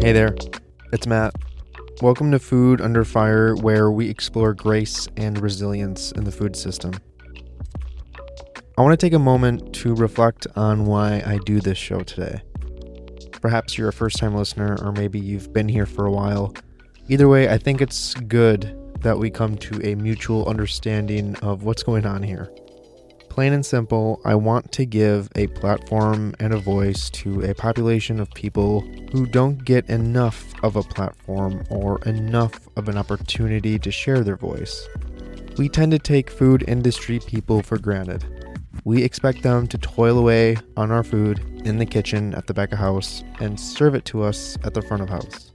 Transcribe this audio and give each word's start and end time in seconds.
Hey 0.00 0.12
there, 0.12 0.34
it's 0.94 1.06
Matt. 1.06 1.34
Welcome 2.00 2.30
to 2.30 2.38
Food 2.38 2.80
Under 2.80 3.04
Fire, 3.04 3.54
where 3.54 3.90
we 3.90 4.08
explore 4.08 4.54
grace 4.54 5.06
and 5.18 5.38
resilience 5.38 6.10
in 6.12 6.24
the 6.24 6.32
food 6.32 6.56
system. 6.56 6.94
I 8.78 8.82
want 8.82 8.98
to 8.98 9.06
take 9.06 9.12
a 9.12 9.18
moment 9.18 9.74
to 9.74 9.94
reflect 9.94 10.46
on 10.56 10.86
why 10.86 11.22
I 11.26 11.38
do 11.44 11.60
this 11.60 11.76
show 11.76 12.00
today. 12.00 12.40
Perhaps 13.42 13.76
you're 13.76 13.90
a 13.90 13.92
first 13.92 14.16
time 14.16 14.34
listener, 14.34 14.78
or 14.82 14.90
maybe 14.90 15.20
you've 15.20 15.52
been 15.52 15.68
here 15.68 15.84
for 15.84 16.06
a 16.06 16.10
while. 16.10 16.54
Either 17.08 17.28
way, 17.28 17.50
I 17.50 17.58
think 17.58 17.82
it's 17.82 18.14
good 18.14 18.74
that 19.02 19.18
we 19.18 19.28
come 19.28 19.58
to 19.58 19.86
a 19.86 19.96
mutual 19.96 20.48
understanding 20.48 21.36
of 21.42 21.64
what's 21.64 21.82
going 21.82 22.06
on 22.06 22.22
here. 22.22 22.50
Plain 23.30 23.52
and 23.52 23.64
simple, 23.64 24.20
I 24.24 24.34
want 24.34 24.72
to 24.72 24.84
give 24.84 25.28
a 25.36 25.46
platform 25.46 26.34
and 26.40 26.52
a 26.52 26.58
voice 26.58 27.08
to 27.10 27.42
a 27.42 27.54
population 27.54 28.18
of 28.18 28.28
people 28.32 28.80
who 29.12 29.24
don't 29.24 29.64
get 29.64 29.88
enough 29.88 30.52
of 30.64 30.74
a 30.74 30.82
platform 30.82 31.64
or 31.70 32.02
enough 32.02 32.68
of 32.76 32.88
an 32.88 32.98
opportunity 32.98 33.78
to 33.78 33.90
share 33.90 34.24
their 34.24 34.36
voice. 34.36 34.86
We 35.56 35.68
tend 35.68 35.92
to 35.92 35.98
take 35.98 36.28
food 36.28 36.64
industry 36.66 37.20
people 37.20 37.62
for 37.62 37.78
granted. 37.78 38.24
We 38.84 39.04
expect 39.04 39.42
them 39.42 39.68
to 39.68 39.78
toil 39.78 40.18
away 40.18 40.56
on 40.76 40.90
our 40.90 41.04
food 41.04 41.38
in 41.64 41.78
the 41.78 41.86
kitchen 41.86 42.34
at 42.34 42.48
the 42.48 42.54
back 42.54 42.72
of 42.72 42.78
house 42.78 43.22
and 43.38 43.58
serve 43.58 43.94
it 43.94 44.04
to 44.06 44.22
us 44.22 44.58
at 44.64 44.74
the 44.74 44.82
front 44.82 45.02
of 45.04 45.08
house. 45.08 45.49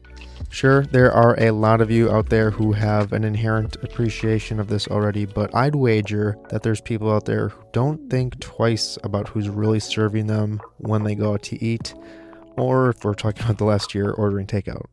Sure, 0.56 0.86
there 0.86 1.12
are 1.12 1.38
a 1.38 1.52
lot 1.52 1.82
of 1.82 1.92
you 1.92 2.10
out 2.10 2.30
there 2.30 2.50
who 2.50 2.72
have 2.72 3.12
an 3.12 3.26
inherent 3.26 3.76
appreciation 3.84 4.58
of 4.58 4.70
this 4.70 4.88
already, 4.88 5.26
but 5.26 5.54
I'd 5.54 5.76
wager 5.76 6.38
that 6.48 6.64
there's 6.64 6.80
people 6.80 7.12
out 7.12 7.26
there 7.26 7.50
who 7.50 7.62
don't 7.74 8.10
think 8.10 8.40
twice 8.40 8.98
about 9.04 9.28
who's 9.28 9.50
really 9.50 9.82
serving 9.82 10.28
them 10.28 10.62
when 10.78 11.04
they 11.04 11.14
go 11.14 11.34
out 11.34 11.44
to 11.44 11.62
eat, 11.62 11.94
or 12.56 12.92
if 12.92 13.04
we're 13.04 13.16
talking 13.16 13.44
about 13.44 13.58
the 13.58 13.66
last 13.66 13.94
year, 13.94 14.12
ordering 14.12 14.48
takeout. 14.48 14.86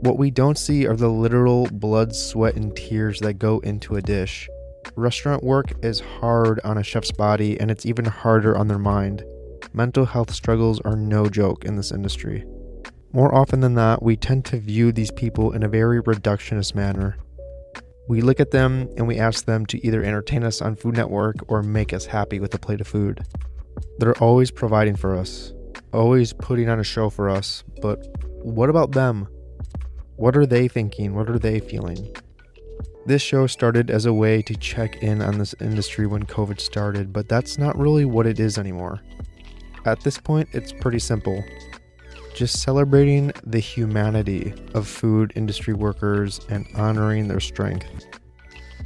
What 0.00 0.16
we 0.16 0.30
don't 0.30 0.56
see 0.56 0.86
are 0.86 0.96
the 0.96 1.10
literal 1.10 1.68
blood, 1.70 2.16
sweat, 2.16 2.54
and 2.56 2.74
tears 2.74 3.20
that 3.20 3.34
go 3.34 3.58
into 3.58 3.96
a 3.96 4.00
dish. 4.00 4.48
Restaurant 4.96 5.44
work 5.44 5.72
is 5.84 6.00
hard 6.00 6.60
on 6.64 6.78
a 6.78 6.82
chef's 6.82 7.12
body, 7.12 7.60
and 7.60 7.70
it's 7.70 7.84
even 7.84 8.06
harder 8.06 8.56
on 8.56 8.68
their 8.68 8.78
mind. 8.78 9.22
Mental 9.74 10.06
health 10.06 10.32
struggles 10.32 10.80
are 10.80 10.96
no 10.96 11.28
joke 11.28 11.66
in 11.66 11.76
this 11.76 11.92
industry. 11.92 12.46
More 13.14 13.34
often 13.34 13.60
than 13.60 13.74
not, 13.74 14.02
we 14.02 14.16
tend 14.16 14.46
to 14.46 14.58
view 14.58 14.90
these 14.90 15.10
people 15.10 15.52
in 15.52 15.62
a 15.62 15.68
very 15.68 16.02
reductionist 16.02 16.74
manner. 16.74 17.18
We 18.08 18.22
look 18.22 18.40
at 18.40 18.52
them 18.52 18.88
and 18.96 19.06
we 19.06 19.18
ask 19.18 19.44
them 19.44 19.66
to 19.66 19.86
either 19.86 20.02
entertain 20.02 20.42
us 20.42 20.62
on 20.62 20.76
Food 20.76 20.96
Network 20.96 21.36
or 21.48 21.62
make 21.62 21.92
us 21.92 22.06
happy 22.06 22.40
with 22.40 22.54
a 22.54 22.58
plate 22.58 22.80
of 22.80 22.88
food. 22.88 23.26
They're 23.98 24.16
always 24.16 24.50
providing 24.50 24.96
for 24.96 25.14
us, 25.14 25.52
always 25.92 26.32
putting 26.32 26.70
on 26.70 26.80
a 26.80 26.84
show 26.84 27.10
for 27.10 27.28
us, 27.28 27.64
but 27.82 27.98
what 28.42 28.70
about 28.70 28.92
them? 28.92 29.28
What 30.16 30.34
are 30.34 30.46
they 30.46 30.66
thinking? 30.66 31.14
What 31.14 31.28
are 31.28 31.38
they 31.38 31.60
feeling? 31.60 32.16
This 33.04 33.20
show 33.20 33.46
started 33.46 33.90
as 33.90 34.06
a 34.06 34.14
way 34.14 34.40
to 34.40 34.56
check 34.56 35.02
in 35.02 35.20
on 35.20 35.36
this 35.36 35.54
industry 35.60 36.06
when 36.06 36.24
COVID 36.24 36.60
started, 36.60 37.12
but 37.12 37.28
that's 37.28 37.58
not 37.58 37.78
really 37.78 38.06
what 38.06 38.26
it 38.26 38.40
is 38.40 38.56
anymore. 38.56 39.02
At 39.84 40.00
this 40.00 40.16
point, 40.16 40.48
it's 40.52 40.72
pretty 40.72 40.98
simple 40.98 41.44
just 42.34 42.62
celebrating 42.62 43.32
the 43.44 43.58
humanity 43.58 44.54
of 44.74 44.86
food 44.86 45.32
industry 45.36 45.74
workers 45.74 46.40
and 46.48 46.66
honoring 46.74 47.28
their 47.28 47.40
strength. 47.40 47.86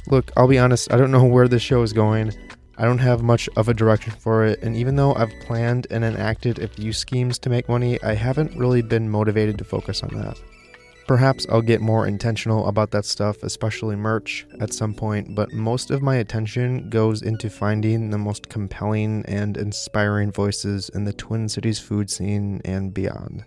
Look, 0.07 0.31
I'll 0.37 0.47
be 0.47 0.59
honest, 0.59 0.91
I 0.91 0.97
don't 0.97 1.11
know 1.11 1.25
where 1.35 1.47
this 1.47 1.61
show 1.61 1.81
is 1.81 1.93
going. 1.93 2.33
I 2.77 2.85
don't 2.85 2.99
have 2.99 3.23
much 3.23 3.49
of 3.57 3.69
a 3.69 3.73
direction 3.73 4.13
for 4.13 4.45
it, 4.45 4.61
and 4.61 4.75
even 4.75 4.95
though 4.95 5.15
I've 5.15 5.33
planned 5.41 5.87
and 5.89 6.03
enacted 6.03 6.59
a 6.59 6.67
few 6.67 6.93
schemes 6.93 7.39
to 7.39 7.49
make 7.49 7.67
money, 7.67 8.01
I 8.03 8.13
haven't 8.13 8.55
really 8.55 8.83
been 8.83 9.09
motivated 9.09 9.57
to 9.57 9.63
focus 9.63 10.03
on 10.03 10.09
that. 10.21 10.39
Perhaps 11.07 11.45
I'll 11.49 11.61
get 11.61 11.79
more 11.79 12.05
intentional 12.05 12.67
about 12.67 12.91
that 12.91 13.05
stuff, 13.05 13.41
especially 13.41 13.95
merch, 13.95 14.45
at 14.59 14.73
some 14.73 14.93
point, 14.93 15.35
but 15.35 15.53
most 15.53 15.89
of 15.89 16.01
my 16.01 16.17
attention 16.17 16.89
goes 16.89 17.21
into 17.21 17.49
finding 17.49 18.09
the 18.09 18.17
most 18.17 18.49
compelling 18.49 19.23
and 19.25 19.55
inspiring 19.55 20.33
voices 20.33 20.89
in 20.89 21.05
the 21.05 21.13
Twin 21.13 21.47
Cities 21.47 21.79
food 21.79 22.09
scene 22.09 22.59
and 22.65 22.93
beyond. 22.93 23.45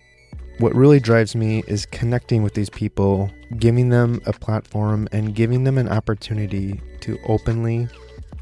What 0.58 0.74
really 0.74 1.00
drives 1.00 1.34
me 1.34 1.62
is 1.68 1.84
connecting 1.84 2.42
with 2.42 2.54
these 2.54 2.70
people, 2.70 3.30
giving 3.58 3.90
them 3.90 4.22
a 4.24 4.32
platform, 4.32 5.06
and 5.12 5.34
giving 5.34 5.64
them 5.64 5.76
an 5.76 5.88
opportunity 5.90 6.80
to 7.00 7.18
openly 7.26 7.88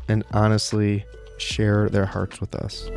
and 0.06 0.22
honestly 0.32 1.04
share 1.38 1.88
their 1.88 2.06
hearts 2.06 2.40
with 2.40 2.54
us. 2.54 2.88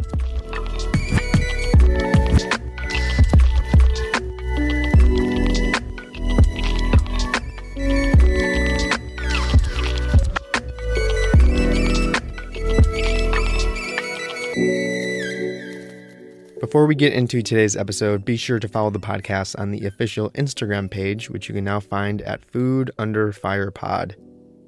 Before 16.71 16.87
we 16.87 16.95
get 16.95 17.11
into 17.11 17.41
today's 17.41 17.75
episode, 17.75 18.23
be 18.23 18.37
sure 18.37 18.57
to 18.57 18.67
follow 18.69 18.91
the 18.91 18.97
podcast 18.97 19.59
on 19.59 19.71
the 19.71 19.85
official 19.85 20.29
Instagram 20.29 20.89
page, 20.89 21.29
which 21.29 21.49
you 21.49 21.53
can 21.53 21.65
now 21.65 21.81
find 21.81 22.21
at 22.21 22.45
Food 22.45 22.91
Under 22.97 23.33
Fire 23.33 23.71
Pod. 23.71 24.15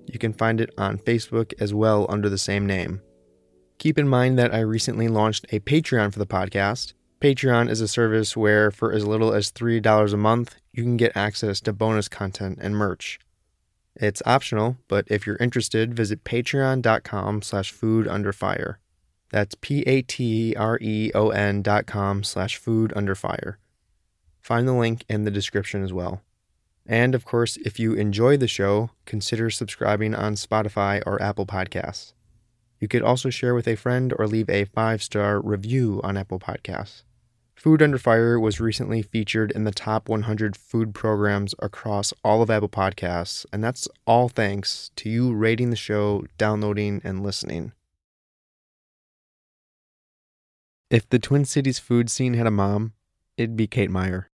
You 0.08 0.19
can 0.19 0.34
find 0.34 0.59
it 0.59 0.74
on 0.78 0.97
Facebook 0.97 1.53
as 1.62 1.74
well 1.74 2.06
under 2.09 2.28
the 2.28 2.38
same 2.38 2.66
name. 2.66 3.02
Keep 3.78 3.97
in 3.97 4.09
mind 4.09 4.38
that 4.38 4.53
I 4.53 4.59
recently 4.59 5.08
launched 5.08 5.46
a 5.53 5.62
Patreon 5.62 6.12
for 6.12 6.19
the 6.19 6.25
podcast. 6.25 6.92
Patreon 7.22 7.69
is 7.69 7.80
a 7.80 7.88
service 7.88 8.36
where, 8.36 8.69
for 8.69 8.92
as 8.92 9.08
little 9.08 9.34
as 9.34 9.50
$3 9.50 10.13
a 10.13 10.18
month, 10.18 10.58
you 10.74 10.84
can 10.84 10.97
get 10.97 11.16
access 11.16 11.62
to 11.62 11.72
bonus 11.72 12.09
content 12.09 12.59
and 12.62 12.75
merch. 12.75 13.18
It's 13.96 14.22
optional, 14.25 14.75
but 14.90 15.06
if 15.08 15.25
you're 15.25 15.38
interested, 15.38 15.94
visit 15.94 16.25
patreon.com 16.25 17.44
slash 17.44 17.72
food 17.72 18.09
under 18.09 18.34
fire. 18.34 18.80
That's 19.34 19.56
P-A-T-R-E-O-N 19.56 20.02
dot 21.64 21.88
com 21.88 22.24
slash 22.24 22.58
food 22.58 22.94
under 22.96 23.16
fire. 23.16 23.58
Find 24.40 24.68
the 24.68 24.74
link 24.74 25.06
in 25.10 25.24
the 25.24 25.32
description 25.32 25.84
as 25.84 25.92
well. 25.92 26.22
And 26.86 27.16
of 27.16 27.26
course, 27.26 27.58
if 27.66 27.80
you 27.80 27.96
enjoy 27.96 28.38
the 28.38 28.48
show, 28.48 28.92
consider 29.06 29.50
subscribing 29.50 30.14
on 30.14 30.36
Spotify 30.36 31.02
or 31.08 31.20
Apple 31.20 31.48
Podcasts. 31.48 32.14
You 32.80 32.88
could 32.88 33.02
also 33.02 33.32
share 33.32 33.56
with 33.56 33.68
a 33.68 33.76
friend 33.76 34.14
or 34.20 34.28
leave 34.28 34.52
a 34.52 34.66
five 34.66 35.02
star 35.02 35.42
review 35.42 36.00
on 36.04 36.16
Apple 36.16 36.38
Podcasts. 36.38 37.02
Food 37.56 37.82
Under 37.82 37.98
Fire 37.98 38.40
was 38.40 38.60
recently 38.60 39.02
featured 39.02 39.50
in 39.50 39.64
the 39.64 39.72
top 39.72 40.10
100 40.10 40.56
food 40.56 40.94
programs 40.94 41.56
across 41.58 42.14
all 42.24 42.44
of 42.44 42.52
Apple 42.52 42.70
Podcasts, 42.70 43.48
and 43.52 43.64
that's 43.64 43.88
all 44.06 44.30
thanks 44.30 44.92
to 44.98 45.10
you 45.10 45.34
rating 45.34 45.72
the 45.72 45.76
show, 45.76 46.24
downloading, 46.38 47.02
and 47.04 47.24
listening. 47.24 47.72
If 50.94 51.09
the 51.09 51.18
Twin 51.18 51.44
Cities 51.44 51.80
food 51.80 52.08
scene 52.08 52.36
had 52.36 52.46
a 52.46 52.52
mom, 52.52 52.94
it'd 53.36 53.58
be 53.58 53.66
Kate 53.66 53.90
Meier. 53.90 54.30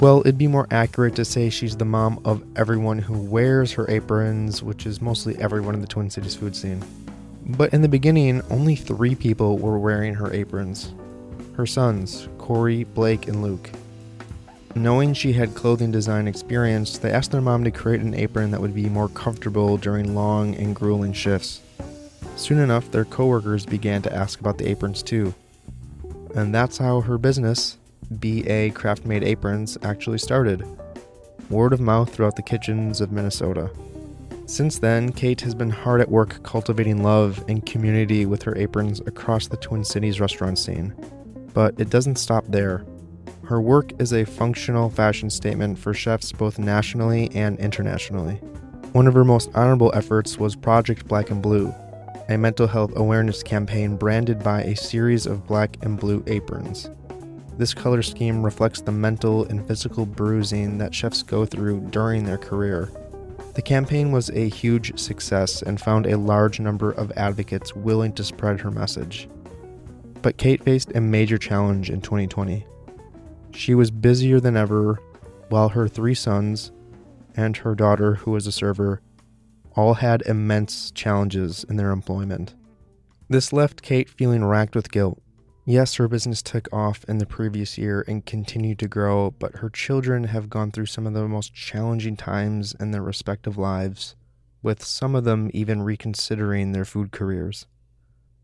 Well, 0.00 0.20
it'd 0.20 0.38
be 0.38 0.46
more 0.46 0.68
accurate 0.70 1.16
to 1.16 1.24
say 1.24 1.50
she's 1.50 1.76
the 1.76 1.84
mom 1.84 2.20
of 2.24 2.44
everyone 2.54 3.00
who 3.00 3.18
wears 3.18 3.72
her 3.72 3.90
aprons, 3.90 4.62
which 4.62 4.86
is 4.86 5.02
mostly 5.02 5.36
everyone 5.38 5.74
in 5.74 5.80
the 5.80 5.88
Twin 5.88 6.10
Cities 6.10 6.36
food 6.36 6.54
scene. 6.54 6.84
But 7.44 7.74
in 7.74 7.82
the 7.82 7.88
beginning, 7.88 8.40
only 8.50 8.76
three 8.76 9.16
people 9.16 9.58
were 9.58 9.80
wearing 9.80 10.14
her 10.14 10.32
aprons 10.32 10.94
her 11.58 11.66
sons, 11.66 12.28
Corey, 12.48 12.84
Blake, 12.84 13.28
and 13.28 13.42
Luke. 13.42 13.68
Knowing 14.74 15.12
she 15.12 15.34
had 15.34 15.54
clothing 15.54 15.90
design 15.90 16.26
experience, 16.26 16.96
they 16.96 17.12
asked 17.12 17.30
their 17.30 17.42
mom 17.42 17.62
to 17.62 17.70
create 17.70 18.00
an 18.00 18.14
apron 18.14 18.52
that 18.52 18.60
would 18.62 18.74
be 18.74 18.88
more 18.88 19.10
comfortable 19.10 19.76
during 19.76 20.14
long 20.14 20.54
and 20.54 20.74
grueling 20.74 21.12
shifts. 21.12 21.60
Soon 22.36 22.58
enough, 22.58 22.90
their 22.90 23.04
coworkers 23.04 23.66
began 23.66 24.00
to 24.00 24.14
ask 24.14 24.40
about 24.40 24.56
the 24.56 24.66
aprons 24.66 25.02
too. 25.02 25.34
And 26.34 26.54
that's 26.54 26.78
how 26.78 27.02
her 27.02 27.18
business, 27.18 27.76
BA 28.10 28.70
Craft 28.70 29.04
Made 29.04 29.24
Aprons, 29.24 29.76
actually 29.82 30.16
started. 30.16 30.64
Word 31.50 31.74
of 31.74 31.80
mouth 31.80 32.14
throughout 32.14 32.36
the 32.36 32.40
kitchens 32.42 33.02
of 33.02 33.12
Minnesota. 33.12 33.70
Since 34.46 34.78
then, 34.78 35.12
Kate 35.12 35.42
has 35.42 35.54
been 35.54 35.68
hard 35.68 36.00
at 36.00 36.10
work 36.10 36.42
cultivating 36.44 37.02
love 37.02 37.44
and 37.46 37.66
community 37.66 38.24
with 38.24 38.42
her 38.44 38.56
aprons 38.56 39.00
across 39.00 39.48
the 39.48 39.58
Twin 39.58 39.84
Cities 39.84 40.18
restaurant 40.18 40.58
scene. 40.58 40.94
But 41.58 41.74
it 41.80 41.90
doesn't 41.90 42.18
stop 42.18 42.44
there. 42.46 42.84
Her 43.42 43.60
work 43.60 43.90
is 44.00 44.12
a 44.12 44.24
functional 44.24 44.90
fashion 44.90 45.28
statement 45.28 45.76
for 45.76 45.92
chefs 45.92 46.30
both 46.30 46.56
nationally 46.56 47.32
and 47.34 47.58
internationally. 47.58 48.36
One 48.92 49.08
of 49.08 49.14
her 49.14 49.24
most 49.24 49.50
honorable 49.56 49.90
efforts 49.92 50.38
was 50.38 50.54
Project 50.54 51.08
Black 51.08 51.30
and 51.30 51.42
Blue, 51.42 51.74
a 52.28 52.38
mental 52.38 52.68
health 52.68 52.92
awareness 52.94 53.42
campaign 53.42 53.96
branded 53.96 54.40
by 54.40 54.62
a 54.62 54.76
series 54.76 55.26
of 55.26 55.48
black 55.48 55.76
and 55.82 55.98
blue 55.98 56.22
aprons. 56.28 56.90
this 57.56 57.74
color 57.74 58.02
scheme 58.02 58.44
reflects 58.44 58.80
the 58.80 58.92
mental 58.92 59.44
and 59.46 59.66
physical 59.66 60.06
bruising 60.06 60.78
that 60.78 60.94
chefs 60.94 61.24
go 61.24 61.44
through 61.44 61.80
during 61.90 62.22
their 62.22 62.38
career. 62.38 62.88
The 63.56 63.62
campaign 63.62 64.12
was 64.12 64.30
a 64.30 64.48
huge 64.48 64.96
success 64.96 65.62
and 65.62 65.80
found 65.80 66.06
a 66.06 66.18
large 66.18 66.60
number 66.60 66.92
of 66.92 67.10
advocates 67.16 67.74
willing 67.74 68.12
to 68.12 68.22
spread 68.22 68.60
her 68.60 68.70
message. 68.70 69.28
But 70.22 70.36
Kate 70.36 70.62
faced 70.62 70.92
a 70.94 71.00
major 71.00 71.38
challenge 71.38 71.90
in 71.90 72.00
2020. 72.00 72.66
She 73.52 73.74
was 73.74 73.90
busier 73.90 74.40
than 74.40 74.56
ever, 74.56 75.00
while 75.48 75.70
her 75.70 75.88
three 75.88 76.14
sons 76.14 76.72
and 77.36 77.56
her 77.58 77.74
daughter, 77.74 78.16
who 78.16 78.32
was 78.32 78.46
a 78.46 78.52
server, 78.52 79.00
all 79.74 79.94
had 79.94 80.22
immense 80.22 80.90
challenges 80.90 81.64
in 81.68 81.76
their 81.76 81.90
employment. 81.90 82.54
This 83.28 83.52
left 83.52 83.82
Kate 83.82 84.08
feeling 84.08 84.44
racked 84.44 84.74
with 84.74 84.90
guilt. 84.90 85.22
Yes, 85.64 85.96
her 85.96 86.08
business 86.08 86.42
took 86.42 86.66
off 86.72 87.04
in 87.04 87.18
the 87.18 87.26
previous 87.26 87.76
year 87.76 88.02
and 88.08 88.24
continued 88.24 88.78
to 88.80 88.88
grow, 88.88 89.32
but 89.32 89.56
her 89.56 89.68
children 89.68 90.24
have 90.24 90.48
gone 90.48 90.70
through 90.70 90.86
some 90.86 91.06
of 91.06 91.12
the 91.12 91.28
most 91.28 91.54
challenging 91.54 92.16
times 92.16 92.74
in 92.80 92.90
their 92.90 93.02
respective 93.02 93.58
lives, 93.58 94.16
with 94.62 94.82
some 94.82 95.14
of 95.14 95.24
them 95.24 95.50
even 95.52 95.82
reconsidering 95.82 96.72
their 96.72 96.86
food 96.86 97.12
careers. 97.12 97.66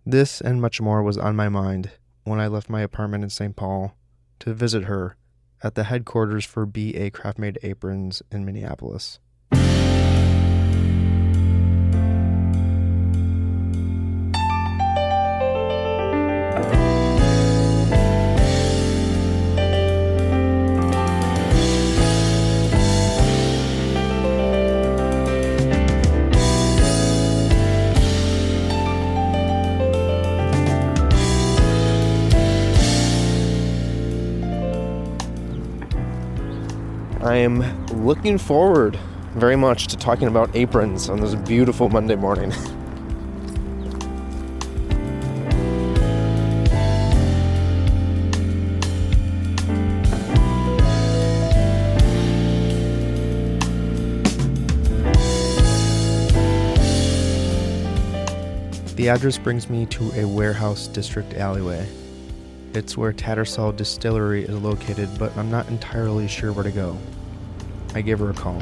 This 0.07 0.43
and 0.43 0.61
much 0.61 0.83
more 0.83 1.03
was 1.03 1.17
on 1.17 1.35
my 1.35 1.49
mind 1.49 1.93
when 2.25 2.39
I 2.39 2.47
left 2.47 2.69
my 2.69 2.83
apartment 2.83 3.25
in 3.25 3.31
St. 3.31 3.57
Paul 3.57 3.95
to 4.41 4.53
visit 4.53 4.85
her 4.85 5.17
at 5.63 5.77
the 5.77 5.85
headquarters 5.85 6.45
for 6.45 6.67
BA 6.67 7.11
Craftmade 7.11 7.57
Aprons 7.63 8.23
in 8.31 8.45
Minneapolis. 8.45 9.19
I 37.35 37.39
am 37.39 37.85
looking 37.89 38.39
forward 38.39 38.97
very 39.33 39.57
much 39.57 39.89
to 39.89 39.97
talking 39.97 40.29
about 40.29 40.55
aprons 40.55 41.09
on 41.09 41.21
this 41.21 41.35
beautiful 41.35 41.89
Monday 41.89 42.15
morning. 42.15 42.53
The 58.95 59.09
address 59.09 59.37
brings 59.39 59.69
me 59.69 59.87
to 59.87 60.13
a 60.13 60.25
warehouse 60.25 60.87
district 60.87 61.35
alleyway. 61.35 61.87
It's 62.75 62.97
where 62.97 63.13
Tattersall 63.13 63.77
Distillery 63.77 64.45
is 64.45 64.57
located, 64.57 65.11
but 65.19 65.37
I'm 65.37 65.51
not 65.51 65.69
entirely 65.69 66.27
sure 66.27 66.53
where 66.53 66.65
to 66.65 66.71
go. 66.71 66.97
I 67.95 68.03
give 68.03 68.19
her 68.19 68.31
a 68.31 68.35
call. 68.35 68.61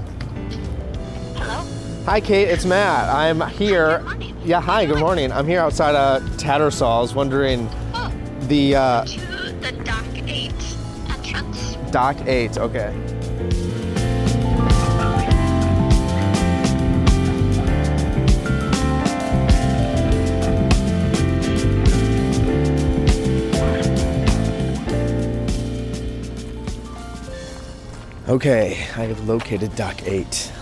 Hello? 1.36 1.64
Hi, 2.04 2.20
Kate. 2.20 2.48
It's 2.48 2.64
Matt. 2.64 3.08
I'm 3.08 3.40
here. 3.52 4.00
Good. 4.06 4.34
Yeah, 4.44 4.60
hi. 4.60 4.84
Good 4.86 4.98
morning. 4.98 5.32
I'm 5.32 5.46
here 5.46 5.60
outside 5.60 5.94
of 5.94 6.22
Tattersall's, 6.36 7.14
wondering 7.14 7.68
Oh, 7.94 8.12
the 8.42 8.74
uh, 8.76 9.04
to 9.04 9.20
the 9.60 9.72
Dock 9.84 10.04
8 10.14 10.52
entrance. 11.08 11.76
Dock 11.90 12.16
8. 12.26 12.58
Okay. 12.58 13.11
Okay, 28.32 28.86
I 28.96 29.02
have 29.02 29.28
located 29.28 29.76
Dock 29.76 30.04
8. 30.04 30.52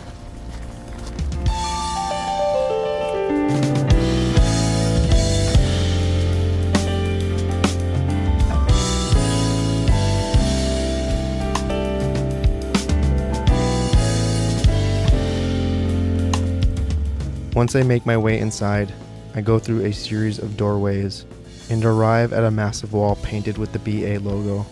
Once 17.54 17.76
I 17.76 17.84
make 17.84 18.04
my 18.04 18.16
way 18.16 18.40
inside, 18.40 18.92
I 19.36 19.42
go 19.42 19.60
through 19.60 19.84
a 19.84 19.92
series 19.92 20.40
of 20.40 20.56
doorways 20.56 21.24
and 21.70 21.84
arrive 21.84 22.32
at 22.32 22.42
a 22.42 22.50
massive 22.50 22.92
wall 22.92 23.14
painted 23.22 23.58
with 23.58 23.72
the 23.72 23.78
BA 23.78 24.18
logo. 24.28 24.66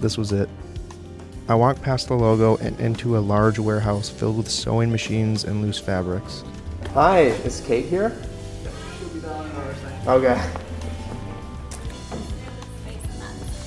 This 0.00 0.18
was 0.18 0.32
it. 0.32 0.50
I 1.46 1.54
walk 1.54 1.80
past 1.82 2.08
the 2.08 2.14
logo 2.14 2.56
and 2.56 2.78
into 2.80 3.18
a 3.18 3.20
large 3.20 3.58
warehouse 3.58 4.08
filled 4.08 4.38
with 4.38 4.50
sewing 4.50 4.90
machines 4.90 5.44
and 5.44 5.60
loose 5.60 5.78
fabrics. 5.78 6.42
Hi, 6.94 7.20
is 7.20 7.60
Kate 7.60 7.84
here? 7.84 8.16
Okay. 10.06 10.40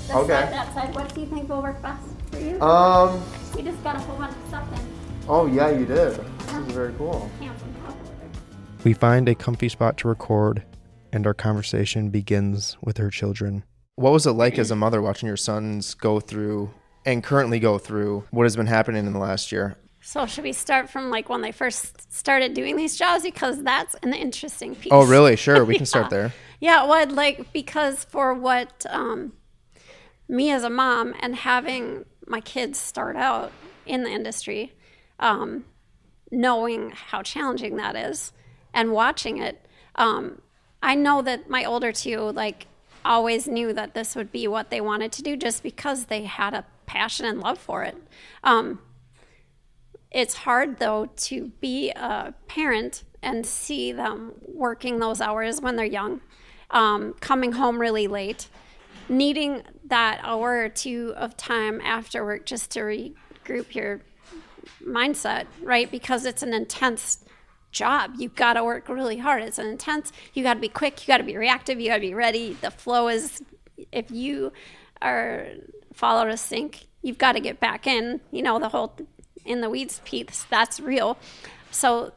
This 0.07 0.15
Okay. 0.15 0.27
side, 0.27 0.53
that 0.53 0.73
side. 0.73 0.95
What 0.95 1.13
do 1.13 1.21
you 1.21 1.27
think 1.27 1.49
will 1.49 1.61
work 1.61 1.81
best 1.81 2.01
for 2.31 2.39
you? 2.39 2.59
Um, 2.61 3.21
we 3.55 3.61
just 3.61 3.83
got 3.83 3.95
a 3.95 3.99
whole 3.99 4.17
bunch 4.17 4.31
of 4.35 4.47
stuff 4.47 4.71
in. 4.73 4.79
oh 5.27 5.45
yeah, 5.47 5.69
you 5.69 5.85
did. 5.85 6.13
This 6.39 6.53
is 6.55 6.71
very 6.73 6.93
cool. 6.97 7.29
Handsome. 7.39 7.73
We 8.83 8.93
find 8.93 9.27
a 9.27 9.35
comfy 9.35 9.67
spot 9.69 9.97
to 9.97 10.07
record, 10.07 10.63
and 11.11 11.27
our 11.27 11.33
conversation 11.33 12.09
begins 12.09 12.77
with 12.81 12.97
her 12.97 13.09
children. 13.09 13.63
What 13.95 14.13
was 14.13 14.25
it 14.25 14.31
like 14.31 14.57
as 14.57 14.71
a 14.71 14.75
mother 14.75 15.01
watching 15.01 15.27
your 15.27 15.35
sons 15.37 15.93
go 15.93 16.19
through 16.19 16.69
and 17.07 17.23
currently 17.23 17.57
go 17.57 17.77
through 17.77 18.25
what 18.31 18.43
has 18.43 18.57
been 18.57 18.67
happening 18.67 19.07
in 19.07 19.13
the 19.13 19.19
last 19.19 19.49
year? 19.49 19.77
So 20.01 20.25
should 20.25 20.43
we 20.43 20.51
start 20.51 20.89
from 20.89 21.09
like 21.09 21.29
when 21.29 21.41
they 21.41 21.53
first 21.53 22.13
started 22.13 22.53
doing 22.53 22.75
these 22.75 22.97
jobs 22.97 23.23
because 23.23 23.63
that's 23.63 23.95
an 24.03 24.13
interesting 24.13 24.75
piece. 24.75 24.91
Oh, 24.91 25.05
really? 25.05 25.37
Sure, 25.37 25.63
we 25.63 25.75
can 25.77 25.85
start 25.85 26.09
there. 26.09 26.33
Yeah, 26.59 26.85
well, 26.85 27.09
like 27.09 27.53
because 27.53 28.03
for 28.03 28.33
what 28.33 28.85
um, 28.89 29.33
me 30.27 30.51
as 30.51 30.63
a 30.63 30.69
mom 30.69 31.15
and 31.21 31.35
having 31.35 32.05
my 32.27 32.41
kids 32.41 32.77
start 32.77 33.15
out 33.15 33.53
in 33.85 34.03
the 34.03 34.09
industry, 34.09 34.73
um, 35.19 35.63
knowing 36.29 36.91
how 36.91 37.21
challenging 37.21 37.77
that 37.77 37.95
is, 37.95 38.33
and 38.73 38.91
watching 38.91 39.37
it, 39.37 39.65
um, 39.95 40.41
I 40.83 40.95
know 40.95 41.21
that 41.21 41.49
my 41.49 41.63
older 41.63 41.93
two 41.93 42.19
like 42.19 42.67
always 43.05 43.47
knew 43.47 43.71
that 43.71 43.93
this 43.93 44.13
would 44.13 44.31
be 44.31 44.45
what 44.45 44.69
they 44.69 44.81
wanted 44.81 45.13
to 45.13 45.21
do 45.21 45.37
just 45.37 45.63
because 45.63 46.05
they 46.05 46.23
had 46.23 46.53
a 46.53 46.65
passion 46.87 47.25
and 47.27 47.39
love 47.39 47.59
for 47.59 47.83
it. 47.83 47.95
Um, 48.43 48.79
it's 50.09 50.33
hard 50.33 50.79
though 50.79 51.09
to 51.17 51.51
be 51.61 51.91
a 51.91 52.33
parent 52.47 53.03
and 53.21 53.45
see 53.45 53.91
them 53.91 54.33
working 54.47 54.99
those 54.99 55.21
hours 55.21 55.61
when 55.61 55.75
they're 55.75 55.85
young, 55.85 56.21
um, 56.71 57.13
coming 57.19 57.51
home 57.51 57.79
really 57.79 58.07
late, 58.07 58.47
needing 59.09 59.63
that 59.85 60.19
hour 60.23 60.63
or 60.63 60.69
two 60.69 61.13
of 61.17 61.37
time 61.37 61.79
after 61.81 62.23
work 62.25 62.45
just 62.45 62.71
to 62.71 62.79
regroup 62.79 63.75
your 63.75 64.01
mindset, 64.85 65.45
right? 65.61 65.89
Because 65.91 66.25
it's 66.25 66.43
an 66.43 66.53
intense 66.53 67.23
job. 67.71 68.13
You've 68.17 68.35
got 68.35 68.53
to 68.53 68.63
work 68.63 68.89
really 68.89 69.17
hard. 69.17 69.43
It's 69.43 69.59
an 69.59 69.67
intense. 69.67 70.11
You 70.33 70.43
got 70.43 70.55
to 70.55 70.59
be 70.59 70.69
quick. 70.69 71.01
You 71.01 71.11
got 71.11 71.17
to 71.17 71.23
be 71.23 71.37
reactive. 71.37 71.79
You 71.79 71.89
got 71.89 71.95
to 71.95 72.01
be 72.01 72.13
ready. 72.13 72.57
The 72.61 72.71
flow 72.71 73.07
is, 73.07 73.41
if 73.91 74.09
you 74.09 74.51
fall 75.01 76.17
out 76.19 76.29
of 76.29 76.39
sync, 76.39 76.87
you've 77.01 77.17
got 77.17 77.33
to 77.33 77.39
get 77.39 77.59
back 77.59 77.87
in. 77.87 78.21
You 78.31 78.41
know 78.41 78.59
the 78.59 78.69
whole 78.69 78.95
in 79.45 79.61
the 79.61 79.69
weeds 79.69 80.01
piece. 80.03 80.45
That's 80.49 80.79
real. 80.79 81.17
So 81.71 82.13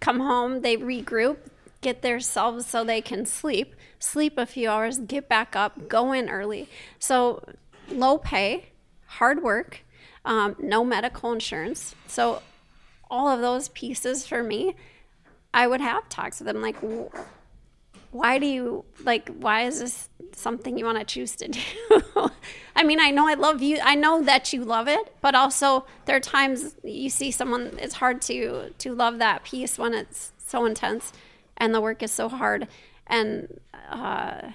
come 0.00 0.20
home, 0.20 0.62
they 0.62 0.76
regroup, 0.76 1.38
get 1.80 2.02
themselves 2.02 2.66
so 2.66 2.84
they 2.84 3.00
can 3.00 3.26
sleep, 3.26 3.74
sleep 3.98 4.38
a 4.38 4.46
few 4.46 4.70
hours, 4.70 4.98
get 4.98 5.28
back 5.28 5.56
up, 5.56 5.88
go 5.88 6.12
in 6.12 6.28
early. 6.28 6.68
So 6.98 7.42
low 7.88 8.18
pay, 8.18 8.66
hard 9.06 9.42
work, 9.42 9.82
um, 10.24 10.56
no 10.58 10.84
medical 10.84 11.32
insurance. 11.32 11.94
So 12.06 12.42
all 13.10 13.28
of 13.28 13.40
those 13.40 13.68
pieces 13.68 14.26
for 14.26 14.42
me, 14.42 14.74
I 15.54 15.66
would 15.66 15.80
have 15.80 16.08
talks 16.08 16.40
with 16.40 16.46
them 16.46 16.60
like, 16.60 16.76
"Wh- 16.76 17.16
why 18.10 18.38
do 18.38 18.46
you 18.46 18.84
like? 19.04 19.28
Why 19.28 19.62
is 19.62 19.80
this 19.80 20.08
something 20.32 20.78
you 20.78 20.84
want 20.84 20.98
to 20.98 21.04
choose 21.04 21.36
to 21.36 21.48
do? 21.48 21.60
I 22.76 22.82
mean, 22.82 23.00
I 23.00 23.10
know 23.10 23.28
I 23.28 23.34
love 23.34 23.62
you. 23.62 23.78
I 23.82 23.94
know 23.94 24.22
that 24.22 24.52
you 24.52 24.64
love 24.64 24.88
it, 24.88 25.14
but 25.20 25.34
also 25.34 25.86
there 26.04 26.16
are 26.16 26.20
times 26.20 26.76
you 26.82 27.10
see 27.10 27.30
someone. 27.30 27.78
It's 27.78 27.94
hard 27.94 28.22
to 28.22 28.70
to 28.78 28.94
love 28.94 29.18
that 29.18 29.44
piece 29.44 29.78
when 29.78 29.94
it's 29.94 30.32
so 30.38 30.64
intense, 30.64 31.12
and 31.56 31.74
the 31.74 31.80
work 31.80 32.02
is 32.02 32.12
so 32.12 32.28
hard. 32.28 32.68
And 33.06 33.60
uh, 33.90 34.50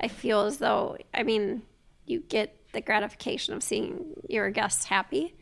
I 0.00 0.08
feel 0.08 0.42
as 0.42 0.58
though, 0.58 0.96
I 1.12 1.22
mean, 1.22 1.62
you 2.06 2.20
get 2.20 2.56
the 2.72 2.80
gratification 2.80 3.54
of 3.54 3.62
seeing 3.62 4.14
your 4.28 4.50
guests 4.50 4.86
happy. 4.86 5.34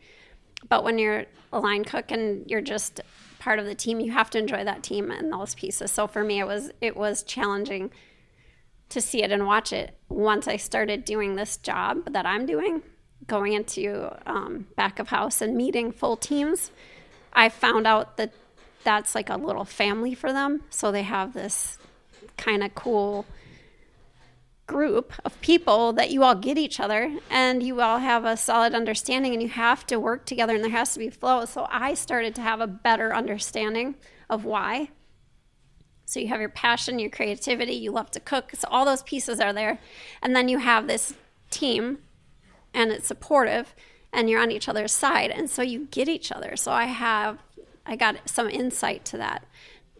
But 0.68 0.82
when 0.82 0.98
you're 0.98 1.26
a 1.52 1.60
line 1.60 1.84
cook 1.84 2.10
and 2.10 2.48
you're 2.50 2.60
just 2.60 3.00
part 3.38 3.58
of 3.58 3.66
the 3.66 3.74
team, 3.74 4.00
you 4.00 4.12
have 4.12 4.30
to 4.30 4.38
enjoy 4.38 4.64
that 4.64 4.82
team 4.82 5.10
and 5.10 5.32
those 5.32 5.54
pieces. 5.54 5.90
So 5.90 6.06
for 6.06 6.24
me, 6.24 6.40
it 6.40 6.46
was 6.46 6.70
it 6.80 6.96
was 6.96 7.22
challenging 7.22 7.90
to 8.88 9.00
see 9.00 9.22
it 9.22 9.30
and 9.30 9.46
watch 9.46 9.72
it 9.72 9.96
once 10.08 10.48
I 10.48 10.56
started 10.56 11.04
doing 11.04 11.36
this 11.36 11.58
job 11.58 12.12
that 12.12 12.24
I'm 12.24 12.46
doing, 12.46 12.82
going 13.26 13.52
into 13.52 14.10
um, 14.26 14.66
back 14.76 14.98
of 14.98 15.08
house 15.08 15.42
and 15.42 15.56
meeting 15.56 15.92
full 15.92 16.16
teams. 16.16 16.70
I 17.32 17.50
found 17.50 17.86
out 17.86 18.16
that 18.16 18.32
that's 18.84 19.14
like 19.14 19.28
a 19.28 19.36
little 19.36 19.64
family 19.64 20.14
for 20.14 20.32
them. 20.32 20.62
So 20.70 20.90
they 20.90 21.02
have 21.02 21.34
this 21.34 21.78
kind 22.36 22.62
of 22.62 22.74
cool 22.74 23.26
group 24.68 25.12
of 25.24 25.40
people 25.40 25.92
that 25.94 26.10
you 26.10 26.22
all 26.22 26.36
get 26.36 26.56
each 26.56 26.78
other 26.78 27.18
and 27.30 27.62
you 27.62 27.80
all 27.80 27.98
have 27.98 28.24
a 28.24 28.36
solid 28.36 28.74
understanding 28.74 29.32
and 29.32 29.42
you 29.42 29.48
have 29.48 29.84
to 29.86 29.98
work 29.98 30.24
together 30.26 30.54
and 30.54 30.62
there 30.62 30.70
has 30.70 30.92
to 30.92 31.00
be 31.00 31.10
flow. 31.10 31.44
So 31.46 31.66
I 31.70 31.94
started 31.94 32.36
to 32.36 32.42
have 32.42 32.60
a 32.60 32.68
better 32.68 33.12
understanding 33.12 33.96
of 34.30 34.44
why. 34.44 34.90
So 36.04 36.20
you 36.20 36.28
have 36.28 36.40
your 36.40 36.50
passion, 36.50 36.98
your 36.98 37.10
creativity, 37.10 37.72
you 37.72 37.90
love 37.90 38.10
to 38.12 38.20
cook. 38.20 38.52
So 38.54 38.68
all 38.70 38.84
those 38.84 39.02
pieces 39.02 39.40
are 39.40 39.52
there. 39.52 39.78
And 40.22 40.36
then 40.36 40.48
you 40.48 40.58
have 40.58 40.86
this 40.86 41.14
team 41.50 41.98
and 42.72 42.92
it's 42.92 43.06
supportive 43.06 43.74
and 44.12 44.28
you're 44.28 44.40
on 44.40 44.52
each 44.52 44.68
other's 44.68 44.92
side 44.92 45.30
and 45.30 45.50
so 45.50 45.62
you 45.62 45.88
get 45.90 46.08
each 46.08 46.30
other. 46.30 46.56
So 46.56 46.72
I 46.72 46.84
have 46.84 47.38
I 47.86 47.96
got 47.96 48.28
some 48.28 48.50
insight 48.50 49.06
to 49.06 49.16
that. 49.16 49.46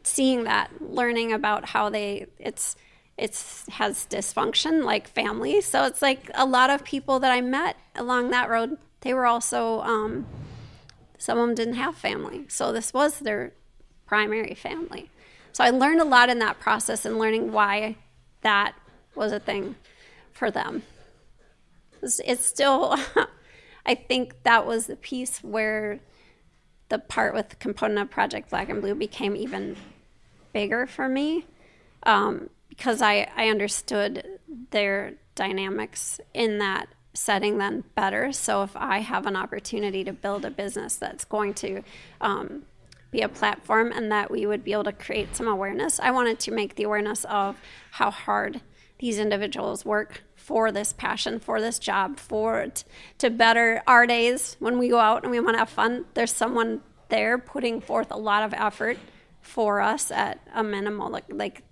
Seeing 0.02 0.44
that, 0.44 0.70
learning 0.80 1.32
about 1.32 1.70
how 1.70 1.88
they 1.88 2.26
it's 2.38 2.76
it's 3.18 3.68
has 3.68 4.06
dysfunction 4.08 4.84
like 4.84 5.08
family. 5.08 5.60
So 5.60 5.84
it's 5.84 6.00
like 6.00 6.30
a 6.34 6.46
lot 6.46 6.70
of 6.70 6.84
people 6.84 7.18
that 7.20 7.32
I 7.32 7.40
met 7.40 7.76
along 7.96 8.30
that 8.30 8.48
road, 8.48 8.78
they 9.00 9.12
were 9.12 9.26
also 9.26 9.80
um, 9.80 10.26
some 11.18 11.38
of 11.38 11.46
them 11.46 11.54
didn't 11.54 11.74
have 11.74 11.96
family. 11.96 12.46
So 12.48 12.72
this 12.72 12.94
was 12.94 13.18
their 13.18 13.52
primary 14.06 14.54
family. 14.54 15.10
So 15.52 15.64
I 15.64 15.70
learned 15.70 16.00
a 16.00 16.04
lot 16.04 16.30
in 16.30 16.38
that 16.38 16.60
process 16.60 17.04
and 17.04 17.18
learning 17.18 17.52
why 17.52 17.96
that 18.42 18.74
was 19.16 19.32
a 19.32 19.40
thing 19.40 19.74
for 20.32 20.50
them. 20.50 20.84
It's, 22.00 22.20
it's 22.24 22.46
still, 22.46 22.96
I 23.86 23.96
think 23.96 24.44
that 24.44 24.64
was 24.64 24.86
the 24.86 24.94
piece 24.94 25.42
where 25.42 25.98
the 26.88 27.00
part 27.00 27.34
with 27.34 27.48
the 27.48 27.56
component 27.56 27.98
of 27.98 28.10
Project 28.10 28.50
Black 28.50 28.68
and 28.68 28.80
Blue 28.80 28.94
became 28.94 29.34
even 29.34 29.76
bigger 30.52 30.86
for 30.86 31.08
me 31.08 31.44
um, 32.04 32.48
because 32.78 33.02
I, 33.02 33.28
I 33.36 33.48
understood 33.48 34.24
their 34.70 35.14
dynamics 35.34 36.20
in 36.32 36.58
that 36.58 36.88
setting 37.12 37.58
then 37.58 37.82
better. 37.96 38.32
So 38.32 38.62
if 38.62 38.76
I 38.76 38.98
have 38.98 39.26
an 39.26 39.34
opportunity 39.34 40.04
to 40.04 40.12
build 40.12 40.44
a 40.44 40.50
business 40.50 40.94
that's 40.94 41.24
going 41.24 41.54
to 41.54 41.82
um, 42.20 42.62
be 43.10 43.20
a 43.22 43.28
platform 43.28 43.90
and 43.90 44.12
that 44.12 44.30
we 44.30 44.46
would 44.46 44.62
be 44.62 44.72
able 44.72 44.84
to 44.84 44.92
create 44.92 45.34
some 45.34 45.48
awareness, 45.48 45.98
I 45.98 46.12
wanted 46.12 46.38
to 46.40 46.52
make 46.52 46.76
the 46.76 46.84
awareness 46.84 47.24
of 47.24 47.60
how 47.90 48.12
hard 48.12 48.60
these 49.00 49.18
individuals 49.18 49.84
work 49.84 50.22
for 50.36 50.70
this 50.70 50.92
passion, 50.92 51.40
for 51.40 51.60
this 51.60 51.80
job, 51.80 52.18
for 52.18 52.68
t- 52.68 52.84
to 53.18 53.28
better 53.28 53.82
our 53.88 54.06
days 54.06 54.56
when 54.60 54.78
we 54.78 54.88
go 54.88 55.00
out 55.00 55.24
and 55.24 55.32
we 55.32 55.40
want 55.40 55.54
to 55.54 55.58
have 55.58 55.68
fun. 55.68 56.04
There's 56.14 56.32
someone 56.32 56.82
there 57.08 57.38
putting 57.38 57.80
forth 57.80 58.12
a 58.12 58.16
lot 58.16 58.44
of 58.44 58.54
effort 58.54 58.98
for 59.40 59.80
us 59.80 60.12
at 60.12 60.40
a 60.54 60.62
minimal, 60.62 61.10
like, 61.10 61.24
like 61.28 61.62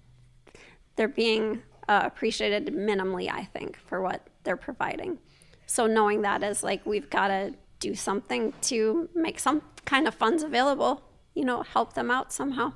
they're 0.96 1.08
being 1.08 1.62
uh, 1.88 2.02
appreciated 2.04 2.74
minimally, 2.74 3.30
I 3.30 3.44
think, 3.44 3.78
for 3.78 4.00
what 4.00 4.26
they're 4.44 4.56
providing. 4.56 5.18
So 5.66 5.86
knowing 5.86 6.22
that 6.22 6.42
is 6.42 6.62
like 6.62 6.84
we've 6.84 7.10
got 7.10 7.28
to 7.28 7.54
do 7.80 7.94
something 7.94 8.52
to 8.62 9.08
make 9.14 9.38
some 9.38 9.62
kind 9.84 10.08
of 10.08 10.14
funds 10.14 10.42
available, 10.42 11.02
you 11.34 11.44
know, 11.44 11.62
help 11.62 11.94
them 11.94 12.10
out 12.10 12.32
somehow. 12.32 12.72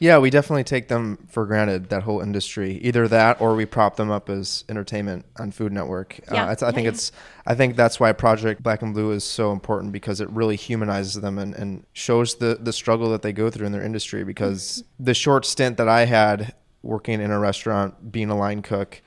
Yeah, 0.00 0.16
we 0.16 0.30
definitely 0.30 0.64
take 0.64 0.88
them 0.88 1.18
for 1.28 1.44
granted. 1.44 1.90
That 1.90 2.04
whole 2.04 2.22
industry, 2.22 2.78
either 2.78 3.06
that 3.08 3.38
or 3.38 3.54
we 3.54 3.66
prop 3.66 3.96
them 3.96 4.10
up 4.10 4.30
as 4.30 4.64
entertainment 4.70 5.26
on 5.38 5.50
Food 5.50 5.72
Network. 5.72 6.18
Yeah. 6.32 6.46
Uh, 6.46 6.52
I, 6.52 6.72
think 6.72 6.84
yeah. 6.84 6.92
it's. 6.92 7.12
I 7.44 7.54
think 7.54 7.76
that's 7.76 8.00
why 8.00 8.12
Project 8.12 8.62
Black 8.62 8.80
and 8.80 8.94
Blue 8.94 9.10
is 9.10 9.24
so 9.24 9.52
important 9.52 9.92
because 9.92 10.22
it 10.22 10.30
really 10.30 10.56
humanizes 10.56 11.20
them 11.20 11.38
and, 11.38 11.54
and 11.54 11.84
shows 11.92 12.36
the 12.36 12.56
the 12.58 12.72
struggle 12.72 13.10
that 13.10 13.20
they 13.20 13.34
go 13.34 13.50
through 13.50 13.66
in 13.66 13.72
their 13.72 13.84
industry. 13.84 14.24
Because 14.24 14.82
the 14.98 15.12
short 15.12 15.44
stint 15.44 15.76
that 15.76 15.88
I 15.88 16.06
had 16.06 16.54
working 16.82 17.20
in 17.20 17.30
a 17.30 17.38
restaurant, 17.38 18.10
being 18.12 18.30
a 18.30 18.36
line 18.36 18.62
cook, 18.62 19.02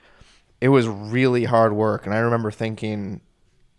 it 0.61 0.69
was 0.69 0.87
really 0.87 1.43
hard 1.45 1.73
work, 1.73 2.05
and 2.05 2.13
I 2.15 2.19
remember 2.19 2.51
thinking. 2.51 3.21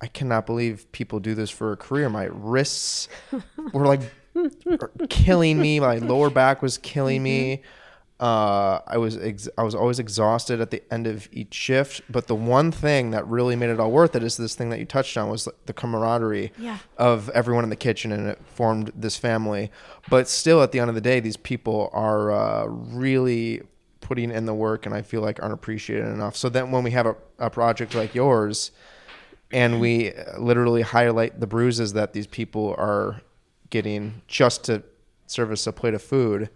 I 0.00 0.06
cannot 0.08 0.44
believe 0.44 0.90
people 0.92 1.18
do 1.18 1.34
this 1.34 1.48
for 1.48 1.72
a 1.72 1.78
career. 1.78 2.10
My 2.10 2.24
wrists 2.30 3.08
were 3.72 3.86
like 3.86 4.02
killing 5.08 5.58
me. 5.58 5.80
My 5.80 5.96
lower 5.96 6.28
back 6.28 6.60
was 6.60 6.76
killing 6.76 7.22
me. 7.22 7.62
Uh, 8.20 8.80
I 8.86 8.98
was 8.98 9.16
ex- 9.16 9.48
I 9.56 9.62
was 9.62 9.74
always 9.74 9.98
exhausted 9.98 10.60
at 10.60 10.70
the 10.70 10.82
end 10.92 11.06
of 11.06 11.26
each 11.32 11.54
shift. 11.54 12.02
But 12.10 12.26
the 12.26 12.34
one 12.34 12.70
thing 12.70 13.12
that 13.12 13.26
really 13.26 13.56
made 13.56 13.70
it 13.70 13.80
all 13.80 13.90
worth 13.90 14.14
it 14.14 14.22
is 14.22 14.36
this 14.36 14.54
thing 14.54 14.68
that 14.70 14.78
you 14.78 14.84
touched 14.84 15.16
on 15.16 15.30
was 15.30 15.48
the 15.64 15.72
camaraderie 15.72 16.52
Yeah. 16.58 16.78
of 16.98 17.30
everyone 17.30 17.64
in 17.64 17.70
the 17.70 17.76
kitchen, 17.76 18.12
and 18.12 18.28
it 18.28 18.38
formed 18.46 18.92
this 18.94 19.16
family. 19.16 19.70
But 20.10 20.28
still, 20.28 20.62
at 20.62 20.72
the 20.72 20.80
end 20.80 20.90
of 20.90 20.94
the 20.94 21.00
day, 21.00 21.18
these 21.20 21.36
people 21.38 21.88
are 21.94 22.30
uh, 22.30 22.66
really 22.66 23.62
putting 24.04 24.30
in 24.30 24.46
the 24.46 24.54
work, 24.54 24.87
and 24.87 24.94
I 24.94 25.02
feel 25.02 25.20
like 25.20 25.42
aren't 25.42 25.54
appreciated 25.54 26.06
enough. 26.06 26.37
So 26.37 26.49
then, 26.49 26.70
when 26.70 26.84
we 26.84 26.92
have 26.92 27.06
a, 27.06 27.16
a 27.40 27.50
project 27.50 27.96
like 27.96 28.14
yours, 28.14 28.70
and 29.50 29.80
we 29.80 30.12
literally 30.38 30.82
highlight 30.82 31.40
the 31.40 31.46
bruises 31.46 31.92
that 31.94 32.12
these 32.12 32.26
people 32.26 32.75
are 32.78 33.20
getting 33.70 34.23
just 34.28 34.64
to 34.64 34.82
service 35.26 35.66
a 35.66 35.73
plate 35.73 35.94
of 35.94 36.02
food. 36.02 36.50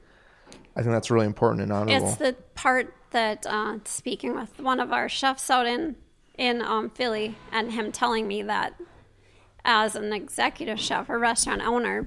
I 0.76 0.82
think 0.82 0.92
that's 0.92 1.10
really 1.10 1.26
important 1.26 1.62
and 1.62 1.72
honorable. 1.72 2.08
It's 2.08 2.16
the 2.16 2.36
part 2.54 2.94
that 3.10 3.46
uh, 3.46 3.78
speaking 3.84 4.34
with 4.34 4.60
one 4.60 4.80
of 4.80 4.92
our 4.92 5.08
chefs 5.08 5.50
out 5.50 5.66
in 5.66 5.96
in 6.36 6.62
um, 6.62 6.90
Philly, 6.90 7.36
and 7.50 7.72
him 7.72 7.90
telling 7.90 8.28
me 8.28 8.42
that 8.42 8.74
as 9.64 9.96
an 9.96 10.12
executive 10.12 10.78
chef 10.78 11.10
or 11.10 11.18
restaurant 11.18 11.62
owner, 11.62 12.06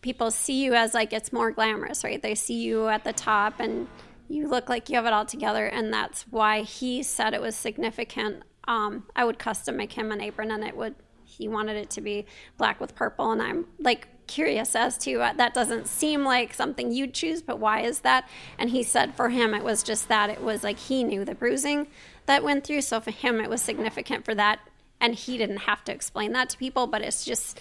people 0.00 0.30
see 0.32 0.64
you 0.64 0.74
as 0.74 0.92
like 0.92 1.12
it's 1.12 1.32
more 1.32 1.52
glamorous, 1.52 2.02
right? 2.02 2.20
They 2.20 2.34
see 2.34 2.60
you 2.60 2.88
at 2.88 3.04
the 3.04 3.12
top 3.12 3.60
and 3.60 3.86
you 4.30 4.48
look 4.48 4.68
like 4.68 4.88
you 4.88 4.94
have 4.94 5.06
it 5.06 5.12
all 5.12 5.26
together, 5.26 5.66
and 5.66 5.92
that's 5.92 6.22
why 6.30 6.62
he 6.62 7.02
said 7.02 7.34
it 7.34 7.40
was 7.40 7.56
significant. 7.56 8.44
Um, 8.68 9.04
I 9.16 9.24
would 9.24 9.38
custom 9.38 9.76
make 9.76 9.92
him 9.92 10.12
an 10.12 10.20
apron, 10.20 10.50
and 10.50 10.64
it 10.64 10.76
would. 10.76 10.94
He 11.24 11.48
wanted 11.48 11.76
it 11.76 11.90
to 11.90 12.00
be 12.00 12.26
black 12.56 12.80
with 12.80 12.94
purple, 12.94 13.32
and 13.32 13.42
I'm 13.42 13.66
like 13.78 14.08
curious 14.26 14.76
as 14.76 14.96
to 14.98 15.20
uh, 15.20 15.32
that 15.32 15.52
doesn't 15.52 15.88
seem 15.88 16.24
like 16.24 16.54
something 16.54 16.92
you'd 16.92 17.12
choose, 17.12 17.42
but 17.42 17.58
why 17.58 17.80
is 17.80 18.00
that? 18.00 18.28
And 18.58 18.70
he 18.70 18.84
said 18.84 19.14
for 19.14 19.28
him 19.28 19.54
it 19.54 19.64
was 19.64 19.82
just 19.82 20.08
that 20.08 20.30
it 20.30 20.40
was 20.40 20.62
like 20.62 20.78
he 20.78 21.02
knew 21.02 21.24
the 21.24 21.34
bruising 21.34 21.88
that 22.26 22.44
went 22.44 22.64
through, 22.64 22.82
so 22.82 23.00
for 23.00 23.10
him 23.10 23.40
it 23.40 23.50
was 23.50 23.60
significant 23.60 24.24
for 24.24 24.34
that, 24.36 24.60
and 25.00 25.14
he 25.14 25.36
didn't 25.36 25.58
have 25.58 25.82
to 25.84 25.92
explain 25.92 26.32
that 26.32 26.50
to 26.50 26.58
people, 26.58 26.86
but 26.86 27.02
it's 27.02 27.24
just 27.24 27.60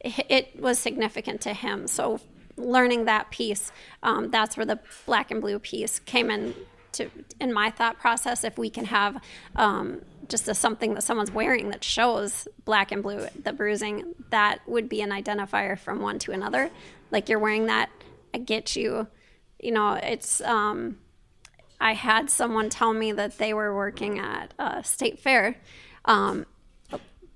it 0.00 0.58
was 0.60 0.78
significant 0.78 1.42
to 1.42 1.52
him. 1.52 1.86
So 1.86 2.20
learning 2.56 3.04
that 3.04 3.30
piece, 3.30 3.72
um, 4.02 4.30
that's 4.30 4.56
where 4.56 4.66
the 4.66 4.78
black 5.04 5.30
and 5.30 5.40
blue 5.40 5.58
piece 5.58 5.98
came 6.00 6.30
in 6.30 6.54
to 6.92 7.10
in 7.40 7.52
my 7.52 7.70
thought 7.70 7.98
process. 7.98 8.44
If 8.44 8.58
we 8.58 8.70
can 8.70 8.86
have 8.86 9.22
um, 9.54 10.02
just 10.28 10.48
a, 10.48 10.54
something 10.54 10.94
that 10.94 11.02
someone's 11.02 11.30
wearing 11.30 11.70
that 11.70 11.84
shows 11.84 12.48
black 12.64 12.92
and 12.92 13.02
blue, 13.02 13.26
the 13.42 13.52
bruising, 13.52 14.14
that 14.30 14.60
would 14.66 14.88
be 14.88 15.00
an 15.02 15.10
identifier 15.10 15.78
from 15.78 16.00
one 16.00 16.18
to 16.20 16.32
another. 16.32 16.70
Like 17.10 17.28
you're 17.28 17.38
wearing 17.38 17.66
that, 17.66 17.90
I 18.34 18.38
get 18.38 18.76
you. 18.76 19.06
You 19.60 19.72
know, 19.72 19.94
it's. 19.94 20.40
Um, 20.40 20.98
I 21.78 21.92
had 21.92 22.30
someone 22.30 22.70
tell 22.70 22.94
me 22.94 23.12
that 23.12 23.36
they 23.36 23.52
were 23.52 23.74
working 23.76 24.18
at 24.18 24.54
a 24.58 24.82
state 24.82 25.18
fair. 25.18 25.56
Um, 26.06 26.46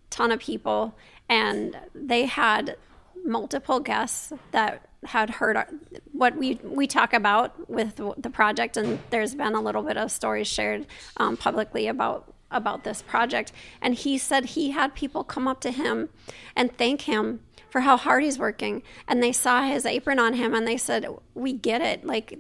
ton 0.09 0.33
of 0.33 0.41
people, 0.41 0.97
and 1.29 1.79
they 1.95 2.27
had 2.27 2.77
multiple 3.25 3.81
guests 3.81 4.33
that 4.51 4.89
had 5.05 5.31
heard 5.31 5.57
our, 5.57 5.69
what 6.13 6.37
we 6.37 6.61
we 6.63 6.87
talk 6.87 7.13
about 7.13 7.69
with 7.71 7.97
the 7.97 8.31
project, 8.31 8.77
and 8.77 8.99
there's 9.11 9.35
been 9.35 9.55
a 9.55 9.61
little 9.61 9.83
bit 9.83 9.97
of 9.97 10.11
stories 10.11 10.47
shared 10.47 10.87
um, 11.17 11.37
publicly 11.37 11.87
about 11.87 12.35
about 12.51 12.85
this 12.85 13.03
project. 13.03 13.53
And 13.81 13.95
he 13.95 14.19
said 14.19 14.45
he 14.45 14.71
had 14.73 14.95
people 14.95 15.25
come 15.25 15.47
up 15.49 15.61
to 15.61 15.71
him 15.71 16.09
and 16.57 16.77
thank 16.77 17.03
him 17.03 17.41
for 17.71 17.83
how 17.83 17.97
hard 17.97 18.25
he's 18.25 18.39
working, 18.39 18.83
and 19.07 19.23
they 19.23 19.33
saw 19.33 19.63
his 19.63 19.87
apron 19.87 20.19
on 20.19 20.35
him, 20.35 20.55
and 20.55 20.67
they 20.67 20.77
said, 20.77 21.07
"We 21.35 21.53
get 21.53 21.81
it, 21.81 22.05
like." 22.05 22.39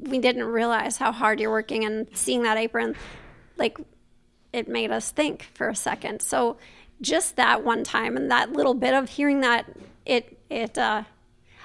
We 0.00 0.20
didn't 0.20 0.44
realize 0.44 0.98
how 0.98 1.10
hard 1.10 1.40
you're 1.40 1.50
working, 1.50 1.84
and 1.84 2.06
seeing 2.12 2.44
that 2.44 2.56
apron, 2.56 2.94
like 3.56 3.78
it 4.52 4.68
made 4.68 4.90
us 4.90 5.10
think 5.10 5.42
for 5.54 5.68
a 5.68 5.74
second. 5.74 6.22
So 6.22 6.56
just 7.00 7.36
that 7.36 7.64
one 7.64 7.84
time 7.84 8.16
and 8.16 8.30
that 8.30 8.52
little 8.52 8.74
bit 8.74 8.94
of 8.94 9.08
hearing 9.10 9.40
that 9.40 9.66
it 10.04 10.38
it 10.50 10.76
uh 10.76 11.04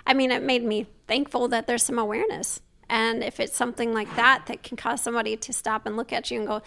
I 0.05 0.13
mean 0.13 0.31
it 0.31 0.43
made 0.43 0.63
me 0.63 0.87
thankful 1.07 1.47
that 1.49 1.67
there's 1.67 1.83
some 1.83 1.99
awareness. 1.99 2.61
And 2.89 3.23
if 3.23 3.39
it's 3.39 3.55
something 3.55 3.93
like 3.93 4.13
that 4.15 4.45
that 4.47 4.61
can 4.61 4.77
cause 4.77 5.01
somebody 5.01 5.35
to 5.37 5.53
stop 5.53 5.85
and 5.85 5.97
look 5.97 6.13
at 6.13 6.29
you 6.29 6.39
and 6.39 6.47
go, 6.47 6.61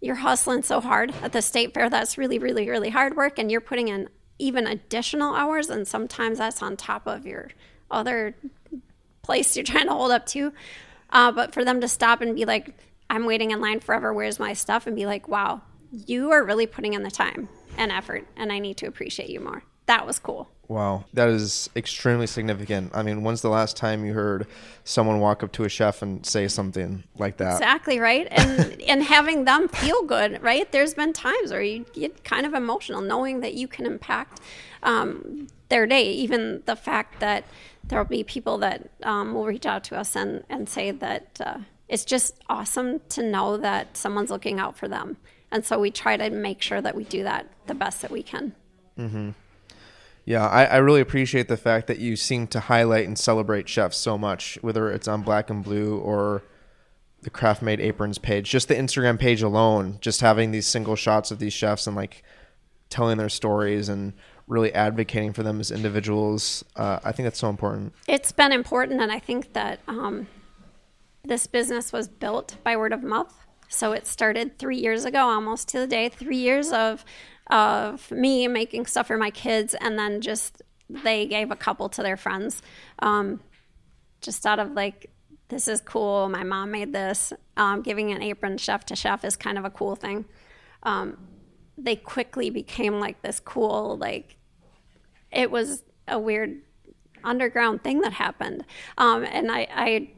you're 0.00 0.16
hustling 0.16 0.62
so 0.62 0.80
hard 0.80 1.12
at 1.22 1.32
the 1.32 1.42
state 1.42 1.74
fair. 1.74 1.90
That's 1.90 2.16
really, 2.16 2.38
really, 2.38 2.68
really 2.68 2.90
hard 2.90 3.16
work, 3.16 3.38
and 3.38 3.50
you're 3.50 3.60
putting 3.60 3.88
in 3.88 4.08
even 4.38 4.66
additional 4.66 5.34
hours, 5.34 5.68
and 5.68 5.86
sometimes 5.86 6.38
that's 6.38 6.62
on 6.62 6.76
top 6.76 7.06
of 7.06 7.26
your 7.26 7.48
other 7.90 8.36
place 9.22 9.56
you're 9.56 9.64
trying 9.64 9.86
to 9.86 9.92
hold 9.92 10.12
up 10.12 10.26
to. 10.26 10.52
Uh, 11.10 11.32
but 11.32 11.52
for 11.52 11.64
them 11.64 11.80
to 11.80 11.88
stop 11.88 12.20
and 12.20 12.36
be 12.36 12.44
like, 12.44 12.74
I'm 13.10 13.24
waiting 13.24 13.50
in 13.50 13.60
line 13.60 13.80
forever, 13.80 14.12
where's 14.12 14.38
my 14.38 14.52
stuff? 14.52 14.86
And 14.86 14.94
be 14.94 15.06
like, 15.06 15.26
wow, 15.28 15.62
you 15.90 16.30
are 16.30 16.44
really 16.44 16.66
putting 16.66 16.92
in 16.92 17.02
the 17.02 17.10
time 17.10 17.48
and 17.76 17.90
effort, 17.90 18.26
and 18.36 18.52
I 18.52 18.58
need 18.58 18.76
to 18.78 18.86
appreciate 18.86 19.30
you 19.30 19.40
more. 19.40 19.62
That 19.88 20.06
was 20.06 20.18
cool. 20.18 20.50
Wow, 20.68 21.06
that 21.14 21.30
is 21.30 21.70
extremely 21.74 22.26
significant. 22.26 22.90
I 22.94 23.02
mean, 23.02 23.22
when's 23.22 23.40
the 23.40 23.48
last 23.48 23.74
time 23.74 24.04
you 24.04 24.12
heard 24.12 24.46
someone 24.84 25.18
walk 25.18 25.42
up 25.42 25.50
to 25.52 25.64
a 25.64 25.68
chef 25.70 26.02
and 26.02 26.26
say 26.26 26.46
something 26.46 27.04
like 27.16 27.38
that? 27.38 27.54
Exactly 27.54 27.98
right, 27.98 28.28
and 28.30 28.82
and 28.86 29.02
having 29.02 29.46
them 29.46 29.66
feel 29.68 30.02
good, 30.02 30.42
right? 30.42 30.70
There's 30.70 30.92
been 30.92 31.14
times 31.14 31.52
where 31.52 31.62
you 31.62 31.86
get 31.94 32.22
kind 32.22 32.44
of 32.44 32.52
emotional 32.52 33.00
knowing 33.00 33.40
that 33.40 33.54
you 33.54 33.66
can 33.66 33.86
impact 33.86 34.40
um, 34.82 35.46
their 35.70 35.86
day. 35.86 36.12
Even 36.12 36.62
the 36.66 36.76
fact 36.76 37.20
that 37.20 37.44
there 37.82 37.98
will 37.98 38.10
be 38.10 38.22
people 38.22 38.58
that 38.58 38.90
um, 39.04 39.32
will 39.32 39.46
reach 39.46 39.64
out 39.64 39.84
to 39.84 39.96
us 39.96 40.14
and 40.14 40.44
and 40.50 40.68
say 40.68 40.90
that 40.90 41.40
uh, 41.42 41.58
it's 41.88 42.04
just 42.04 42.34
awesome 42.50 43.00
to 43.08 43.22
know 43.22 43.56
that 43.56 43.96
someone's 43.96 44.30
looking 44.30 44.60
out 44.60 44.76
for 44.76 44.86
them, 44.86 45.16
and 45.50 45.64
so 45.64 45.80
we 45.80 45.90
try 45.90 46.18
to 46.18 46.28
make 46.28 46.60
sure 46.60 46.82
that 46.82 46.94
we 46.94 47.04
do 47.04 47.22
that 47.22 47.46
the 47.66 47.74
best 47.74 48.02
that 48.02 48.10
we 48.10 48.22
can. 48.22 48.54
Yeah, 50.28 50.46
I, 50.46 50.66
I 50.66 50.76
really 50.76 51.00
appreciate 51.00 51.48
the 51.48 51.56
fact 51.56 51.86
that 51.86 52.00
you 52.00 52.14
seem 52.14 52.48
to 52.48 52.60
highlight 52.60 53.06
and 53.06 53.18
celebrate 53.18 53.66
chefs 53.66 53.96
so 53.96 54.18
much, 54.18 54.58
whether 54.60 54.90
it's 54.90 55.08
on 55.08 55.22
Black 55.22 55.48
and 55.48 55.64
Blue 55.64 55.96
or 55.96 56.42
the 57.22 57.30
Craft 57.30 57.62
Made 57.62 57.80
Aprons 57.80 58.18
page, 58.18 58.50
just 58.50 58.68
the 58.68 58.74
Instagram 58.74 59.18
page 59.18 59.40
alone, 59.40 59.96
just 60.02 60.20
having 60.20 60.50
these 60.50 60.66
single 60.66 60.96
shots 60.96 61.30
of 61.30 61.38
these 61.38 61.54
chefs 61.54 61.86
and 61.86 61.96
like 61.96 62.22
telling 62.90 63.16
their 63.16 63.30
stories 63.30 63.88
and 63.88 64.12
really 64.46 64.70
advocating 64.74 65.32
for 65.32 65.42
them 65.42 65.60
as 65.60 65.70
individuals. 65.70 66.62
Uh, 66.76 66.98
I 67.02 67.12
think 67.12 67.24
that's 67.24 67.38
so 67.38 67.48
important. 67.48 67.94
it's 68.06 68.30
been 68.30 68.52
important 68.52 69.00
and 69.00 69.10
i 69.10 69.18
think 69.18 69.54
that 69.54 69.80
um, 69.88 70.26
this 71.24 71.46
business 71.46 71.90
was 71.90 72.06
built 72.06 72.58
by 72.62 72.76
word 72.76 72.92
of 72.92 73.02
mouth 73.02 73.46
so 73.68 73.92
it 73.92 74.06
started 74.06 74.58
three 74.58 74.78
years 74.78 75.06
ago 75.06 75.20
almost 75.20 75.68
to 75.68 75.78
the 75.78 75.86
day 75.86 76.10
three 76.10 76.36
years 76.36 76.70
of 76.70 77.02
of 77.50 78.10
me 78.10 78.46
making 78.48 78.86
stuff 78.86 79.06
for 79.06 79.16
my 79.16 79.30
kids 79.30 79.74
and 79.80 79.98
then 79.98 80.20
just 80.20 80.62
they 80.88 81.26
gave 81.26 81.50
a 81.50 81.56
couple 81.56 81.88
to 81.88 82.02
their 82.02 82.16
friends 82.16 82.62
um, 83.00 83.40
just 84.20 84.46
out 84.46 84.58
of 84.58 84.72
like 84.72 85.10
this 85.48 85.68
is 85.68 85.80
cool 85.80 86.28
my 86.28 86.44
mom 86.44 86.70
made 86.70 86.92
this 86.92 87.32
um, 87.56 87.82
giving 87.82 88.12
an 88.12 88.22
apron 88.22 88.58
chef 88.58 88.84
to 88.84 88.94
chef 88.94 89.24
is 89.24 89.36
kind 89.36 89.58
of 89.58 89.64
a 89.64 89.70
cool 89.70 89.96
thing 89.96 90.24
um, 90.82 91.16
they 91.76 91.96
quickly 91.96 92.50
became 92.50 93.00
like 93.00 93.20
this 93.22 93.40
cool 93.40 93.96
like 93.98 94.36
it 95.30 95.50
was 95.50 95.84
a 96.06 96.18
weird 96.18 96.60
underground 97.24 97.82
thing 97.82 98.00
that 98.00 98.12
happened. 98.12 98.64
Um, 98.96 99.24
and 99.24 99.50
I, 99.50 99.66
I, 99.70 100.10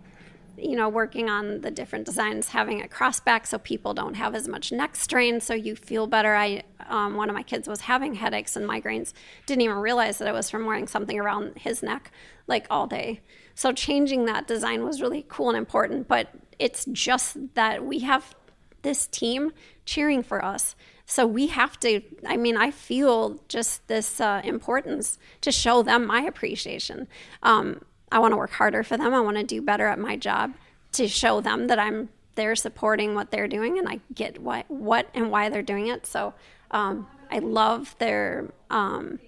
you 0.62 0.76
know, 0.76 0.88
working 0.88 1.29
on 1.29 1.61
the 1.61 1.71
different 1.71 2.05
designs, 2.05 2.49
having 2.49 2.83
a 2.83 2.88
crossback 2.88 3.47
so 3.47 3.59
people 3.59 3.95
don't 3.95 4.14
have 4.14 4.35
as 4.35 4.47
much 4.47 4.73
neck 4.73 4.97
strain, 4.97 5.40
so 5.40 5.55
you 5.55 5.75
feel 5.75 6.07
better. 6.07 6.35
I, 6.35 6.62
um, 6.88 7.14
one 7.14 7.29
of 7.29 7.35
my 7.35 7.43
kids 7.43 7.69
was 7.69 7.83
having 7.83 8.14
headaches 8.14 8.57
and 8.57 8.69
migraines, 8.69 9.12
didn't 9.47 9.62
even 9.62 9.76
realize 9.79 10.19
that 10.19 10.29
it 10.29 10.33
was 10.33 10.50
from 10.50 10.67
wearing 10.67 10.87
something 10.87 11.19
around 11.19 11.52
his 11.57 11.83
neck 11.83 12.11
like 12.47 12.67
all 12.71 12.87
day. 12.87 13.21
So 13.55 13.73
changing 13.73 14.25
that 14.26 14.47
design 14.47 14.85
was 14.85 15.00
really 15.00 15.25
cool 15.29 15.49
and 15.49 15.59
important. 15.59 16.09
But 16.09 16.29
it's 16.59 16.85
just 16.87 17.55
that 17.55 17.85
we 17.85 18.00
have 18.00 18.34
this 18.82 19.06
team 19.06 19.52
cheering 19.84 20.23
for 20.23 20.45
us. 20.45 20.75
So 21.06 21.26
we 21.26 21.49
have 21.49 21.78
to, 21.80 22.02
I 22.26 22.37
mean, 22.37 22.56
I 22.56 22.71
feel 22.71 23.41
just 23.49 23.87
this 23.89 24.21
uh, 24.21 24.41
importance 24.45 25.19
to 25.41 25.50
show 25.50 25.82
them 25.82 26.06
my 26.06 26.23
appreciation. 26.23 27.08
Um, 27.43 27.82
I 28.12 28.18
want 28.18 28.32
to 28.32 28.36
work 28.36 28.52
harder 28.52 28.82
for 28.82 28.96
them. 28.96 29.14
I 29.14 29.20
want 29.20 29.36
to 29.36 29.44
do 29.44 29.62
better 29.62 29.86
at 29.86 29.99
my 29.99 30.16
job 30.16 30.54
to 30.92 31.08
show 31.08 31.40
them 31.40 31.68
that 31.68 31.78
I'm 31.78 32.08
there 32.34 32.56
supporting 32.56 33.14
what 33.14 33.30
they're 33.30 33.49
doing 33.49 33.78
and 33.78 33.88
I 33.88 34.00
get 34.14 34.40
what, 34.40 34.70
what 34.70 35.08
and 35.14 35.30
why 35.30 35.49
they're 35.49 35.62
doing 35.62 35.88
it. 35.88 36.06
So 36.06 36.34
um, 36.70 37.06
I 37.30 37.38
love 37.38 37.94
their, 37.99 38.52
um, 38.70 39.18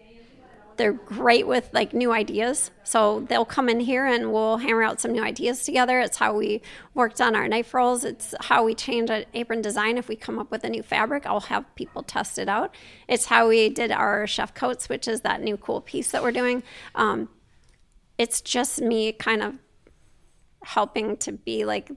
they're 0.76 0.92
great 0.92 1.46
with 1.46 1.68
like 1.72 1.92
new 1.92 2.10
ideas. 2.12 2.70
So 2.82 3.20
they'll 3.28 3.44
come 3.44 3.68
in 3.68 3.80
here 3.80 4.06
and 4.06 4.32
we'll 4.32 4.56
hammer 4.56 4.82
out 4.82 5.00
some 5.00 5.12
new 5.12 5.22
ideas 5.22 5.64
together. 5.64 6.00
It's 6.00 6.16
how 6.16 6.34
we 6.36 6.62
worked 6.94 7.20
on 7.20 7.36
our 7.36 7.46
knife 7.46 7.74
rolls. 7.74 8.04
It's 8.04 8.34
how 8.40 8.64
we 8.64 8.74
change 8.74 9.10
an 9.10 9.26
apron 9.34 9.62
design. 9.62 9.98
If 9.98 10.08
we 10.08 10.16
come 10.16 10.38
up 10.38 10.50
with 10.50 10.64
a 10.64 10.70
new 10.70 10.82
fabric, 10.82 11.26
I'll 11.26 11.40
have 11.40 11.72
people 11.74 12.02
test 12.02 12.38
it 12.38 12.48
out. 12.48 12.74
It's 13.06 13.26
how 13.26 13.48
we 13.48 13.68
did 13.68 13.92
our 13.92 14.26
chef 14.26 14.54
coats, 14.54 14.88
which 14.88 15.06
is 15.06 15.20
that 15.20 15.42
new 15.42 15.56
cool 15.56 15.80
piece 15.80 16.10
that 16.12 16.22
we're 16.22 16.32
doing. 16.32 16.62
Um, 16.94 17.28
it's 18.22 18.40
just 18.40 18.80
me 18.80 19.12
kind 19.12 19.42
of 19.42 19.58
helping 20.62 21.16
to 21.16 21.32
be 21.32 21.64
like 21.64 21.90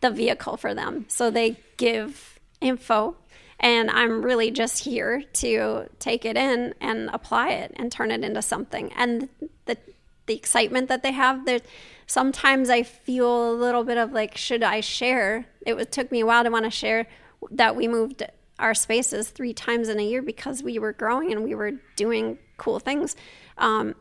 the 0.00 0.10
vehicle 0.10 0.56
for 0.56 0.74
them. 0.74 1.04
So 1.08 1.30
they 1.30 1.56
give 1.76 2.40
info 2.60 3.16
and 3.60 3.88
I'm 3.88 4.22
really 4.22 4.50
just 4.50 4.82
here 4.82 5.22
to 5.34 5.88
take 6.00 6.24
it 6.24 6.36
in 6.36 6.74
and 6.80 7.08
apply 7.12 7.50
it 7.50 7.72
and 7.76 7.90
turn 7.90 8.10
it 8.10 8.24
into 8.24 8.42
something. 8.42 8.92
And 8.94 9.28
the 9.66 9.78
the 10.26 10.34
excitement 10.34 10.88
that 10.88 11.04
they 11.04 11.12
have, 11.12 11.46
there 11.46 11.60
sometimes 12.08 12.68
I 12.68 12.82
feel 12.82 13.52
a 13.52 13.54
little 13.54 13.84
bit 13.84 13.96
of 13.96 14.12
like, 14.12 14.36
should 14.36 14.64
I 14.64 14.80
share? 14.80 15.46
It 15.64 15.92
took 15.92 16.10
me 16.10 16.18
a 16.18 16.26
while 16.26 16.42
to 16.42 16.50
want 16.50 16.64
to 16.64 16.70
share 16.70 17.06
that 17.52 17.76
we 17.76 17.86
moved 17.86 18.24
our 18.58 18.74
spaces 18.74 19.30
three 19.30 19.54
times 19.54 19.88
in 19.88 20.00
a 20.00 20.02
year 20.02 20.22
because 20.22 20.64
we 20.64 20.80
were 20.80 20.92
growing 20.92 21.30
and 21.30 21.44
we 21.44 21.54
were 21.54 21.74
doing 21.94 22.38
cool 22.56 22.80
things. 22.80 23.14
Um, 23.56 23.94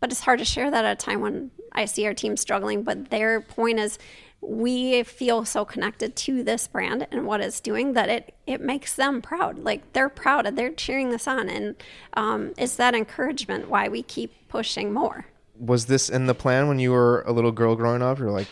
but 0.00 0.10
it's 0.10 0.20
hard 0.20 0.38
to 0.38 0.44
share 0.44 0.70
that 0.70 0.84
at 0.84 1.00
a 1.00 1.04
time 1.04 1.20
when 1.20 1.50
I 1.72 1.84
see 1.84 2.06
our 2.06 2.14
team 2.14 2.36
struggling. 2.36 2.82
But 2.82 3.10
their 3.10 3.40
point 3.40 3.78
is, 3.78 3.98
we 4.42 5.02
feel 5.02 5.44
so 5.44 5.66
connected 5.66 6.16
to 6.16 6.42
this 6.42 6.66
brand 6.66 7.06
and 7.12 7.26
what 7.26 7.42
it's 7.42 7.60
doing 7.60 7.92
that 7.92 8.08
it 8.08 8.34
it 8.46 8.60
makes 8.60 8.94
them 8.94 9.20
proud. 9.20 9.58
Like 9.58 9.92
they're 9.92 10.08
proud 10.08 10.46
and 10.46 10.56
they're 10.56 10.72
cheering 10.72 11.10
this 11.10 11.28
on, 11.28 11.48
and 11.48 11.76
um, 12.14 12.54
it's 12.56 12.76
that 12.76 12.94
encouragement 12.94 13.68
why 13.68 13.88
we 13.88 14.02
keep 14.02 14.48
pushing 14.48 14.92
more. 14.92 15.26
Was 15.58 15.86
this 15.86 16.08
in 16.08 16.26
the 16.26 16.34
plan 16.34 16.68
when 16.68 16.78
you 16.78 16.92
were 16.92 17.22
a 17.26 17.32
little 17.32 17.52
girl 17.52 17.76
growing 17.76 18.00
up? 18.00 18.18
You're 18.18 18.30
like, 18.30 18.48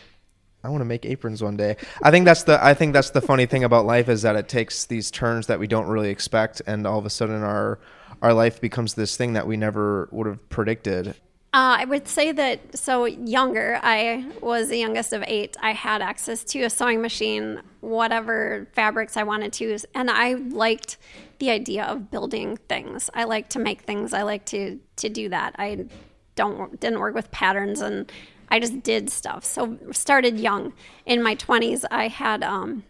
I 0.62 0.68
want 0.68 0.82
to 0.82 0.86
make 0.86 1.06
aprons 1.06 1.42
one 1.42 1.56
day. 1.56 1.76
I 2.02 2.10
think 2.10 2.26
that's 2.26 2.42
the 2.42 2.62
I 2.62 2.74
think 2.74 2.92
that's 2.92 3.10
the 3.10 3.22
funny 3.22 3.46
thing 3.46 3.64
about 3.64 3.86
life 3.86 4.10
is 4.10 4.22
that 4.22 4.36
it 4.36 4.48
takes 4.48 4.84
these 4.84 5.10
turns 5.10 5.46
that 5.46 5.58
we 5.58 5.66
don't 5.66 5.86
really 5.86 6.10
expect, 6.10 6.60
and 6.66 6.86
all 6.86 6.98
of 6.98 7.06
a 7.06 7.10
sudden 7.10 7.42
our 7.42 7.78
our 8.20 8.34
life 8.34 8.60
becomes 8.60 8.94
this 8.94 9.16
thing 9.16 9.32
that 9.34 9.46
we 9.46 9.56
never 9.56 10.08
would 10.12 10.26
have 10.26 10.48
predicted. 10.50 11.14
Uh, 11.54 11.80
I 11.80 11.86
would 11.86 12.06
say 12.06 12.30
that 12.32 12.76
so 12.76 13.06
younger, 13.06 13.80
I 13.82 14.26
was 14.42 14.68
the 14.68 14.76
youngest 14.76 15.14
of 15.14 15.24
eight. 15.26 15.56
I 15.62 15.72
had 15.72 16.02
access 16.02 16.44
to 16.44 16.62
a 16.64 16.70
sewing 16.70 17.00
machine, 17.00 17.62
whatever 17.80 18.68
fabrics 18.74 19.16
I 19.16 19.22
wanted 19.22 19.54
to, 19.54 19.64
use. 19.64 19.86
and 19.94 20.10
I 20.10 20.34
liked 20.34 20.98
the 21.38 21.50
idea 21.50 21.84
of 21.84 22.10
building 22.10 22.58
things. 22.68 23.08
I 23.14 23.24
like 23.24 23.48
to 23.50 23.58
make 23.58 23.82
things. 23.82 24.12
I 24.12 24.22
like 24.22 24.44
to 24.46 24.78
to 24.96 25.08
do 25.08 25.30
that. 25.30 25.54
I 25.58 25.86
don't 26.34 26.78
didn't 26.80 27.00
work 27.00 27.14
with 27.14 27.30
patterns, 27.30 27.80
and 27.80 28.12
I 28.50 28.60
just 28.60 28.82
did 28.82 29.08
stuff. 29.08 29.42
So 29.44 29.78
started 29.90 30.38
young. 30.38 30.74
In 31.06 31.22
my 31.22 31.34
twenties, 31.34 31.82
I 31.90 32.08
had 32.08 32.42
um, 32.42 32.84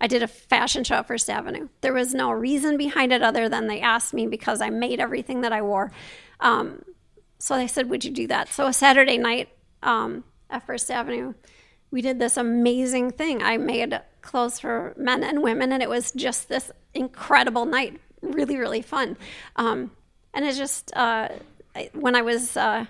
I 0.00 0.06
did 0.06 0.22
a 0.22 0.28
fashion 0.28 0.82
show 0.82 0.96
at 0.96 1.06
First 1.08 1.28
Avenue. 1.28 1.68
There 1.82 1.92
was 1.92 2.14
no 2.14 2.30
reason 2.30 2.78
behind 2.78 3.12
it 3.12 3.22
other 3.22 3.50
than 3.50 3.66
they 3.66 3.80
asked 3.82 4.14
me 4.14 4.26
because 4.26 4.62
I 4.62 4.70
made 4.70 4.98
everything 4.98 5.42
that 5.42 5.52
I 5.52 5.60
wore. 5.60 5.92
Um, 6.40 6.82
so 7.40 7.56
they 7.56 7.66
said, 7.66 7.88
Would 7.90 8.04
you 8.04 8.12
do 8.12 8.26
that? 8.28 8.52
So 8.52 8.66
a 8.66 8.72
Saturday 8.72 9.18
night 9.18 9.48
um, 9.82 10.24
at 10.50 10.66
First 10.66 10.90
Avenue, 10.90 11.34
we 11.90 12.02
did 12.02 12.18
this 12.18 12.36
amazing 12.36 13.12
thing. 13.12 13.42
I 13.42 13.56
made 13.56 13.98
clothes 14.20 14.60
for 14.60 14.94
men 14.96 15.24
and 15.24 15.42
women, 15.42 15.72
and 15.72 15.82
it 15.82 15.88
was 15.88 16.12
just 16.12 16.48
this 16.48 16.70
incredible 16.94 17.64
night. 17.64 17.98
Really, 18.20 18.56
really 18.56 18.82
fun. 18.82 19.16
Um, 19.56 19.90
and 20.34 20.44
it 20.44 20.54
just, 20.54 20.94
uh, 20.94 21.28
when 21.94 22.14
I 22.14 22.22
was 22.22 22.56
uh, 22.56 22.84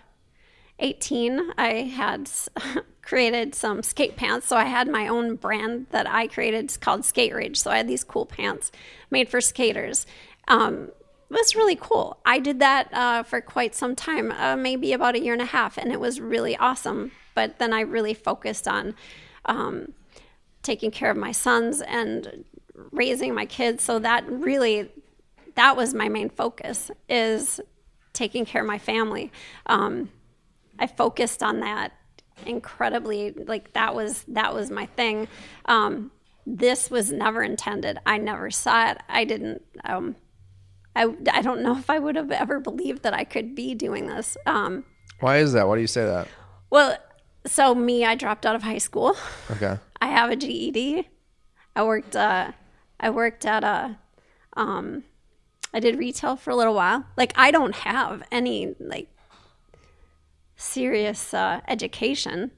18, 0.81 1.53
I 1.57 1.69
had 1.83 2.29
created 3.03 3.55
some 3.55 3.85
skate 3.85 4.17
pants. 4.17 4.49
So 4.49 4.57
I 4.57 4.65
had 4.65 4.89
my 4.89 5.07
own 5.07 5.37
brand 5.37 5.87
that 5.91 6.09
I 6.09 6.27
created 6.27 6.77
called 6.81 7.05
Skate 7.05 7.33
Rage. 7.33 7.59
So 7.59 7.71
I 7.71 7.77
had 7.77 7.89
these 7.89 8.05
cool 8.05 8.27
pants 8.27 8.73
made 9.11 9.29
for 9.29 9.41
skaters. 9.41 10.07
Um, 10.49 10.91
was 11.31 11.55
really 11.55 11.77
cool. 11.77 12.19
I 12.25 12.39
did 12.39 12.59
that 12.61 12.93
uh, 12.93 13.23
for 13.23 13.41
quite 13.41 13.75
some 13.75 13.95
time, 13.95 14.33
uh, 14.33 14.57
maybe 14.57 14.93
about 14.93 15.15
a 15.15 15.21
year 15.21 15.33
and 15.33 15.43
a 15.43 15.47
half, 15.47 15.79
and 15.79 15.93
it 15.93 16.01
was 16.01 16.21
really 16.21 16.57
awesome. 16.57 17.13
But 17.35 17.59
then 17.59 17.73
I 17.73 17.81
really 17.81 18.15
focused 18.15 18.67
on 18.67 18.95
um, 19.45 19.93
taking 20.63 20.91
care 20.91 21.11
of 21.11 21.17
my 21.17 21.33
sons 21.33 21.81
and 21.83 22.45
raising 22.91 23.35
my 23.35 23.47
kids. 23.47 23.83
So 23.83 23.99
that 24.01 24.29
really, 24.29 24.91
that 25.55 25.77
was 25.77 25.95
my 25.95 26.09
main 26.09 26.31
focus 26.31 26.91
is 27.09 27.61
taking 28.13 28.45
care 28.45 28.63
of 28.63 28.67
my 28.67 28.79
family. 28.79 29.31
Um, 29.67 30.11
I 30.79 30.87
focused 30.87 31.43
on 31.43 31.61
that 31.61 31.93
incredibly. 32.47 33.33
Like 33.33 33.73
that 33.75 33.95
was 33.95 34.25
that 34.29 34.55
was 34.55 34.71
my 34.71 34.87
thing. 34.87 35.29
Um, 35.67 36.11
this 36.47 36.91
was 36.91 37.13
never 37.13 37.43
intended. 37.43 37.99
I 38.07 38.19
never 38.19 38.51
saw 38.51 38.91
it. 38.91 38.99
I 39.09 39.25
didn't. 39.25 39.63
Um, 39.85 40.17
I 40.97 41.15
I 41.33 41.43
don't 41.43 41.63
know 41.63 41.77
if 41.77 41.89
I 41.89 41.99
would 41.99 42.17
have 42.17 42.31
ever 42.31 42.61
believed 42.61 43.03
that 43.03 43.15
I 43.15 43.25
could 43.25 43.55
be 43.55 43.75
doing 43.75 44.07
this. 44.07 44.37
Um, 44.47 44.85
Why 45.21 45.39
is 45.39 45.53
that? 45.53 45.69
Why 45.69 45.77
do 45.77 45.81
you 45.81 45.87
say 45.87 46.05
that? 46.05 46.29
well, 46.71 46.97
so 47.47 47.75
me, 47.75 48.05
I 48.05 48.15
dropped 48.15 48.45
out 48.47 48.55
of 48.55 48.63
high 48.63 48.79
school. 48.79 49.17
Okay. 49.51 49.79
I 50.01 50.07
have 50.09 50.31
a 50.31 50.37
GED. 50.37 51.09
I 51.77 51.83
worked. 51.83 52.17
Uh, 52.17 52.53
I 52.99 53.11
worked 53.11 53.47
at 53.47 53.65
a. 53.65 53.99
Um, 54.57 55.05
I 55.73 55.79
did 55.81 55.97
retail 55.99 56.37
for 56.37 56.51
a 56.51 56.57
little 56.57 56.75
while. 56.75 57.05
Like 57.17 57.33
I 57.37 57.51
don't 57.51 57.75
have 57.75 58.23
any 58.33 58.75
like 58.81 59.09
serious 60.57 61.33
uh, 61.33 61.61
education. 61.69 62.51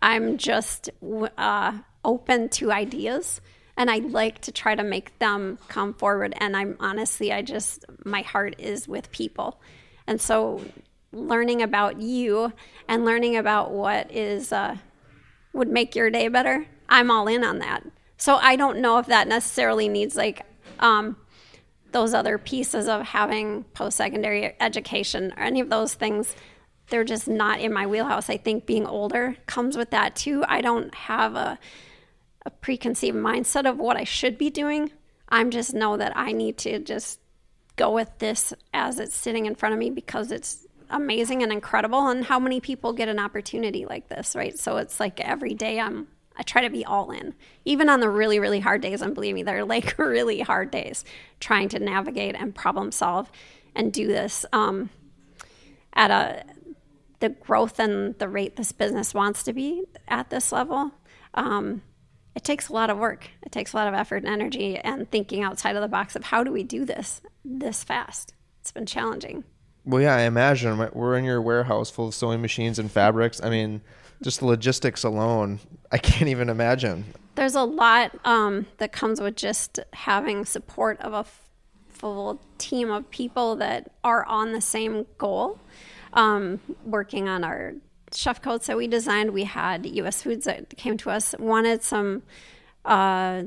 I'm 0.00 0.36
just 0.36 0.90
uh, 1.38 1.78
open 2.04 2.48
to 2.50 2.70
ideas, 2.72 3.40
and 3.76 3.90
I 3.90 3.98
like 3.98 4.40
to 4.42 4.52
try 4.52 4.74
to 4.74 4.82
make 4.82 5.18
them 5.18 5.58
come 5.68 5.92
forward. 5.94 6.34
And 6.38 6.56
I'm 6.56 6.76
honestly, 6.80 7.32
I 7.32 7.42
just 7.42 7.84
my 8.04 8.22
heart 8.22 8.56
is 8.58 8.88
with 8.88 9.10
people, 9.12 9.60
and 10.06 10.20
so 10.20 10.62
learning 11.12 11.62
about 11.62 12.00
you 12.00 12.52
and 12.88 13.04
learning 13.04 13.36
about 13.36 13.70
what 13.70 14.10
is 14.12 14.52
uh, 14.52 14.76
would 15.52 15.68
make 15.68 15.96
your 15.96 16.10
day 16.10 16.28
better, 16.28 16.66
I'm 16.88 17.10
all 17.10 17.26
in 17.26 17.42
on 17.42 17.58
that. 17.58 17.84
So 18.18 18.36
I 18.36 18.56
don't 18.56 18.78
know 18.78 18.98
if 18.98 19.06
that 19.06 19.28
necessarily 19.28 19.88
needs 19.88 20.16
like 20.16 20.42
um, 20.78 21.16
those 21.92 22.14
other 22.14 22.38
pieces 22.38 22.88
of 22.88 23.02
having 23.02 23.64
post 23.74 23.96
secondary 23.96 24.54
education 24.60 25.32
or 25.36 25.42
any 25.42 25.60
of 25.60 25.70
those 25.70 25.94
things. 25.94 26.34
They're 26.88 27.04
just 27.04 27.26
not 27.26 27.60
in 27.60 27.72
my 27.72 27.86
wheelhouse. 27.86 28.30
I 28.30 28.36
think 28.36 28.64
being 28.64 28.86
older 28.86 29.36
comes 29.46 29.76
with 29.76 29.90
that 29.90 30.14
too. 30.14 30.44
I 30.46 30.60
don't 30.60 30.94
have 30.94 31.34
a, 31.34 31.58
a 32.46 32.50
preconceived 32.50 33.16
mindset 33.16 33.68
of 33.68 33.78
what 33.78 33.96
I 33.96 34.04
should 34.04 34.38
be 34.38 34.50
doing. 34.50 34.92
I'm 35.28 35.50
just 35.50 35.74
know 35.74 35.96
that 35.96 36.16
I 36.16 36.30
need 36.30 36.56
to 36.58 36.78
just 36.78 37.18
go 37.74 37.90
with 37.90 38.18
this 38.18 38.54
as 38.72 39.00
it's 39.00 39.16
sitting 39.16 39.46
in 39.46 39.56
front 39.56 39.72
of 39.72 39.78
me 39.78 39.90
because 39.90 40.30
it's 40.30 40.64
amazing 40.88 41.42
and 41.42 41.52
incredible. 41.52 42.06
And 42.06 42.24
how 42.24 42.38
many 42.38 42.60
people 42.60 42.92
get 42.92 43.08
an 43.08 43.18
opportunity 43.18 43.84
like 43.84 44.08
this 44.08 44.36
right? 44.36 44.56
So 44.56 44.76
it's 44.76 45.00
like 45.00 45.20
every 45.20 45.54
day 45.54 45.80
i'm 45.80 46.06
i 46.38 46.42
try 46.42 46.62
to 46.62 46.70
be 46.70 46.84
all 46.84 47.10
in. 47.10 47.34
Even 47.64 47.88
on 47.88 47.98
the 47.98 48.08
really 48.08 48.38
really 48.38 48.60
hard 48.60 48.80
days 48.80 49.02
and 49.02 49.12
believe 49.12 49.34
me 49.34 49.42
they're 49.42 49.64
like 49.76 49.98
really 49.98 50.40
hard 50.40 50.70
days 50.70 51.04
trying 51.40 51.68
to 51.70 51.80
navigate 51.80 52.36
and 52.36 52.54
problem 52.54 52.92
solve 52.92 53.30
and 53.74 53.92
do 53.92 54.06
this 54.06 54.46
um, 54.52 54.88
at 55.92 56.10
a 56.10 56.44
the 57.18 57.30
growth 57.30 57.78
and 57.78 58.16
the 58.18 58.28
rate 58.28 58.56
this 58.56 58.72
business 58.72 59.14
wants 59.14 59.42
to 59.44 59.52
be 59.52 59.84
at 60.06 60.30
this 60.30 60.52
level. 60.52 60.92
Um, 61.34 61.82
it 62.36 62.44
takes 62.44 62.68
a 62.68 62.72
lot 62.72 62.90
of 62.90 62.98
work 62.98 63.28
it 63.42 63.50
takes 63.50 63.72
a 63.72 63.76
lot 63.76 63.88
of 63.88 63.94
effort 63.94 64.18
and 64.18 64.28
energy 64.28 64.76
and 64.78 65.10
thinking 65.10 65.42
outside 65.42 65.74
of 65.74 65.82
the 65.82 65.88
box 65.88 66.14
of 66.14 66.22
how 66.24 66.44
do 66.44 66.52
we 66.52 66.62
do 66.62 66.84
this 66.84 67.20
this 67.44 67.82
fast 67.82 68.34
it's 68.60 68.70
been 68.72 68.86
challenging 68.86 69.42
Well, 69.84 70.02
yeah, 70.02 70.16
I 70.16 70.22
imagine 70.22 70.78
we're 70.92 71.16
in 71.16 71.24
your 71.24 71.40
warehouse 71.40 71.90
full 71.90 72.08
of 72.08 72.14
sewing 72.14 72.40
machines 72.42 72.78
and 72.80 72.90
fabrics. 72.90 73.40
I 73.40 73.50
mean, 73.50 73.80
just 74.20 74.40
the 74.40 74.46
logistics 74.46 75.04
alone, 75.04 75.60
I 75.92 75.98
can't 76.08 76.28
even 76.28 76.48
imagine. 76.48 77.04
there's 77.36 77.54
a 77.54 77.62
lot 77.62 78.10
um, 78.24 78.66
that 78.78 78.90
comes 78.90 79.20
with 79.20 79.36
just 79.36 79.78
having 79.92 80.44
support 80.44 81.00
of 81.00 81.12
a 81.12 81.18
f- 81.18 81.48
full 81.88 82.40
team 82.58 82.90
of 82.90 83.08
people 83.10 83.54
that 83.56 83.92
are 84.02 84.24
on 84.26 84.50
the 84.52 84.60
same 84.60 85.06
goal. 85.18 85.60
Um, 86.12 86.60
working 86.84 87.28
on 87.28 87.44
our 87.44 87.74
chef 88.16 88.40
coats 88.42 88.66
that 88.66 88.76
we 88.76 88.86
designed, 88.86 89.32
we 89.32 89.44
had 89.44 89.86
U.S. 89.86 90.22
Foods 90.22 90.44
that 90.46 90.76
came 90.76 90.96
to 90.98 91.10
us 91.10 91.34
wanted 91.38 91.82
some 91.82 92.22
uh, 92.84 93.44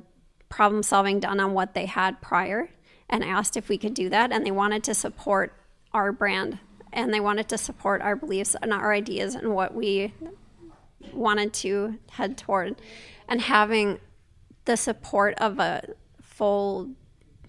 problem 0.49 0.83
solving 0.83 1.19
done 1.19 1.39
on 1.39 1.53
what 1.53 1.73
they 1.73 1.85
had 1.85 2.21
prior, 2.21 2.69
and 3.09 3.23
asked 3.23 3.57
if 3.57 3.69
we 3.69 3.77
could 3.77 3.93
do 3.93 4.09
that, 4.09 4.31
and 4.31 4.45
they 4.45 4.51
wanted 4.51 4.83
to 4.83 4.93
support 4.93 5.53
our 5.93 6.11
brand 6.11 6.59
and 6.91 7.13
they 7.13 7.19
wanted 7.19 7.47
to 7.49 7.57
support 7.57 8.01
our 8.01 8.15
beliefs 8.15 8.55
and 8.61 8.73
our 8.73 8.93
ideas 8.93 9.35
and 9.35 9.53
what 9.53 9.73
we 9.73 10.13
wanted 11.13 11.53
to 11.53 11.97
head 12.11 12.37
toward 12.37 12.81
and 13.27 13.41
having 13.41 13.99
the 14.65 14.75
support 14.75 15.35
of 15.37 15.59
a 15.59 15.83
full 16.21 16.89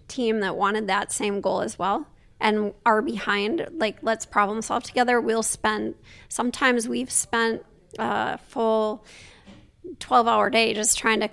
team 0.09 0.41
that 0.41 0.57
wanted 0.57 0.87
that 0.87 1.13
same 1.13 1.41
goal 1.41 1.61
as 1.61 1.79
well 1.79 2.07
and 2.41 2.73
are 2.87 3.03
behind 3.03 3.67
like 3.73 3.99
let's 4.03 4.27
problem 4.27 4.63
solve 4.63 4.83
together. 4.83 5.21
We'll 5.21 5.43
spend 5.43 5.95
sometimes 6.29 6.89
we've 6.89 7.11
spent 7.11 7.65
a 7.99 8.39
full 8.39 9.05
12 9.99 10.27
hour 10.27 10.51
day 10.51 10.75
just 10.75 10.99
trying 10.99 11.21
to 11.21 11.31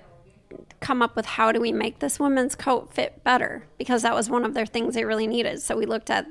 come 0.80 1.02
up 1.02 1.16
with 1.16 1.26
how 1.26 1.52
do 1.52 1.60
we 1.60 1.72
make 1.72 1.98
this 1.98 2.20
woman's 2.20 2.54
coat 2.54 2.92
fit 2.92 3.22
better 3.24 3.64
because 3.78 4.02
that 4.02 4.14
was 4.14 4.30
one 4.30 4.44
of 4.44 4.54
their 4.54 4.66
things 4.66 4.94
they 4.94 5.04
really 5.04 5.26
needed. 5.26 5.60
So 5.60 5.76
we 5.76 5.86
looked 5.86 6.10
at 6.10 6.26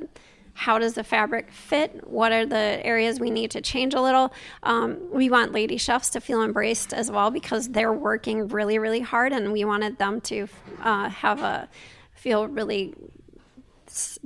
how 0.54 0.80
does 0.80 0.96
the 0.96 1.04
fabric 1.04 1.52
fit 1.52 2.08
what 2.08 2.32
are 2.32 2.44
the 2.44 2.80
areas 2.84 3.20
we 3.20 3.30
need 3.30 3.52
to 3.52 3.62
change 3.62 3.94
a 3.94 4.02
little. 4.02 4.34
Um, 4.64 4.98
we 5.12 5.30
want 5.30 5.52
lady 5.52 5.78
chefs 5.78 6.10
to 6.12 6.22
feel 6.22 6.42
embraced 6.42 6.94
as 6.94 7.12
well 7.12 7.30
because 7.30 7.70
they're 7.70 7.94
working 7.94 8.48
really 8.48 8.80
really 8.80 9.02
hard 9.02 9.34
and 9.34 9.52
we 9.52 9.66
wanted 9.66 10.00
them 10.00 10.20
to 10.22 10.48
uh, 10.82 11.10
have 11.10 11.42
a 11.42 11.70
feel 12.14 12.48
really 12.48 12.96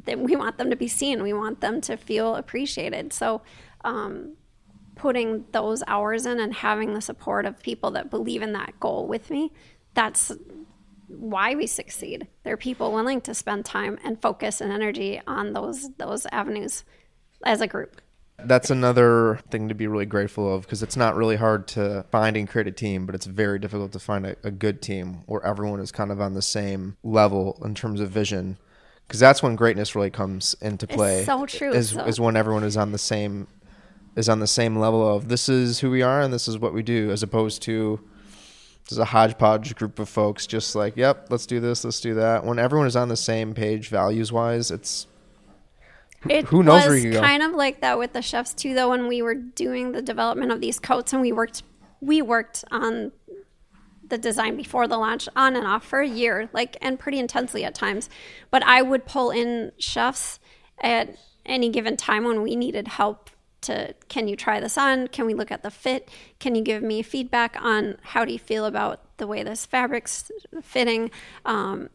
that 0.06 0.20
we 0.20 0.36
want 0.36 0.58
them 0.58 0.70
to 0.70 0.76
be 0.76 0.88
seen 0.88 1.24
we 1.24 1.34
want 1.34 1.62
them 1.62 1.82
to 1.82 1.96
feel 1.98 2.36
appreciated 2.36 3.12
so 3.14 3.42
um, 3.84 4.36
putting 4.96 5.46
those 5.52 5.84
hours 5.88 6.26
in 6.26 6.40
and 6.40 6.54
having 6.54 6.94
the 6.94 7.02
support 7.02 7.46
of 7.46 7.60
people 7.62 7.92
that 7.92 8.10
believe 8.10 8.42
in 8.42 8.54
that 8.54 8.80
goal 8.80 9.08
with 9.08 9.30
me 9.30 9.52
that's 9.94 10.32
why 11.20 11.56
we 11.56 11.68
succeed. 11.68 12.28
There 12.44 12.54
are 12.54 12.58
people 12.58 12.94
willing 12.94 13.22
to 13.22 13.34
spend 13.34 13.66
time 13.66 14.00
and 14.04 14.22
focus 14.22 14.62
and 14.62 14.72
energy 14.72 15.22
on 15.28 15.54
those 15.54 15.90
those 15.98 16.26
avenues 16.32 16.84
as 17.46 17.62
a 17.62 17.68
group. 17.68 18.02
That's 18.44 18.72
another 18.72 19.40
thing 19.52 19.70
to 19.70 19.76
be 19.76 19.86
really 19.86 20.08
grateful 20.08 20.54
of 20.54 20.64
because 20.64 20.82
it's 20.82 20.98
not 20.98 21.16
really 21.16 21.36
hard 21.36 21.68
to 21.70 22.06
find 22.12 22.36
and 22.36 22.50
create 22.50 22.68
a 22.68 22.72
team, 22.72 23.06
but 23.06 23.14
it's 23.14 23.28
very 23.28 23.60
difficult 23.60 23.92
to 23.92 24.00
find 24.00 24.26
a, 24.26 24.36
a 24.44 24.50
good 24.50 24.82
team 24.82 25.22
where 25.28 25.46
everyone 25.46 25.80
is 25.80 25.92
kind 25.92 26.12
of 26.12 26.20
on 26.20 26.34
the 26.34 26.42
same 26.42 26.98
level 27.04 27.62
in 27.64 27.76
terms 27.76 28.00
of 28.00 28.10
vision. 28.10 28.58
Because 29.12 29.20
that's 29.20 29.44
when 29.44 29.58
greatness 29.58 29.94
really 29.94 30.10
comes 30.10 30.56
into 30.62 30.88
play. 30.88 31.18
It's 31.18 31.26
so 31.26 31.46
true, 31.46 31.74
Is, 31.74 31.90
so- 31.90 32.06
is 32.06 32.18
when 32.18 32.38
everyone 32.38 32.64
is 32.64 32.78
on 32.78 32.94
the 32.94 32.98
same 32.98 33.46
is 34.16 34.30
on 34.30 34.40
the 34.40 34.48
same 34.48 34.78
level 34.78 35.06
of 35.06 35.28
this 35.28 35.50
is 35.50 35.80
who 35.82 35.92
we 35.92 36.02
are 36.02 36.22
and 36.22 36.34
this 36.34 36.48
is 36.48 36.58
what 36.58 36.74
we 36.74 36.82
do, 36.82 37.12
as 37.12 37.22
opposed 37.22 37.62
to 37.64 38.00
there's 38.90 39.00
a 39.00 39.04
hodgepodge 39.04 39.76
group 39.76 40.00
of 40.00 40.08
folks 40.08 40.48
just 40.48 40.76
like, 40.76 40.96
yep, 40.96 41.28
let's 41.30 41.46
do 41.46 41.60
this, 41.60 41.84
let's 41.84 42.00
do 42.00 42.14
that. 42.14 42.46
When 42.46 42.58
everyone 42.58 42.88
is 42.88 42.96
on 42.96 43.10
the 43.10 43.18
same 43.18 43.54
page 43.54 43.90
values 43.90 44.32
wise, 44.32 44.72
it's 44.72 45.08
It 46.30 46.46
who 46.46 46.64
knows 46.64 46.84
was 46.84 46.88
where 46.88 46.98
you 46.98 47.12
go. 47.12 47.20
kind 47.20 47.44
of 47.44 47.52
like 47.52 47.82
that 47.82 48.00
with 48.00 48.14
the 48.14 48.22
chefs 48.22 48.54
too, 48.54 48.74
though. 48.74 48.92
When 48.92 49.10
we 49.10 49.22
were 49.22 49.36
doing 49.36 49.92
the 49.92 50.02
development 50.02 50.54
of 50.54 50.62
these 50.62 50.80
coats, 50.80 51.12
and 51.12 51.22
we 51.22 51.34
worked, 51.34 51.64
we 52.00 52.22
worked 52.22 52.64
on 52.72 53.12
the 54.12 54.18
design 54.20 54.56
before 54.56 54.88
the 54.88 54.98
launch 54.98 55.28
on 55.36 55.56
and 55.56 55.66
off 55.66 55.84
for 55.84 56.02
a 56.02 56.08
year, 56.08 56.50
like 56.54 56.78
and 56.82 57.00
pretty 57.00 57.18
intensely 57.18 57.66
at 57.66 57.74
times. 57.74 58.10
But 58.52 58.62
I 58.64 58.84
would 58.84 59.06
pull 59.06 59.32
in 59.32 59.72
chefs 59.80 60.40
at 60.80 61.18
any 61.46 61.70
given 61.70 61.98
time 61.98 62.26
when 62.26 62.44
we 62.44 62.56
needed 62.56 62.88
help 62.88 63.32
to 63.62 63.96
can 64.10 64.28
you 64.28 64.36
try 64.36 64.60
this 64.60 64.78
on? 64.78 65.08
Can 65.08 65.26
we 65.26 65.34
look 65.34 65.52
at 65.52 65.64
the 65.64 65.72
fit? 65.72 66.10
Can 66.40 66.56
you 66.56 66.62
give 66.62 66.84
me 66.84 67.02
feedback 67.02 67.56
on 67.60 67.98
how 68.02 68.26
do 68.26 68.34
you 68.34 68.40
feel 68.40 68.66
about 68.66 69.18
the 69.18 69.28
way 69.28 69.44
this 69.44 69.66
fabric's 69.66 70.32
fitting? 70.62 71.10
Um, 71.46 71.90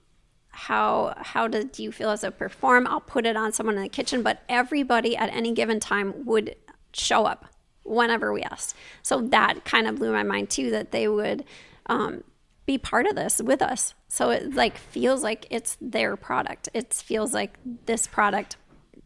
how 0.50 1.14
how 1.18 1.48
do 1.48 1.68
you 1.76 1.92
feel 1.92 2.10
as 2.10 2.24
it 2.24 2.38
perform? 2.38 2.86
I'll 2.86 3.00
put 3.00 3.26
it 3.26 3.36
on 3.36 3.52
someone 3.52 3.76
in 3.76 3.82
the 3.82 3.88
kitchen, 3.88 4.22
but 4.22 4.42
everybody 4.48 5.16
at 5.16 5.28
any 5.30 5.52
given 5.52 5.80
time 5.80 6.24
would 6.24 6.56
show 6.92 7.26
up 7.26 7.46
whenever 7.82 8.32
we 8.32 8.42
asked. 8.42 8.74
So 9.02 9.20
that 9.20 9.64
kind 9.64 9.86
of 9.86 9.96
blew 9.96 10.12
my 10.12 10.22
mind 10.22 10.50
too 10.50 10.70
that 10.70 10.92
they 10.92 11.08
would 11.08 11.44
um, 11.86 12.24
be 12.66 12.78
part 12.78 13.06
of 13.06 13.14
this 13.14 13.40
with 13.40 13.62
us. 13.62 13.94
So 14.08 14.30
it 14.30 14.54
like 14.54 14.76
feels 14.76 15.22
like 15.22 15.46
it's 15.50 15.76
their 15.80 16.16
product. 16.16 16.68
It 16.74 16.92
feels 16.92 17.32
like 17.32 17.58
this 17.86 18.06
product 18.06 18.56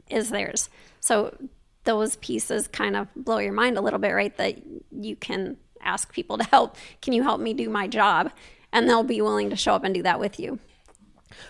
is 0.08 0.30
theirs. 0.30 0.70
So 1.00 1.36
those 1.84 2.16
pieces 2.16 2.68
kind 2.68 2.96
of 2.96 3.08
blow 3.14 3.38
your 3.38 3.52
mind 3.52 3.78
a 3.78 3.80
little 3.80 3.98
bit, 3.98 4.12
right? 4.12 4.36
That 4.36 4.60
you 4.90 5.16
can 5.16 5.56
ask 5.82 6.12
people 6.12 6.38
to 6.38 6.44
help. 6.44 6.76
Can 7.02 7.12
you 7.12 7.22
help 7.22 7.40
me 7.40 7.54
do 7.54 7.68
my 7.68 7.86
job? 7.86 8.30
And 8.72 8.88
they'll 8.88 9.02
be 9.02 9.20
willing 9.20 9.50
to 9.50 9.56
show 9.56 9.74
up 9.74 9.84
and 9.84 9.94
do 9.94 10.02
that 10.02 10.20
with 10.20 10.38
you. 10.38 10.58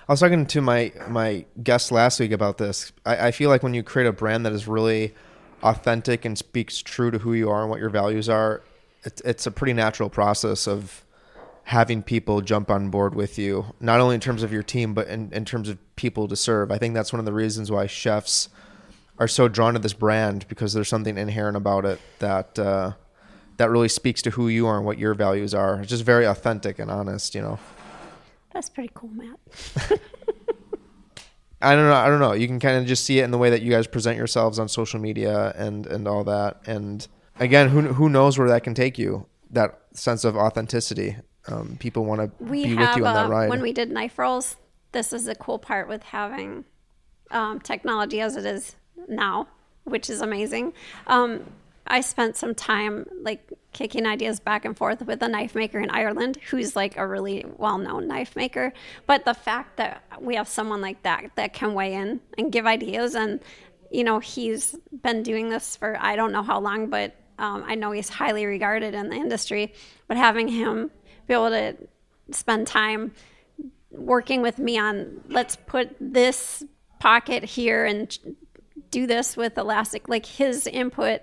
I 0.08 0.12
was 0.12 0.20
talking 0.20 0.46
to 0.46 0.60
my 0.60 0.92
my 1.08 1.44
guest 1.62 1.90
last 1.90 2.20
week 2.20 2.32
about 2.32 2.58
this. 2.58 2.92
I, 3.04 3.28
I 3.28 3.30
feel 3.30 3.50
like 3.50 3.62
when 3.62 3.74
you 3.74 3.82
create 3.82 4.06
a 4.06 4.12
brand 4.12 4.46
that 4.46 4.52
is 4.52 4.68
really 4.68 5.14
authentic 5.62 6.24
and 6.24 6.38
speaks 6.38 6.78
true 6.78 7.10
to 7.10 7.18
who 7.18 7.32
you 7.34 7.50
are 7.50 7.62
and 7.62 7.70
what 7.70 7.80
your 7.80 7.90
values 7.90 8.28
are, 8.28 8.62
it's 9.04 9.20
it's 9.22 9.46
a 9.46 9.50
pretty 9.50 9.72
natural 9.72 10.08
process 10.08 10.66
of 10.66 11.04
having 11.70 12.02
people 12.02 12.40
jump 12.40 12.68
on 12.68 12.90
board 12.90 13.14
with 13.14 13.38
you, 13.38 13.64
not 13.78 14.00
only 14.00 14.16
in 14.16 14.20
terms 14.20 14.42
of 14.42 14.52
your 14.52 14.62
team, 14.62 14.92
but 14.92 15.06
in, 15.06 15.32
in 15.32 15.44
terms 15.44 15.68
of 15.68 15.78
people 15.94 16.26
to 16.26 16.34
serve. 16.34 16.72
I 16.72 16.78
think 16.78 16.94
that's 16.94 17.12
one 17.12 17.20
of 17.20 17.26
the 17.26 17.32
reasons 17.32 17.70
why 17.70 17.86
chefs 17.86 18.48
are 19.20 19.28
so 19.28 19.46
drawn 19.46 19.74
to 19.74 19.78
this 19.78 19.92
brand 19.92 20.48
because 20.48 20.72
there's 20.72 20.88
something 20.88 21.16
inherent 21.16 21.56
about 21.56 21.84
it 21.84 22.00
that 22.18 22.58
uh, 22.58 22.94
that 23.58 23.70
really 23.70 23.88
speaks 23.88 24.20
to 24.22 24.30
who 24.30 24.48
you 24.48 24.66
are 24.66 24.78
and 24.78 24.84
what 24.84 24.98
your 24.98 25.14
values 25.14 25.54
are. 25.54 25.80
It's 25.80 25.90
just 25.90 26.02
very 26.02 26.24
authentic 26.24 26.80
and 26.80 26.90
honest, 26.90 27.36
you 27.36 27.42
know. 27.42 27.60
That's 28.52 28.68
pretty 28.68 28.90
cool, 28.92 29.10
Matt. 29.10 29.38
I 31.62 31.76
don't 31.76 31.86
know. 31.86 31.94
I 31.94 32.08
don't 32.08 32.18
know. 32.18 32.32
You 32.32 32.48
can 32.48 32.58
kind 32.58 32.78
of 32.78 32.86
just 32.86 33.04
see 33.04 33.20
it 33.20 33.24
in 33.24 33.30
the 33.30 33.38
way 33.38 33.50
that 33.50 33.62
you 33.62 33.70
guys 33.70 33.86
present 33.86 34.16
yourselves 34.16 34.58
on 34.58 34.66
social 34.68 34.98
media 34.98 35.54
and 35.54 35.86
and 35.86 36.08
all 36.08 36.24
that. 36.24 36.62
And 36.66 37.06
again, 37.38 37.68
who 37.68 37.82
who 37.82 38.08
knows 38.08 38.36
where 38.38 38.48
that 38.48 38.64
can 38.64 38.74
take 38.74 38.98
you? 38.98 39.26
That 39.50 39.78
sense 39.92 40.24
of 40.24 40.36
authenticity. 40.36 41.14
Um, 41.48 41.76
people 41.80 42.04
want 42.04 42.20
to 42.20 42.44
be 42.44 42.64
have 42.74 42.88
with 42.88 42.96
you 42.98 43.06
on 43.06 43.14
that 43.14 43.26
uh, 43.26 43.28
ride. 43.28 43.50
when 43.50 43.62
we 43.62 43.72
did 43.72 43.90
knife 43.90 44.18
rolls. 44.18 44.56
This 44.92 45.12
is 45.12 45.26
a 45.28 45.34
cool 45.34 45.58
part 45.58 45.88
with 45.88 46.02
having 46.02 46.64
um, 47.30 47.60
technology 47.60 48.20
as 48.20 48.36
it 48.36 48.44
is 48.44 48.76
now, 49.08 49.48
which 49.84 50.10
is 50.10 50.20
amazing. 50.20 50.72
Um, 51.06 51.44
I 51.86 52.02
spent 52.02 52.36
some 52.36 52.54
time 52.54 53.06
like 53.22 53.52
kicking 53.72 54.06
ideas 54.06 54.38
back 54.38 54.64
and 54.64 54.76
forth 54.76 55.02
with 55.02 55.22
a 55.22 55.28
knife 55.28 55.54
maker 55.54 55.80
in 55.80 55.90
Ireland 55.90 56.38
who's 56.48 56.76
like 56.76 56.96
a 56.96 57.06
really 57.06 57.44
well 57.56 57.78
known 57.78 58.06
knife 58.06 58.36
maker. 58.36 58.72
But 59.06 59.24
the 59.24 59.34
fact 59.34 59.76
that 59.78 60.02
we 60.20 60.36
have 60.36 60.48
someone 60.48 60.80
like 60.80 61.02
that 61.02 61.30
that 61.34 61.52
can 61.52 61.74
weigh 61.74 61.94
in 61.94 62.20
and 62.38 62.52
give 62.52 62.66
ideas, 62.66 63.14
and 63.14 63.40
you 63.90 64.04
know, 64.04 64.20
he's 64.20 64.76
been 65.02 65.22
doing 65.22 65.48
this 65.48 65.76
for 65.76 65.96
I 66.00 66.16
don't 66.16 66.32
know 66.32 66.42
how 66.42 66.60
long, 66.60 66.88
but 66.88 67.14
um, 67.38 67.64
I 67.66 67.74
know 67.74 67.90
he's 67.90 68.08
highly 68.08 68.46
regarded 68.46 68.94
in 68.94 69.08
the 69.08 69.16
industry. 69.16 69.72
But 70.06 70.16
having 70.16 70.46
him 70.46 70.90
be 71.30 71.34
able 71.34 71.50
to 71.50 71.76
spend 72.32 72.66
time 72.66 73.12
working 73.92 74.42
with 74.42 74.58
me 74.58 74.78
on 74.78 75.20
let's 75.28 75.56
put 75.56 75.96
this 76.00 76.64
pocket 76.98 77.44
here 77.44 77.84
and 77.84 78.18
do 78.90 79.06
this 79.06 79.36
with 79.36 79.56
elastic. 79.56 80.08
Like 80.08 80.26
his 80.26 80.66
input 80.66 81.20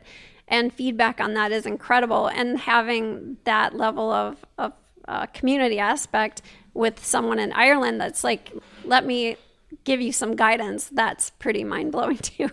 and 0.48 0.74
feedback 0.74 1.20
on 1.20 1.34
that 1.34 1.52
is 1.52 1.66
incredible. 1.66 2.28
And 2.28 2.58
having 2.58 3.38
that 3.44 3.76
level 3.76 4.10
of, 4.10 4.46
of 4.58 4.72
uh, 5.08 5.26
community 5.28 5.80
aspect 5.80 6.42
with 6.74 7.04
someone 7.04 7.40
in 7.40 7.52
ireland 7.54 8.00
that's 8.00 8.24
like 8.24 8.52
let 8.84 9.04
me 9.04 9.36
give 9.84 10.00
you 10.00 10.12
some 10.12 10.36
guidance 10.36 10.90
that's 10.90 11.32
pretty 11.40 11.64
mind-blowing 11.64 12.18
too 12.22 12.50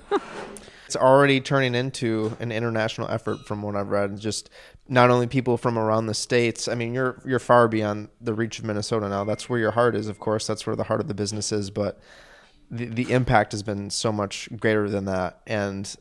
it's 0.94 1.02
already 1.02 1.40
turning 1.40 1.74
into 1.74 2.36
an 2.38 2.52
international 2.52 3.08
effort 3.10 3.44
from 3.46 3.62
what 3.62 3.74
I've 3.74 3.88
read. 3.88 4.16
Just 4.16 4.48
not 4.88 5.10
only 5.10 5.26
people 5.26 5.56
from 5.56 5.76
around 5.76 6.06
the 6.06 6.14
states. 6.14 6.68
I 6.68 6.76
mean, 6.76 6.94
you're 6.94 7.20
you're 7.26 7.40
far 7.40 7.66
beyond 7.66 8.10
the 8.20 8.32
reach 8.32 8.60
of 8.60 8.64
Minnesota 8.64 9.08
now. 9.08 9.24
That's 9.24 9.48
where 9.48 9.58
your 9.58 9.72
heart 9.72 9.96
is, 9.96 10.06
of 10.06 10.20
course. 10.20 10.46
That's 10.46 10.64
where 10.68 10.76
the 10.76 10.84
heart 10.84 11.00
of 11.00 11.08
the 11.08 11.14
business 11.14 11.50
is. 11.50 11.70
But 11.70 11.98
the 12.70 12.86
the 12.86 13.10
impact 13.10 13.50
has 13.50 13.64
been 13.64 13.90
so 13.90 14.12
much 14.12 14.48
greater 14.56 14.88
than 14.88 15.06
that, 15.06 15.40
and 15.48 15.92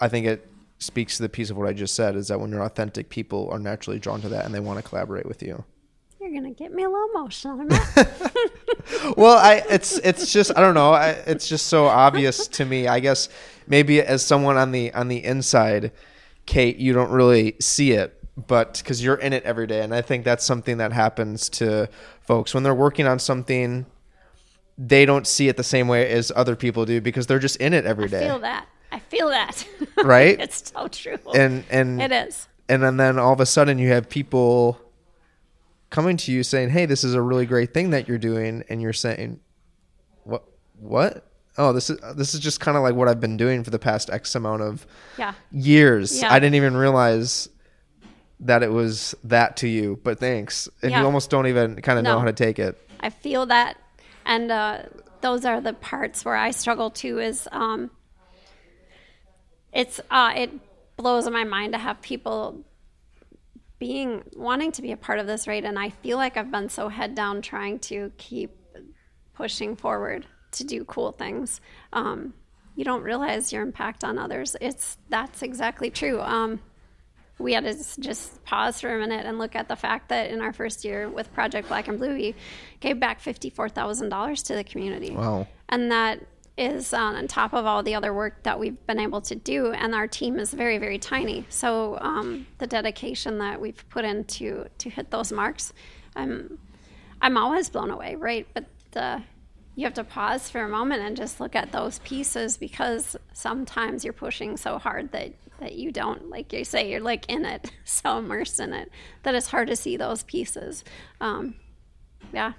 I 0.00 0.08
think 0.08 0.26
it 0.26 0.48
speaks 0.78 1.16
to 1.18 1.22
the 1.22 1.28
piece 1.28 1.50
of 1.50 1.56
what 1.56 1.68
I 1.68 1.72
just 1.72 1.94
said 1.94 2.16
is 2.16 2.26
that 2.26 2.40
when 2.40 2.50
you're 2.50 2.64
authentic, 2.64 3.08
people 3.08 3.48
are 3.52 3.60
naturally 3.60 4.00
drawn 4.00 4.20
to 4.22 4.30
that 4.30 4.46
and 4.46 4.52
they 4.52 4.60
want 4.60 4.82
to 4.82 4.82
collaborate 4.82 5.26
with 5.26 5.42
you. 5.42 5.64
You're 6.30 6.40
gonna 6.40 6.54
get 6.54 6.72
me 6.72 6.84
a 6.84 6.88
little 6.88 7.08
emotional 7.10 7.56
well 9.16 9.36
i 9.38 9.62
it's 9.68 9.98
it's 9.98 10.32
just 10.32 10.56
i 10.56 10.60
don't 10.60 10.74
know 10.74 10.92
I, 10.92 11.10
it's 11.26 11.48
just 11.48 11.66
so 11.66 11.86
obvious 11.86 12.46
to 12.48 12.64
me. 12.64 12.86
I 12.86 13.00
guess 13.00 13.28
maybe 13.66 14.00
as 14.00 14.24
someone 14.24 14.56
on 14.56 14.72
the 14.72 14.92
on 14.94 15.08
the 15.08 15.24
inside 15.24 15.92
kate 16.46 16.76
you 16.76 16.92
don't 16.92 17.10
really 17.10 17.56
see 17.60 17.92
it 17.92 18.16
but 18.36 18.78
because 18.78 19.02
you're 19.02 19.16
in 19.16 19.32
it 19.32 19.42
every 19.44 19.66
day 19.66 19.82
and 19.82 19.94
i 19.94 20.02
think 20.02 20.24
that's 20.24 20.44
something 20.44 20.78
that 20.78 20.92
happens 20.92 21.48
to 21.48 21.88
folks. 22.20 22.54
When 22.54 22.62
they're 22.62 22.74
working 22.74 23.06
on 23.06 23.18
something 23.18 23.86
they 24.78 25.04
don't 25.04 25.26
see 25.26 25.48
it 25.48 25.56
the 25.56 25.64
same 25.64 25.88
way 25.88 26.08
as 26.10 26.30
other 26.34 26.54
people 26.54 26.86
do 26.86 27.00
because 27.00 27.26
they're 27.26 27.40
just 27.40 27.56
in 27.56 27.74
it 27.74 27.84
every 27.84 28.08
day 28.08 28.24
I 28.24 28.28
feel 28.28 28.38
that. 28.38 28.66
I 28.92 28.98
feel 28.98 29.28
that. 29.28 29.68
Right? 30.02 30.40
it's 30.40 30.72
so 30.72 30.88
true. 30.88 31.18
And 31.34 31.64
and 31.70 32.00
it 32.00 32.12
is. 32.12 32.48
and 32.68 32.82
then, 32.82 32.96
then 32.96 33.18
all 33.18 33.32
of 33.32 33.40
a 33.40 33.46
sudden 33.46 33.78
you 33.78 33.88
have 33.90 34.08
people 34.08 34.80
coming 35.90 36.16
to 36.16 36.32
you 36.32 36.42
saying 36.42 36.70
hey 36.70 36.86
this 36.86 37.04
is 37.04 37.14
a 37.14 37.20
really 37.22 37.46
great 37.46 37.74
thing 37.74 37.90
that 37.90 38.08
you're 38.08 38.18
doing 38.18 38.62
and 38.68 38.80
you're 38.80 38.92
saying 38.92 39.40
what 40.24 40.44
what 40.78 41.26
oh 41.58 41.72
this 41.72 41.90
is 41.90 41.98
this 42.16 42.32
is 42.34 42.40
just 42.40 42.60
kind 42.60 42.76
of 42.76 42.82
like 42.82 42.94
what 42.94 43.08
i've 43.08 43.20
been 43.20 43.36
doing 43.36 43.62
for 43.64 43.70
the 43.70 43.78
past 43.78 44.08
x 44.10 44.34
amount 44.34 44.62
of 44.62 44.86
yeah 45.18 45.34
years 45.50 46.20
Yeah. 46.22 46.32
i 46.32 46.38
didn't 46.38 46.54
even 46.54 46.76
realize 46.76 47.48
that 48.38 48.62
it 48.62 48.70
was 48.72 49.14
that 49.24 49.56
to 49.58 49.68
you 49.68 49.98
but 50.04 50.18
thanks 50.20 50.68
and 50.82 50.90
Yeah. 50.92 51.00
you 51.00 51.04
almost 51.06 51.28
don't 51.28 51.46
even 51.48 51.80
kind 51.82 51.98
of 51.98 52.04
know 52.04 52.18
how 52.18 52.24
to 52.24 52.32
take 52.32 52.58
it 52.58 52.78
I 53.02 53.08
feel 53.08 53.46
that, 53.46 53.78
and 54.26 54.52
uh, 54.52 54.82
those 55.22 55.46
are 55.46 55.58
the 55.62 55.72
parts 55.72 56.22
where 56.22 56.36
I 56.36 56.50
struggle 56.50 56.90
too. 56.90 57.18
Is 57.18 57.48
um, 57.50 57.90
it's 59.72 60.00
uh, 60.10 60.32
it 60.36 60.50
blows 60.98 61.28
my 61.30 61.44
mind 61.44 61.72
to 61.72 61.78
have 61.78 62.02
people 62.02 62.62
being 63.80 64.22
wanting 64.36 64.70
to 64.72 64.82
be 64.82 64.92
a 64.92 64.96
part 64.96 65.18
of 65.18 65.26
this, 65.26 65.48
right? 65.48 65.64
And 65.64 65.76
I 65.76 65.88
feel 65.88 66.18
like 66.18 66.36
I've 66.36 66.52
been 66.52 66.68
so 66.68 66.88
head 66.88 67.16
down 67.16 67.42
trying 67.42 67.80
to 67.80 68.12
keep 68.18 68.54
pushing 69.34 69.74
forward 69.74 70.26
to 70.52 70.64
do 70.64 70.84
cool 70.84 71.12
things. 71.12 71.60
Um, 71.92 72.34
you 72.76 72.84
don't 72.84 73.02
realize 73.02 73.52
your 73.52 73.62
impact 73.62 74.04
on 74.04 74.18
others. 74.18 74.54
It's 74.60 74.98
that's 75.08 75.42
exactly 75.42 75.90
true. 75.90 76.20
Um, 76.20 76.60
we 77.38 77.54
had 77.54 77.64
to 77.64 78.00
just 78.00 78.44
pause 78.44 78.82
for 78.82 78.94
a 78.94 78.98
minute 78.98 79.24
and 79.24 79.38
look 79.38 79.56
at 79.56 79.66
the 79.66 79.76
fact 79.76 80.10
that 80.10 80.30
in 80.30 80.42
our 80.42 80.52
first 80.52 80.84
year 80.84 81.08
with 81.08 81.32
Project 81.32 81.68
Black 81.68 81.88
and 81.88 81.98
Blue, 81.98 82.12
we 82.12 82.34
gave 82.80 83.00
back 83.00 83.22
$54,000 83.22 84.44
to 84.44 84.54
the 84.54 84.62
community. 84.62 85.12
Wow. 85.12 85.48
And 85.70 85.90
that 85.90 86.20
is 86.56 86.92
uh, 86.92 86.98
on 86.98 87.26
top 87.26 87.52
of 87.52 87.64
all 87.64 87.82
the 87.82 87.94
other 87.94 88.12
work 88.12 88.42
that 88.42 88.58
we've 88.58 88.86
been 88.86 89.00
able 89.00 89.20
to 89.22 89.34
do. 89.34 89.72
And 89.72 89.94
our 89.94 90.06
team 90.06 90.38
is 90.38 90.52
very, 90.52 90.78
very 90.78 90.98
tiny. 90.98 91.46
So 91.48 91.98
um, 92.00 92.46
the 92.58 92.66
dedication 92.66 93.38
that 93.38 93.60
we've 93.60 93.88
put 93.88 94.04
into 94.04 94.66
to 94.78 94.90
hit 94.90 95.10
those 95.10 95.32
marks, 95.32 95.72
I'm, 96.14 96.58
I'm 97.22 97.36
always 97.36 97.70
blown 97.70 97.90
away, 97.90 98.14
right? 98.14 98.46
But 98.52 98.66
the, 98.90 99.22
you 99.74 99.84
have 99.84 99.94
to 99.94 100.04
pause 100.04 100.50
for 100.50 100.62
a 100.62 100.68
moment 100.68 101.02
and 101.02 101.16
just 101.16 101.40
look 101.40 101.56
at 101.56 101.72
those 101.72 101.98
pieces 102.00 102.58
because 102.58 103.16
sometimes 103.32 104.04
you're 104.04 104.12
pushing 104.12 104.56
so 104.56 104.78
hard 104.78 105.12
that, 105.12 105.32
that 105.60 105.74
you 105.74 105.92
don't, 105.92 106.28
like 106.28 106.52
you 106.52 106.64
say, 106.64 106.90
you're 106.90 107.00
like 107.00 107.24
in 107.30 107.44
it, 107.44 107.72
so 107.84 108.18
immersed 108.18 108.60
in 108.60 108.72
it, 108.72 108.90
that 109.22 109.34
it's 109.34 109.46
hard 109.46 109.68
to 109.68 109.76
see 109.76 109.96
those 109.96 110.24
pieces. 110.24 110.84
Um, 111.20 111.54
yeah. 112.32 112.52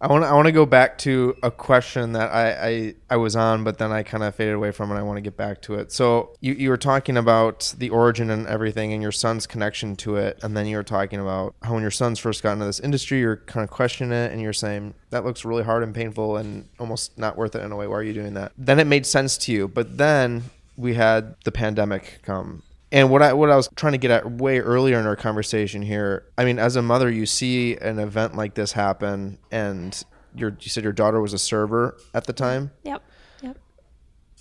I 0.00 0.06
want 0.06 0.24
I 0.24 0.32
want 0.32 0.46
to 0.46 0.52
go 0.52 0.64
back 0.64 0.96
to 0.98 1.36
a 1.42 1.50
question 1.50 2.12
that 2.12 2.30
I, 2.32 2.68
I, 2.68 2.94
I 3.10 3.16
was 3.16 3.34
on, 3.34 3.64
but 3.64 3.78
then 3.78 3.90
I 3.90 4.04
kind 4.04 4.22
of 4.22 4.34
faded 4.34 4.54
away 4.54 4.70
from 4.70 4.92
it. 4.92 4.94
I 4.94 5.02
want 5.02 5.16
to 5.16 5.20
get 5.20 5.36
back 5.36 5.60
to 5.62 5.74
it. 5.74 5.90
So 5.90 6.36
you, 6.40 6.54
you 6.54 6.68
were 6.70 6.76
talking 6.76 7.16
about 7.16 7.74
the 7.78 7.90
origin 7.90 8.30
and 8.30 8.46
everything, 8.46 8.92
and 8.92 9.02
your 9.02 9.10
son's 9.10 9.46
connection 9.46 9.96
to 9.96 10.16
it, 10.16 10.38
and 10.42 10.56
then 10.56 10.66
you 10.66 10.76
were 10.76 10.84
talking 10.84 11.18
about 11.18 11.56
how 11.62 11.74
when 11.74 11.82
your 11.82 11.90
sons 11.90 12.20
first 12.20 12.44
got 12.44 12.52
into 12.52 12.64
this 12.64 12.78
industry, 12.78 13.18
you're 13.18 13.38
kind 13.38 13.64
of 13.64 13.70
questioning 13.70 14.12
it, 14.12 14.30
and 14.30 14.40
you're 14.40 14.52
saying 14.52 14.94
that 15.10 15.24
looks 15.24 15.44
really 15.44 15.64
hard 15.64 15.82
and 15.82 15.94
painful 15.94 16.36
and 16.36 16.68
almost 16.78 17.18
not 17.18 17.36
worth 17.36 17.56
it 17.56 17.62
in 17.62 17.72
a 17.72 17.76
way. 17.76 17.88
Why 17.88 17.96
are 17.96 18.02
you 18.02 18.14
doing 18.14 18.34
that? 18.34 18.52
Then 18.56 18.78
it 18.78 18.86
made 18.86 19.04
sense 19.04 19.36
to 19.38 19.52
you, 19.52 19.66
but 19.66 19.98
then 19.98 20.44
we 20.76 20.94
had 20.94 21.34
the 21.42 21.50
pandemic 21.50 22.20
come 22.22 22.62
and 22.90 23.10
what 23.10 23.22
I 23.22 23.32
what 23.32 23.50
I 23.50 23.56
was 23.56 23.68
trying 23.76 23.92
to 23.92 23.98
get 23.98 24.10
at 24.10 24.30
way 24.30 24.60
earlier 24.60 24.98
in 24.98 25.06
our 25.06 25.16
conversation 25.16 25.82
here, 25.82 26.24
I 26.38 26.44
mean, 26.44 26.58
as 26.58 26.76
a 26.76 26.82
mother, 26.82 27.10
you 27.10 27.26
see 27.26 27.76
an 27.76 27.98
event 27.98 28.34
like 28.34 28.54
this 28.54 28.72
happen, 28.72 29.38
and 29.50 30.02
your 30.34 30.56
you 30.60 30.70
said 30.70 30.84
your 30.84 30.92
daughter 30.92 31.20
was 31.20 31.32
a 31.32 31.38
server 31.38 31.98
at 32.14 32.24
the 32.24 32.32
time. 32.32 32.70
Yep. 32.84 33.02
Yep. 33.42 33.58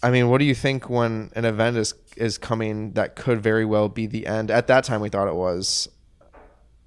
I 0.02 0.12
mean, 0.12 0.30
what 0.30 0.38
do 0.38 0.46
you 0.46 0.56
think 0.56 0.90
when 0.90 1.32
an 1.36 1.44
event 1.44 1.76
is 1.76 1.94
is 2.16 2.38
coming 2.38 2.94
that 2.94 3.16
could 3.16 3.42
very 3.42 3.66
well 3.66 3.90
be 3.90 4.08
the 4.08 4.26
end? 4.26 4.50
At 4.50 4.68
that 4.68 4.86
time, 4.86 5.02
we 5.02 5.10
thought 5.10 5.28
it 5.28 5.36
was. 5.36 5.90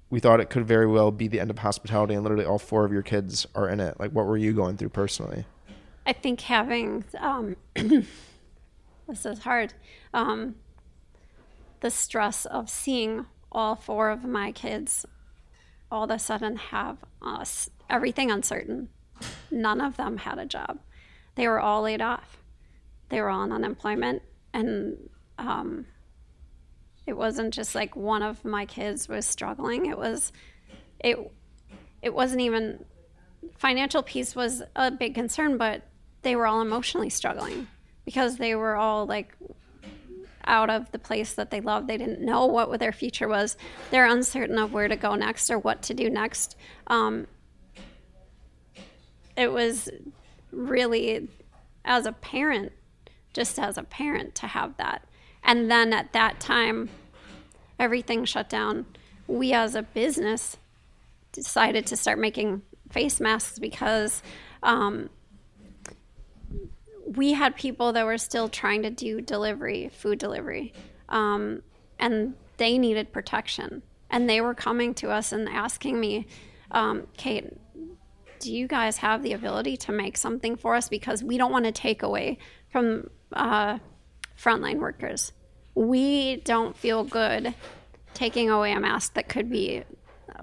We 0.09 0.19
thought 0.19 0.41
it 0.41 0.49
could 0.49 0.67
very 0.67 0.87
well 0.87 1.09
be 1.09 1.27
the 1.27 1.39
end 1.39 1.51
of 1.51 1.59
hospitality, 1.59 2.15
and 2.15 2.23
literally 2.23 2.43
all 2.43 2.59
four 2.59 2.85
of 2.85 2.91
your 2.91 3.03
kids 3.03 3.45
are 3.55 3.69
in 3.69 3.79
it. 3.79 3.97
Like, 3.99 4.11
what 4.11 4.25
were 4.25 4.35
you 4.35 4.51
going 4.51 4.75
through 4.75 4.89
personally? 4.89 5.45
I 6.05 6.13
think 6.13 6.41
having 6.41 7.05
um, 7.19 7.55
this 7.75 9.25
is 9.25 9.39
hard. 9.39 9.73
Um, 10.13 10.55
the 11.81 11.91
stress 11.91 12.45
of 12.45 12.69
seeing 12.69 13.25
all 13.51 13.75
four 13.75 14.09
of 14.09 14.23
my 14.23 14.51
kids 14.51 15.05
all 15.91 16.05
of 16.05 16.11
a 16.11 16.17
sudden 16.17 16.55
have 16.55 16.97
us 17.21 17.69
everything 17.89 18.31
uncertain. 18.31 18.87
None 19.51 19.81
of 19.81 19.97
them 19.97 20.17
had 20.17 20.39
a 20.39 20.45
job. 20.45 20.79
They 21.35 21.47
were 21.47 21.59
all 21.59 21.81
laid 21.81 22.01
off. 22.01 22.37
They 23.09 23.19
were 23.19 23.29
all 23.29 23.41
on 23.41 23.51
unemployment, 23.51 24.21
and 24.53 25.09
um, 25.37 25.85
it 27.05 27.17
wasn't 27.17 27.53
just 27.53 27.75
like 27.75 27.95
one 27.95 28.23
of 28.23 28.45
my 28.45 28.65
kids 28.65 29.09
was 29.09 29.25
struggling. 29.25 29.87
It 29.87 29.97
was, 29.97 30.31
it, 30.99 31.17
it 32.01 32.13
wasn't 32.13 32.41
even 32.41 32.85
financial 33.57 34.01
piece 34.01 34.33
was 34.33 34.63
a 34.75 34.91
big 34.91 35.13
concern, 35.13 35.57
but 35.57 35.83
they 36.21 36.35
were 36.35 36.47
all 36.47 36.61
emotionally 36.61 37.09
struggling 37.09 37.67
because 38.05 38.37
they 38.37 38.55
were 38.55 38.75
all 38.75 39.05
like 39.05 39.35
out 40.45 40.69
of 40.69 40.91
the 40.91 40.99
place 40.99 41.33
that 41.33 41.51
they 41.51 41.61
loved. 41.61 41.87
They 41.87 41.97
didn't 41.97 42.21
know 42.21 42.45
what 42.45 42.79
their 42.79 42.91
future 42.91 43.27
was. 43.27 43.57
They're 43.89 44.05
uncertain 44.05 44.57
of 44.57 44.73
where 44.73 44.87
to 44.87 44.95
go 44.95 45.15
next 45.15 45.49
or 45.49 45.59
what 45.59 45.81
to 45.83 45.93
do 45.93 46.09
next. 46.09 46.55
Um, 46.87 47.27
it 49.35 49.51
was 49.51 49.89
really, 50.51 51.29
as 51.85 52.05
a 52.05 52.11
parent, 52.11 52.71
just 53.33 53.57
as 53.57 53.77
a 53.77 53.83
parent, 53.83 54.35
to 54.35 54.47
have 54.47 54.77
that. 54.77 55.07
And 55.43 55.71
then 55.71 55.93
at 55.93 56.13
that 56.13 56.39
time, 56.39 56.89
everything 57.79 58.25
shut 58.25 58.49
down. 58.49 58.85
We, 59.27 59.53
as 59.53 59.75
a 59.75 59.81
business, 59.81 60.57
decided 61.31 61.85
to 61.87 61.97
start 61.97 62.19
making 62.19 62.61
face 62.91 63.19
masks 63.19 63.57
because 63.57 64.21
um, 64.63 65.09
we 67.15 67.33
had 67.33 67.55
people 67.55 67.93
that 67.93 68.05
were 68.05 68.17
still 68.17 68.47
trying 68.47 68.83
to 68.83 68.89
do 68.89 69.21
delivery, 69.21 69.89
food 69.93 70.19
delivery, 70.19 70.73
um, 71.09 71.61
and 71.99 72.35
they 72.57 72.77
needed 72.77 73.11
protection. 73.11 73.81
And 74.09 74.29
they 74.29 74.41
were 74.41 74.53
coming 74.53 74.93
to 74.95 75.09
us 75.09 75.31
and 75.31 75.47
asking 75.47 75.99
me, 75.99 76.27
um, 76.71 77.07
Kate, 77.17 77.53
do 78.39 78.53
you 78.53 78.67
guys 78.67 78.97
have 78.97 79.23
the 79.23 79.33
ability 79.33 79.77
to 79.77 79.91
make 79.91 80.17
something 80.17 80.55
for 80.55 80.75
us? 80.75 80.89
Because 80.89 81.23
we 81.23 81.37
don't 81.37 81.51
want 81.51 81.65
to 81.65 81.71
take 81.71 82.03
away 82.03 82.37
from 82.69 83.09
uh, 83.33 83.79
frontline 84.37 84.79
workers. 84.79 85.31
We 85.75 86.37
don't 86.37 86.75
feel 86.75 87.03
good 87.03 87.53
taking 88.13 88.49
away 88.49 88.73
a 88.73 88.79
mask 88.79 89.13
that 89.13 89.29
could 89.29 89.49
be 89.49 89.83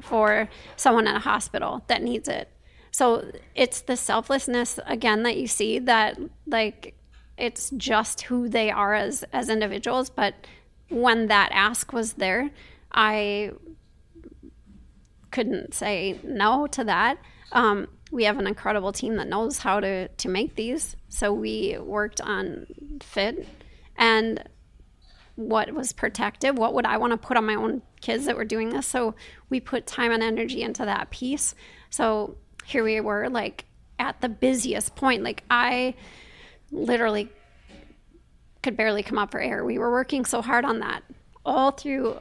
for 0.01 0.49
someone 0.77 1.07
in 1.07 1.15
a 1.15 1.21
hospital 1.21 1.85
that 1.89 2.03
needs 2.03 2.29
it. 2.29 2.49
So 2.99 3.31
it's 3.55 3.83
the 3.83 3.97
selflessness 3.97 4.81
again 4.85 5.23
that 5.23 5.37
you 5.37 5.47
see 5.47 5.79
that 5.79 6.19
like 6.49 6.97
it's 7.37 7.71
just 7.77 8.23
who 8.23 8.49
they 8.49 8.73
are 8.73 8.93
as 8.93 9.23
as 9.33 9.49
individuals, 9.49 10.11
but 10.11 10.35
when 10.89 11.29
that 11.29 11.51
ask 11.53 11.93
was 11.93 12.15
there, 12.15 12.51
I 12.91 13.53
couldn't 15.31 15.75
say 15.75 16.19
no 16.25 16.67
to 16.67 16.83
that. 16.83 17.19
Um, 17.53 17.87
we 18.11 18.25
have 18.25 18.41
an 18.41 18.49
incredible 18.49 18.91
team 18.91 19.15
that 19.15 19.29
knows 19.29 19.59
how 19.59 19.79
to 19.79 20.09
to 20.09 20.29
make 20.29 20.57
these, 20.57 20.97
so 21.09 21.33
we 21.33 21.79
worked 21.79 22.21
on 22.21 22.67
fit. 23.01 23.47
And 23.95 24.43
what 25.37 25.73
was 25.73 25.93
protective 25.93 26.59
what 26.59 26.75
would 26.75 26.85
i 26.85 26.97
want 26.97 27.13
to 27.13 27.17
put 27.17 27.37
on 27.37 27.47
my 27.47 27.55
own 27.55 27.81
kids 28.01 28.25
that 28.25 28.35
were 28.35 28.45
doing 28.45 28.71
this? 28.71 28.89
So 28.89 29.15
we 29.51 29.61
put 29.61 29.87
time 29.87 30.11
and 30.11 30.21
energy 30.21 30.63
into 30.63 30.85
that 30.85 31.11
piece. 31.11 31.55
So 31.91 32.39
here 32.69 32.85
we 32.85 33.01
were 33.01 33.31
like 33.31 33.65
at 33.99 34.21
the 34.21 34.29
busiest 34.29 34.95
point. 34.95 35.23
Like 35.23 35.43
i 35.51 35.95
literally 36.71 37.31
could 38.63 38.77
barely 38.77 39.03
come 39.03 39.17
up 39.17 39.31
for 39.31 39.41
air. 39.41 39.65
We 39.65 39.79
were 39.79 39.91
working 39.91 40.27
so 40.27 40.43
hard 40.43 40.65
on 40.67 40.81
that 40.81 41.03
all 41.47 41.71
through 41.71 42.19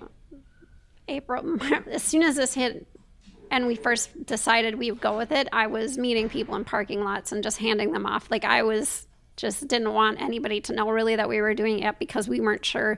april. 1.10 1.58
As 1.92 2.02
soon 2.02 2.24
as 2.24 2.38
this 2.38 2.54
hit 2.54 2.88
and 3.52 3.68
we 3.68 3.76
first 3.76 4.26
decided 4.26 4.76
we 4.76 4.92
would 4.92 5.00
go 5.00 5.16
with 5.18 5.32
it 5.32 5.48
i 5.54 5.68
was 5.68 5.98
meeting 5.98 6.28
people 6.28 6.54
in 6.56 6.66
parking 6.66 7.02
lots 7.02 7.32
and 7.32 7.44
just 7.44 7.58
handing 7.58 7.92
them 7.92 8.06
off. 8.06 8.32
Like 8.32 8.46
i 8.46 8.64
was 8.64 9.06
just 9.36 9.68
didn't 9.68 9.94
want 9.94 10.22
anybody 10.22 10.62
to 10.62 10.74
know 10.74 10.90
really 10.90 11.18
that 11.18 11.28
we 11.28 11.42
were 11.42 11.54
doing 11.54 11.80
it 11.80 12.00
because 12.00 12.28
we 12.30 12.40
weren't 12.40 12.66
sure 12.66 12.98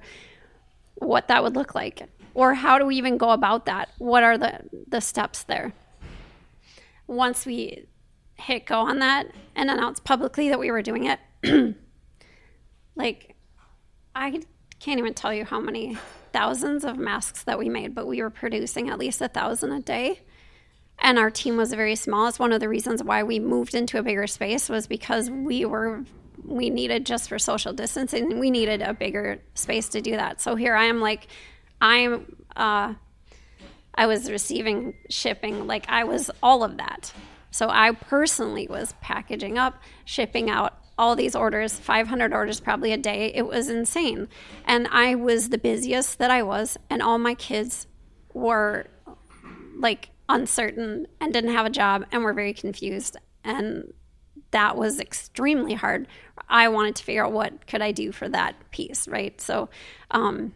what 0.95 1.27
that 1.29 1.41
would 1.41 1.55
look 1.55 1.73
like 1.73 2.07
or 2.35 2.53
how 2.53 2.77
do 2.77 2.85
we 2.85 2.95
even 2.95 3.17
go 3.17 3.31
about 3.31 3.65
that? 3.65 3.89
What 3.97 4.21
are 4.21 4.37
the 4.37 4.61
the 4.87 5.01
steps 5.01 5.43
there 5.43 5.73
once 7.09 7.45
we 7.45 7.87
hit 8.35 8.65
go 8.65 8.79
on 8.79 8.99
that 8.99 9.27
and 9.55 9.69
announced 9.69 10.03
publicly 10.03 10.49
that 10.49 10.59
we 10.59 10.71
were 10.71 10.81
doing 10.81 11.05
it 11.05 11.19
like 12.95 13.35
i 14.15 14.39
can't 14.79 14.99
even 14.99 15.13
tell 15.13 15.33
you 15.33 15.43
how 15.43 15.59
many 15.59 15.97
thousands 16.31 16.85
of 16.85 16.97
masks 16.97 17.43
that 17.43 17.57
we 17.57 17.69
made 17.69 17.95
but 17.95 18.07
we 18.07 18.21
were 18.21 18.29
producing 18.29 18.89
at 18.89 18.99
least 18.99 19.21
a 19.21 19.27
thousand 19.27 19.71
a 19.71 19.79
day. 19.79 20.21
And 21.01 21.17
our 21.17 21.31
team 21.31 21.55
was 21.55 21.71
very 21.73 21.95
small. 21.95 22.27
It's 22.27 22.39
one 22.39 22.51
of 22.51 22.59
the 22.59 22.67
reasons 22.67 23.01
why 23.01 23.23
we 23.23 23.39
moved 23.39 23.73
into 23.73 23.99
a 23.99 24.03
bigger 24.03 24.27
space 24.27 24.67
was 24.67 24.85
because 24.85 25.29
we 25.29 25.65
were 25.65 26.03
we 26.43 26.69
needed 26.69 27.05
just 27.05 27.29
for 27.29 27.37
social 27.37 27.73
distancing 27.73 28.39
we 28.39 28.49
needed 28.49 28.81
a 28.81 28.93
bigger 28.93 29.39
space 29.53 29.89
to 29.89 30.01
do 30.01 30.11
that. 30.11 30.41
So 30.41 30.55
here 30.55 30.75
i 30.75 30.85
am 30.85 30.99
like 31.01 31.27
i'm 31.81 32.35
uh 32.55 32.93
i 33.99 34.07
was 34.07 34.31
receiving 34.31 34.95
shipping 35.09 35.67
like 35.67 35.85
i 35.89 36.03
was 36.03 36.31
all 36.41 36.63
of 36.63 36.77
that. 36.77 37.13
So 37.51 37.69
i 37.69 37.91
personally 37.91 38.67
was 38.69 38.93
packaging 39.01 39.57
up 39.57 39.81
shipping 40.05 40.49
out 40.49 40.73
all 40.97 41.15
these 41.15 41.35
orders 41.35 41.79
500 41.79 42.33
orders 42.33 42.59
probably 42.59 42.91
a 42.91 42.97
day. 42.97 43.31
It 43.35 43.45
was 43.45 43.69
insane. 43.69 44.27
And 44.65 44.87
i 44.91 45.15
was 45.15 45.49
the 45.49 45.57
busiest 45.57 46.17
that 46.19 46.31
i 46.31 46.41
was 46.41 46.77
and 46.89 47.01
all 47.01 47.17
my 47.17 47.35
kids 47.35 47.87
were 48.33 48.87
like 49.77 50.09
uncertain 50.29 51.07
and 51.19 51.33
didn't 51.33 51.51
have 51.51 51.65
a 51.65 51.69
job 51.69 52.05
and 52.11 52.23
were 52.23 52.33
very 52.33 52.53
confused. 52.53 53.17
And 53.43 53.93
that 54.51 54.77
was 54.77 54.99
extremely 54.99 55.73
hard. 55.73 56.07
I 56.47 56.69
wanted 56.69 56.95
to 56.97 57.03
figure 57.03 57.25
out 57.25 57.33
what 57.33 57.67
could 57.67 57.81
i 57.81 57.91
do 57.91 58.11
for 58.11 58.29
that 58.29 58.55
piece 58.71 59.07
right? 59.07 59.39
So 59.41 59.69
um, 60.11 60.53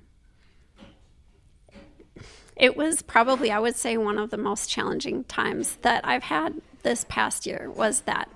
it 2.56 2.78
was 2.78 3.02
probably 3.02 3.52
i 3.52 3.60
would 3.60 3.76
say 3.76 3.98
one 3.98 4.18
of 4.18 4.30
the 4.30 4.38
most 4.38 4.70
challenging 4.70 5.24
times 5.26 5.78
that 5.82 6.06
i've 6.06 6.24
had 6.24 6.62
this 6.84 7.06
past 7.10 7.46
year 7.46 7.70
was 7.76 8.02
that 8.02 8.30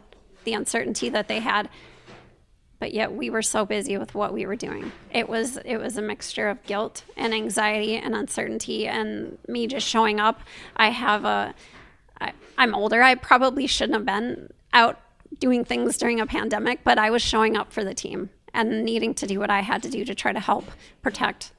the 0.47 0.53
uncertainty 0.53 1.09
that 1.09 1.27
they 1.27 1.41
had. 1.41 1.69
But 2.79 2.93
yet 2.93 3.11
we 3.11 3.29
were 3.29 3.41
so 3.41 3.65
busy 3.65 3.97
with 3.97 4.15
what 4.15 4.33
we 4.33 4.45
were 4.45 4.55
doing. 4.55 4.91
It 5.11 5.27
was 5.27 5.57
it 5.57 5.77
was 5.77 5.97
a 5.97 6.01
mixture 6.01 6.47
of 6.47 6.63
guilt 6.63 7.03
and 7.17 7.33
anxiety 7.33 7.97
and 7.97 8.15
uncertainty 8.15 8.87
and 8.87 9.37
me 9.47 9.67
just 9.67 9.85
showing 9.85 10.19
up. 10.19 10.39
I 10.75 10.89
have 10.89 11.25
a 11.25 11.53
I, 12.21 12.31
i'm 12.57 12.73
older. 12.73 13.03
I 13.03 13.15
probably 13.15 13.67
shouldn't 13.67 13.95
have 13.95 14.05
been 14.05 14.49
out 14.73 14.99
doing 15.39 15.65
things 15.65 15.97
during 15.97 16.21
a 16.21 16.25
pandemic 16.25 16.79
but 16.85 16.97
i 16.97 17.09
was 17.09 17.21
showing 17.21 17.57
up 17.57 17.71
for 17.71 17.83
the 17.83 17.93
team 17.93 18.29
and 18.53 18.85
needing 18.85 19.13
to 19.13 19.27
do 19.27 19.39
what 19.39 19.49
i 19.49 19.59
had 19.59 19.83
to 19.83 19.89
do 19.89 20.05
to 20.05 20.15
try 20.15 20.31
to 20.31 20.39
help 20.39 20.65
protect 21.01 21.51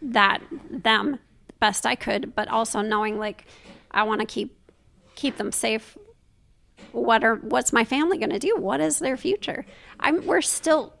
that 0.00 0.40
them 0.70 1.18
best 1.66 1.86
i 1.86 1.94
could 1.94 2.34
but 2.34 2.46
also 2.48 2.82
knowing 2.82 3.18
like 3.18 3.46
i 3.92 4.02
want 4.02 4.20
to 4.20 4.26
keep 4.26 4.50
keep 5.14 5.36
them 5.36 5.52
safe. 5.52 5.96
What 6.92 7.24
are 7.24 7.36
what's 7.36 7.72
my 7.72 7.84
family 7.84 8.18
going 8.18 8.30
to 8.30 8.38
do? 8.38 8.56
What 8.56 8.80
is 8.80 8.98
their 8.98 9.16
future? 9.16 9.64
I'm 10.00 10.26
we're 10.26 10.42
still 10.42 10.94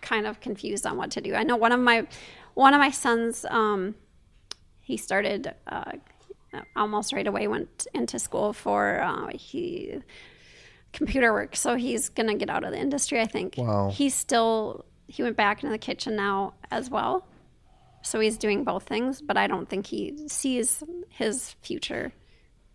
kind 0.00 0.26
of 0.26 0.40
confused 0.40 0.86
on 0.86 0.96
what 0.96 1.10
to 1.12 1.20
do. 1.20 1.34
I 1.34 1.42
know 1.42 1.56
one 1.56 1.72
of 1.72 1.80
my 1.80 2.06
one 2.54 2.74
of 2.74 2.80
my 2.80 2.90
sons 2.90 3.44
um 3.50 3.94
he 4.80 4.96
started 4.96 5.54
uh, 5.66 5.92
almost 6.74 7.12
right 7.12 7.26
away 7.26 7.46
went 7.46 7.86
into 7.92 8.18
school 8.18 8.52
for 8.52 9.02
uh, 9.02 9.28
he 9.34 9.98
computer 10.92 11.30
work 11.34 11.54
so 11.54 11.74
he's 11.74 12.08
gonna 12.08 12.34
get 12.34 12.48
out 12.48 12.64
of 12.64 12.70
the 12.72 12.78
industry 12.78 13.20
i 13.20 13.26
think. 13.26 13.56
Wow. 13.58 13.90
he's 13.92 14.14
still 14.14 14.86
he 15.06 15.22
went 15.22 15.36
back 15.36 15.62
into 15.62 15.70
the 15.70 15.78
kitchen 15.78 16.16
now 16.16 16.54
as 16.70 16.88
well 16.88 17.26
so 18.02 18.20
he's 18.20 18.38
doing 18.38 18.64
both 18.64 18.84
things 18.84 19.20
but 19.20 19.36
i 19.36 19.46
don't 19.46 19.68
think 19.68 19.86
he 19.86 20.14
sees 20.28 20.82
his 21.08 21.54
future 21.62 22.12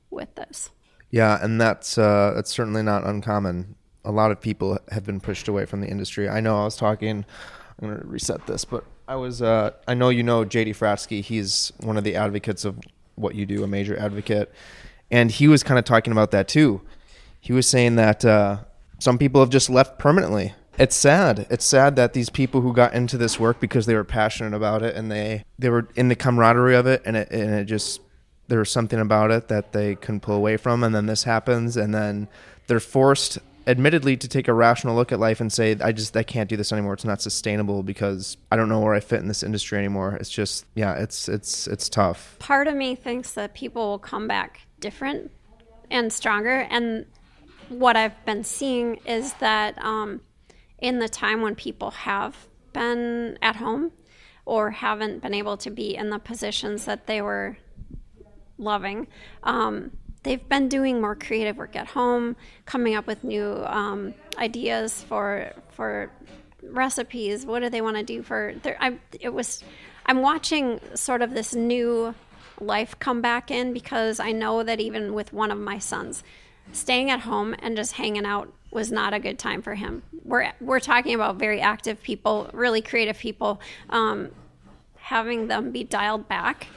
with 0.10 0.34
this 0.36 0.70
Yeah, 1.12 1.38
and 1.44 1.62
that's 1.62 1.98
uh, 2.00 2.34
that's 2.36 2.52
certainly 2.52 2.82
not 2.82 3.04
uncommon. 3.06 3.76
A 4.04 4.12
lot 4.12 4.32
of 4.32 4.42
people 4.42 4.80
have 4.90 5.06
been 5.06 5.20
pushed 5.20 5.48
away 5.48 5.66
from 5.66 5.82
the 5.82 5.88
industry. 5.88 6.28
I 6.28 6.40
know 6.40 6.60
I 6.60 6.64
was 6.66 6.76
talking. 6.76 7.24
I'm 7.80 7.90
gonna 7.90 8.02
reset 8.04 8.48
this, 8.48 8.66
but 8.66 8.84
I 9.08 9.16
was. 9.16 9.40
Uh, 9.40 9.72
I 9.88 9.94
know 9.94 10.10
you 10.10 10.24
know 10.24 10.44
JD 10.44 10.70
Fratzke. 10.70 11.22
He's 11.22 11.72
one 11.82 11.98
of 11.98 12.04
the 12.04 12.16
advocates 12.16 12.66
of 12.66 12.80
what 13.14 13.36
you 13.36 13.46
do, 13.46 13.64
a 13.64 13.68
major 13.68 13.96
advocate, 13.96 14.52
and 15.12 15.30
he 15.30 15.48
was 15.48 15.62
kind 15.62 15.78
of 15.78 15.86
talking 15.86 16.12
about 16.12 16.32
that 16.32 16.48
too. 16.48 16.82
He 17.40 17.54
was 17.54 17.68
saying 17.68 17.96
that 17.98 18.26
uh, 18.26 18.64
some 18.98 19.20
people 19.20 19.40
have 19.40 19.52
just 19.52 19.70
left 19.70 20.00
permanently. 20.00 20.56
It's 20.78 20.96
sad. 20.96 21.46
It's 21.50 21.66
sad 21.66 21.96
that 21.98 22.14
these 22.14 22.30
people 22.30 22.62
who 22.62 22.74
got 22.74 22.94
into 22.94 23.18
this 23.18 23.40
work 23.40 23.60
because 23.60 23.86
they 23.86 23.96
were 23.96 24.04
passionate 24.04 24.56
about 24.56 24.82
it 24.82 24.96
and 24.96 25.12
they 25.12 25.46
they 25.60 25.70
were 25.70 25.88
in 25.96 26.08
the 26.08 26.16
camaraderie 26.16 26.76
of 26.76 26.88
it, 26.88 27.02
and 27.06 27.16
it 27.16 27.30
and 27.32 27.54
it 27.54 27.66
just 27.66 28.02
there 28.48 28.60
was 28.60 28.72
something 28.72 29.00
about 29.00 29.32
it 29.32 29.48
that 29.48 29.72
they 29.72 29.96
couldn't 29.96 30.22
pull 30.22 30.36
away 30.36 30.58
from 30.58 30.84
and 30.84 30.94
then 30.94 31.06
this 31.06 31.24
happens 31.24 31.78
and 31.78 31.94
then 31.94 32.28
they're 32.68 32.82
forced 32.82 33.40
admittedly 33.66 34.18
to 34.18 34.28
take 34.28 34.50
a 34.50 34.54
rational 34.54 34.94
look 34.94 35.14
at 35.14 35.20
life 35.20 35.40
and 35.40 35.52
say 35.52 35.78
i 35.82 35.94
just 35.94 36.16
i 36.18 36.22
can't 36.22 36.50
do 36.50 36.58
this 36.58 36.74
anymore 36.74 36.94
it's 36.94 37.06
not 37.06 37.22
sustainable 37.22 37.82
because 37.82 38.36
i 38.52 38.58
don't 38.58 38.68
know 38.68 38.82
where 38.82 38.94
i 38.94 39.00
fit 39.00 39.22
in 39.22 39.30
this 39.30 39.42
industry 39.42 39.78
anymore 39.78 40.18
it's 40.20 40.30
just 40.30 40.66
yeah 40.76 40.94
it's 40.96 41.30
it's 41.30 41.66
it's 41.68 41.88
tough 41.88 42.36
part 42.40 42.68
of 42.68 42.76
me 42.76 42.94
thinks 42.94 43.34
that 43.34 43.54
people 43.54 43.92
will 43.92 43.98
come 43.98 44.28
back 44.28 44.68
different 44.82 45.32
and 45.94 46.12
stronger. 46.12 46.68
And 46.70 47.06
what 47.70 47.96
I've 47.96 48.26
been 48.26 48.44
seeing 48.44 48.98
is 49.06 49.34
that 49.36 49.78
um, 49.84 50.20
in 50.84 51.00
the 51.00 51.08
time 51.08 51.42
when 51.42 51.56
people 51.56 51.92
have 51.92 52.36
been 52.74 53.40
at 53.42 53.56
home 53.56 53.92
or 54.46 54.70
haven't 54.70 55.22
been 55.22 55.34
able 55.34 55.56
to 55.56 55.72
be 55.72 55.96
in 55.96 56.10
the 56.10 56.20
positions 56.20 56.84
that 56.86 57.08
they 57.08 57.22
were 57.22 57.58
loving, 58.58 59.08
um, 59.44 59.92
they've 60.24 60.48
been 60.50 60.68
doing 60.68 61.00
more 61.00 61.16
creative 61.16 61.56
work 61.56 61.78
at 61.78 61.88
home, 61.88 62.36
coming 62.66 62.96
up 62.96 63.08
with 63.08 63.24
new 63.24 63.64
um, 63.66 64.14
ideas 64.38 65.02
for 65.04 65.54
for 65.70 66.12
recipes. 66.62 67.46
What 67.46 67.62
do 67.62 67.70
they 67.70 67.82
want 67.82 67.96
to 67.96 68.04
do 68.04 68.22
for? 68.22 68.54
Their, 68.62 68.78
I 68.84 69.00
it 69.20 69.34
was. 69.34 69.64
I'm 70.06 70.22
watching 70.22 70.82
sort 70.96 71.22
of 71.22 71.34
this 71.34 71.56
new 71.56 72.14
life 72.60 73.00
come 73.00 73.22
back 73.22 73.50
in 73.50 73.72
because 73.72 74.20
I 74.20 74.34
know 74.34 74.64
that 74.64 74.82
even 74.82 75.14
with 75.14 75.32
one 75.32 75.50
of 75.50 75.58
my 75.58 75.80
sons, 75.80 76.24
staying 76.72 77.10
at 77.10 77.22
home 77.22 77.56
and 77.60 77.76
just 77.76 77.94
hanging 77.94 78.26
out 78.26 78.52
was 78.72 78.92
not 78.92 79.14
a 79.14 79.20
good 79.20 79.38
time 79.38 79.62
for 79.62 79.76
him. 79.76 80.02
We're 80.24 80.52
we're 80.60 80.80
talking 80.80 81.14
about 81.14 81.36
very 81.36 81.62
active 81.62 82.02
people, 82.02 82.50
really 82.54 82.82
creative 82.82 83.18
people. 83.18 83.62
Um, 83.90 84.32
having 84.96 85.48
them 85.48 85.72
be 85.72 85.84
dialed 85.84 86.28
back 86.28 86.68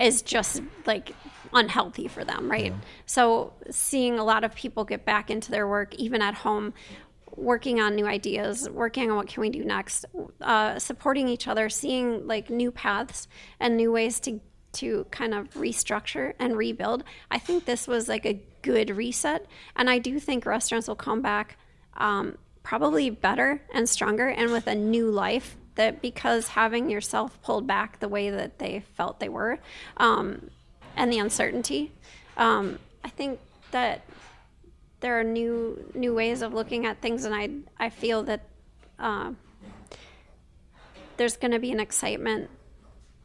is 0.00 0.22
just 0.22 0.62
like 0.86 1.14
unhealthy 1.52 2.08
for 2.08 2.24
them, 2.24 2.50
right? 2.50 2.72
So 3.06 3.52
seeing 3.70 4.18
a 4.18 4.24
lot 4.24 4.44
of 4.44 4.54
people 4.54 4.84
get 4.84 5.04
back 5.04 5.30
into 5.30 5.50
their 5.50 5.66
work, 5.66 5.94
even 5.96 6.22
at 6.22 6.34
home, 6.34 6.72
working 7.36 7.80
on 7.80 7.94
new 7.94 8.06
ideas, 8.06 8.70
working 8.70 9.10
on 9.10 9.16
what 9.16 9.26
can 9.26 9.40
we 9.40 9.50
do 9.50 9.64
next, 9.64 10.04
uh, 10.40 10.78
supporting 10.78 11.28
each 11.28 11.48
other, 11.48 11.68
seeing 11.68 12.26
like 12.26 12.50
new 12.50 12.70
paths 12.70 13.26
and 13.58 13.76
new 13.76 13.92
ways 13.92 14.20
to 14.20 14.40
to 14.74 15.04
kind 15.10 15.34
of 15.34 15.50
restructure 15.50 16.32
and 16.38 16.56
rebuild. 16.56 17.04
I 17.30 17.38
think 17.38 17.66
this 17.66 17.86
was 17.86 18.08
like 18.08 18.24
a 18.24 18.40
good 18.62 18.90
reset, 18.90 19.46
and 19.76 19.90
I 19.90 19.98
do 19.98 20.18
think 20.18 20.46
restaurants 20.46 20.88
will 20.88 20.96
come 20.96 21.20
back 21.20 21.56
um, 21.96 22.38
probably 22.62 23.10
better 23.10 23.62
and 23.74 23.88
stronger 23.88 24.28
and 24.28 24.50
with 24.50 24.66
a 24.66 24.74
new 24.74 25.10
life. 25.10 25.56
That 25.74 26.02
because 26.02 26.48
having 26.48 26.90
yourself 26.90 27.40
pulled 27.42 27.66
back 27.66 27.98
the 27.98 28.08
way 28.08 28.28
that 28.28 28.58
they 28.58 28.84
felt 28.94 29.20
they 29.20 29.30
were, 29.30 29.58
um, 29.96 30.50
and 30.96 31.10
the 31.10 31.18
uncertainty, 31.18 31.92
um, 32.36 32.78
I 33.02 33.08
think 33.08 33.40
that 33.70 34.02
there 35.00 35.18
are 35.18 35.24
new 35.24 35.90
new 35.94 36.14
ways 36.14 36.42
of 36.42 36.52
looking 36.52 36.86
at 36.86 37.00
things, 37.00 37.24
and 37.24 37.34
I 37.34 37.48
I 37.82 37.88
feel 37.88 38.22
that 38.24 38.42
uh, 38.98 39.32
there's 41.16 41.36
going 41.36 41.52
to 41.52 41.58
be 41.58 41.72
an 41.72 41.80
excitement 41.80 42.50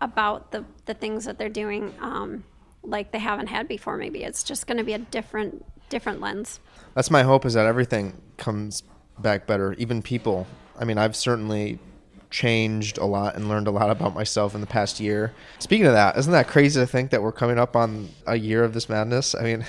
about 0.02 0.52
the 0.52 0.66
the 0.86 0.94
things 0.94 1.26
that 1.26 1.38
they're 1.38 1.50
doing, 1.50 1.94
um, 2.02 2.44
like 2.88 3.12
they 3.12 3.20
haven't 3.20 3.48
had 3.48 3.68
before. 3.68 3.98
Maybe 3.98 4.24
it's 4.24 4.44
just 4.44 4.66
going 4.68 4.78
to 4.78 4.84
be 4.84 4.94
a 4.94 5.00
different 5.00 5.66
different 5.90 6.20
lens. 6.22 6.60
That's 6.96 7.12
my 7.12 7.24
hope 7.24 7.46
is 7.46 7.54
that 7.54 7.66
everything 7.66 8.20
comes 8.38 8.84
back 9.20 9.48
better, 9.48 9.74
even 9.74 10.02
people. 10.02 10.48
I 10.80 10.86
mean, 10.86 10.98
I've 10.98 11.16
certainly 11.16 11.80
changed 12.30 12.98
a 12.98 13.06
lot 13.06 13.36
and 13.36 13.48
learned 13.48 13.68
a 13.68 13.72
lot 13.72 13.90
about 13.90 14.14
myself 14.14 14.54
in 14.54 14.62
the 14.62 14.68
past 14.68 15.00
year. 15.00 15.34
Speaking 15.60 15.86
of 15.86 15.94
that, 15.94 16.18
isn't 16.18 16.32
that 16.34 16.48
crazy 16.48 16.80
to 16.80 16.86
think 16.88 17.12
that 17.12 17.22
we're 17.22 17.32
coming 17.32 17.58
up 17.58 17.76
on 17.76 18.10
a 18.26 18.36
year 18.36 18.64
of 18.64 18.74
this 18.74 18.90
madness? 18.90 19.34
I 19.34 19.44
mean, 19.44 19.66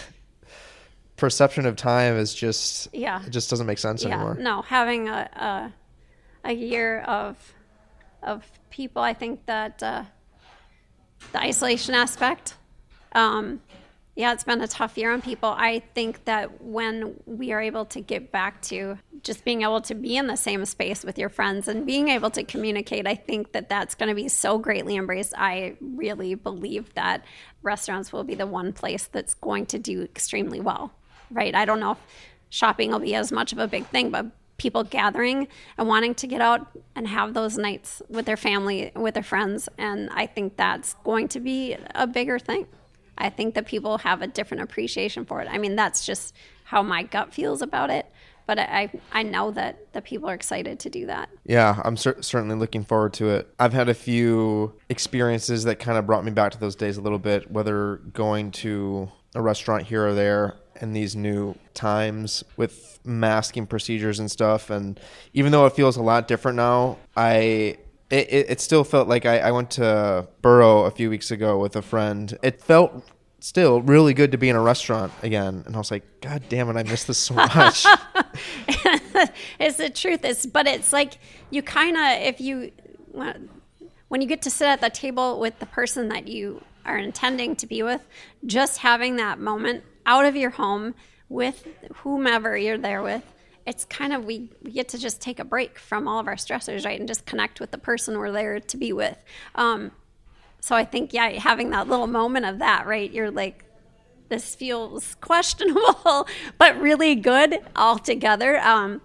perception 1.17 1.67
of 1.67 1.77
time 1.77 2.17
is 2.17 2.35
just 2.35 2.89
Yeah. 2.93 3.25
it 3.25 3.31
just 3.31 3.51
doesn't 3.51 3.67
make 3.67 3.79
sense 3.79 4.03
yeah, 4.05 4.11
anymore. 4.15 4.37
no, 4.41 4.63
having 4.63 5.09
a, 5.09 5.29
a 6.45 6.49
a 6.49 6.53
year 6.53 7.01
of 7.01 7.37
of 8.23 8.45
people, 8.71 9.03
I 9.03 9.15
think 9.15 9.47
that 9.47 9.83
uh, 9.83 10.05
the 11.33 11.41
isolation 11.41 11.95
aspect. 11.95 12.55
Um, 13.13 13.61
yeah, 14.19 14.33
it's 14.33 14.43
been 14.43 14.61
a 14.61 14.67
tough 14.67 14.99
year 14.99 15.13
on 15.13 15.23
people. 15.23 15.55
I 15.57 15.79
think 15.95 16.25
that 16.25 16.61
when 16.61 17.21
we 17.25 17.53
are 17.53 17.61
able 17.61 17.85
to 17.85 18.01
get 18.01 18.33
back 18.33 18.61
to 18.63 18.99
just 19.23 19.45
being 19.45 19.63
able 19.63 19.81
to 19.83 19.95
be 19.95 20.17
in 20.17 20.27
the 20.27 20.37
same 20.37 20.65
space 20.65 21.05
with 21.05 21.19
your 21.19 21.29
friends 21.29 21.69
and 21.69 21.87
being 21.87 22.09
able 22.09 22.29
to 22.31 22.43
communicate, 22.43 23.07
I 23.07 23.15
think 23.15 23.53
that 23.53 23.69
that's 23.69 23.95
going 23.95 24.09
to 24.09 24.17
be 24.17 24.27
so 24.27 24.59
greatly 24.59 24.97
embraced. 24.97 25.35
I 25.37 25.77
really 25.81 26.35
believe 26.35 26.93
that 26.95 27.25
restaurants 27.63 28.13
will 28.13 28.25
be 28.25 28.35
the 28.35 28.47
one 28.47 28.73
place 28.73 29.07
that's 29.07 29.35
going 29.35 29.67
to 29.67 29.79
do 29.79 30.03
extremely 30.03 30.61
well, 30.61 30.93
right? 31.31 31.55
I 31.55 31.65
don't 31.65 31.79
know 31.79 31.93
if 31.93 31.99
shopping 32.51 32.91
will 32.91 32.99
be 32.99 33.15
as 33.15 33.31
much 33.31 33.53
of 33.53 33.59
a 33.59 33.69
big 33.69 33.87
thing, 33.87 34.11
but 34.11 34.27
people 34.57 34.83
gathering 34.83 35.47
and 35.77 35.87
wanting 35.87 36.17
to 36.17 36.27
get 36.27 36.41
out 36.41 36.67
and 36.97 37.07
have 37.07 37.35
those 37.35 37.57
nights 37.57 38.03
with 38.09 38.27
their 38.27 38.37
family, 38.37 38.91
with 38.97 39.15
their 39.15 39.23
friends. 39.23 39.69
And 39.79 40.11
I 40.11 40.27
think 40.27 40.57
that's 40.57 40.95
going 41.05 41.29
to 41.29 41.39
be 41.39 41.77
a 41.95 42.09
bigger 42.09 42.41
thing. 42.41 42.67
I 43.19 43.31
think 43.31 43.55
that 43.55 43.67
people 43.67 43.99
have 43.99 44.23
a 44.23 44.27
different 44.27 44.63
appreciation 44.63 45.25
for 45.25 45.41
it. 45.43 45.49
I 45.51 45.59
mean, 45.59 45.77
that's 45.77 46.07
just 46.07 46.35
how 46.65 46.83
my 46.83 47.03
gut 47.03 47.35
feels 47.35 47.61
about 47.61 47.91
it. 47.91 48.07
But 48.47 48.59
I, 48.59 48.91
I 49.13 49.25
know 49.25 49.51
that 49.51 49.93
the 49.93 50.01
people 50.01 50.31
are 50.31 50.35
excited 50.35 50.79
to 50.81 50.89
do 50.89 51.05
that. 51.05 51.29
Yeah, 51.45 51.83
I'm 51.85 51.99
cer- 51.99 52.23
certainly 52.23 52.57
looking 52.57 52.83
forward 52.83 53.13
to 53.15 53.29
it. 53.29 53.53
I've 53.59 53.75
had 53.75 53.91
a 53.91 53.95
few 53.95 54.73
experiences 54.89 55.65
that 55.65 55.79
kind 55.81 55.99
of 55.99 56.07
brought 56.07 56.25
me 56.25 56.31
back 56.31 56.53
to 56.53 56.59
those 56.59 56.75
days 56.75 56.97
a 56.97 57.03
little 57.03 57.19
bit, 57.19 57.51
whether 57.51 57.97
going 58.15 58.51
to 58.53 59.11
a 59.35 59.43
restaurant 59.43 59.83
here 59.83 60.07
or 60.07 60.15
there 60.15 60.55
in 60.81 60.95
these 60.95 61.15
new 61.15 61.57
times 61.75 62.43
with 62.57 63.01
masking 63.05 63.67
procedures 63.67 64.19
and 64.19 64.31
stuff. 64.31 64.71
And 64.71 64.99
even 65.35 65.53
though 65.53 65.67
it 65.67 65.75
feels 65.75 65.99
a 65.99 66.03
lot 66.03 66.27
different 66.27 66.57
now, 66.57 66.97
I. 67.17 67.77
It, 68.11 68.33
it, 68.33 68.51
it 68.51 68.61
still 68.61 68.85
felt 68.85 69.07
like 69.07 69.27
I, 69.27 69.39
I 69.39 69.51
went 69.51 69.71
to 69.73 70.27
Burrow 70.41 70.85
a 70.85 70.91
few 70.91 71.11
weeks 71.11 71.31
ago 71.31 71.59
with 71.59 71.77
a 71.77 71.83
friend. 71.83 72.37
It 72.43 72.63
felt 72.63 73.05
still 73.41 73.83
really 73.83 74.15
good 74.15 74.33
to 74.33 74.39
be 74.39 74.49
in 74.49 74.57
a 74.57 74.61
restaurant 74.61 75.13
again. 75.23 75.63
And 75.67 75.75
I 75.75 75.79
was 75.79 75.91
like, 75.91 76.21
God 76.21 76.43
damn 76.49 76.69
it, 76.71 76.77
I 76.77 76.83
miss 76.83 77.05
this 77.05 77.19
so 77.19 77.35
much. 77.35 77.87
it's 79.59 79.77
the 79.77 79.91
truth. 79.91 80.25
It's 80.25 80.47
but 80.47 80.67
it's 80.67 80.93
like 80.93 81.19
you 81.51 81.63
kind 81.63 81.97
of 81.97 82.27
if 82.27 82.41
you 82.41 82.73
when 84.09 84.23
you 84.23 84.29
get 84.29 84.43
to 84.43 84.51
sit 84.51 84.69
at 84.69 84.81
the 84.81 84.91
table 84.91 85.39
with 85.39 85.59
the 85.59 85.67
person 85.67 86.09
that 86.09 86.29
you 86.29 86.63
are 86.85 86.99
intending 86.99 87.55
to 87.57 87.67
be 87.67 87.83
with, 87.83 88.07
just 88.47 88.79
having 88.79 89.17
that 89.17 89.39
moment 89.39 89.85
out 90.07 90.25
of 90.25 90.35
your 90.35 90.51
home 90.51 90.95
with 91.29 91.67
whomever 91.97 92.57
you're 92.57 92.79
there 92.79 93.03
with. 93.03 93.23
It's 93.69 93.85
kind 93.85 94.13
of 94.13 94.25
we, 94.25 94.51
we 94.63 94.73
get 94.73 94.89
to 94.89 94.99
just 94.99 95.21
take 95.21 95.39
a 95.39 95.45
break 95.45 95.79
from 95.79 96.09
all 96.09 96.19
of 96.19 96.27
our 96.27 96.37
stressors, 96.37 96.87
right, 96.87 96.99
and 96.99 97.07
just 97.07 97.27
connect 97.27 97.61
with 97.61 97.71
the 97.71 97.79
person 97.79 98.19
we're 98.19 98.33
there 98.33 98.59
to 98.61 98.77
be 98.77 98.93
with. 98.93 99.17
Um, 99.55 99.93
so 100.61 100.75
I 100.75 100.85
think 100.85 101.13
yeah, 101.13 101.29
having 101.31 101.71
that 101.71 101.87
little 101.87 102.07
moment 102.07 102.47
of 102.47 102.59
that, 102.61 102.87
right, 102.87 103.11
you're 103.11 103.31
like, 103.31 103.65
this 104.29 104.55
feels 104.55 105.15
questionable, 105.21 106.27
but 106.57 106.81
really 106.81 107.15
good 107.15 107.59
altogether. 107.77 108.59
Um, 108.59 109.03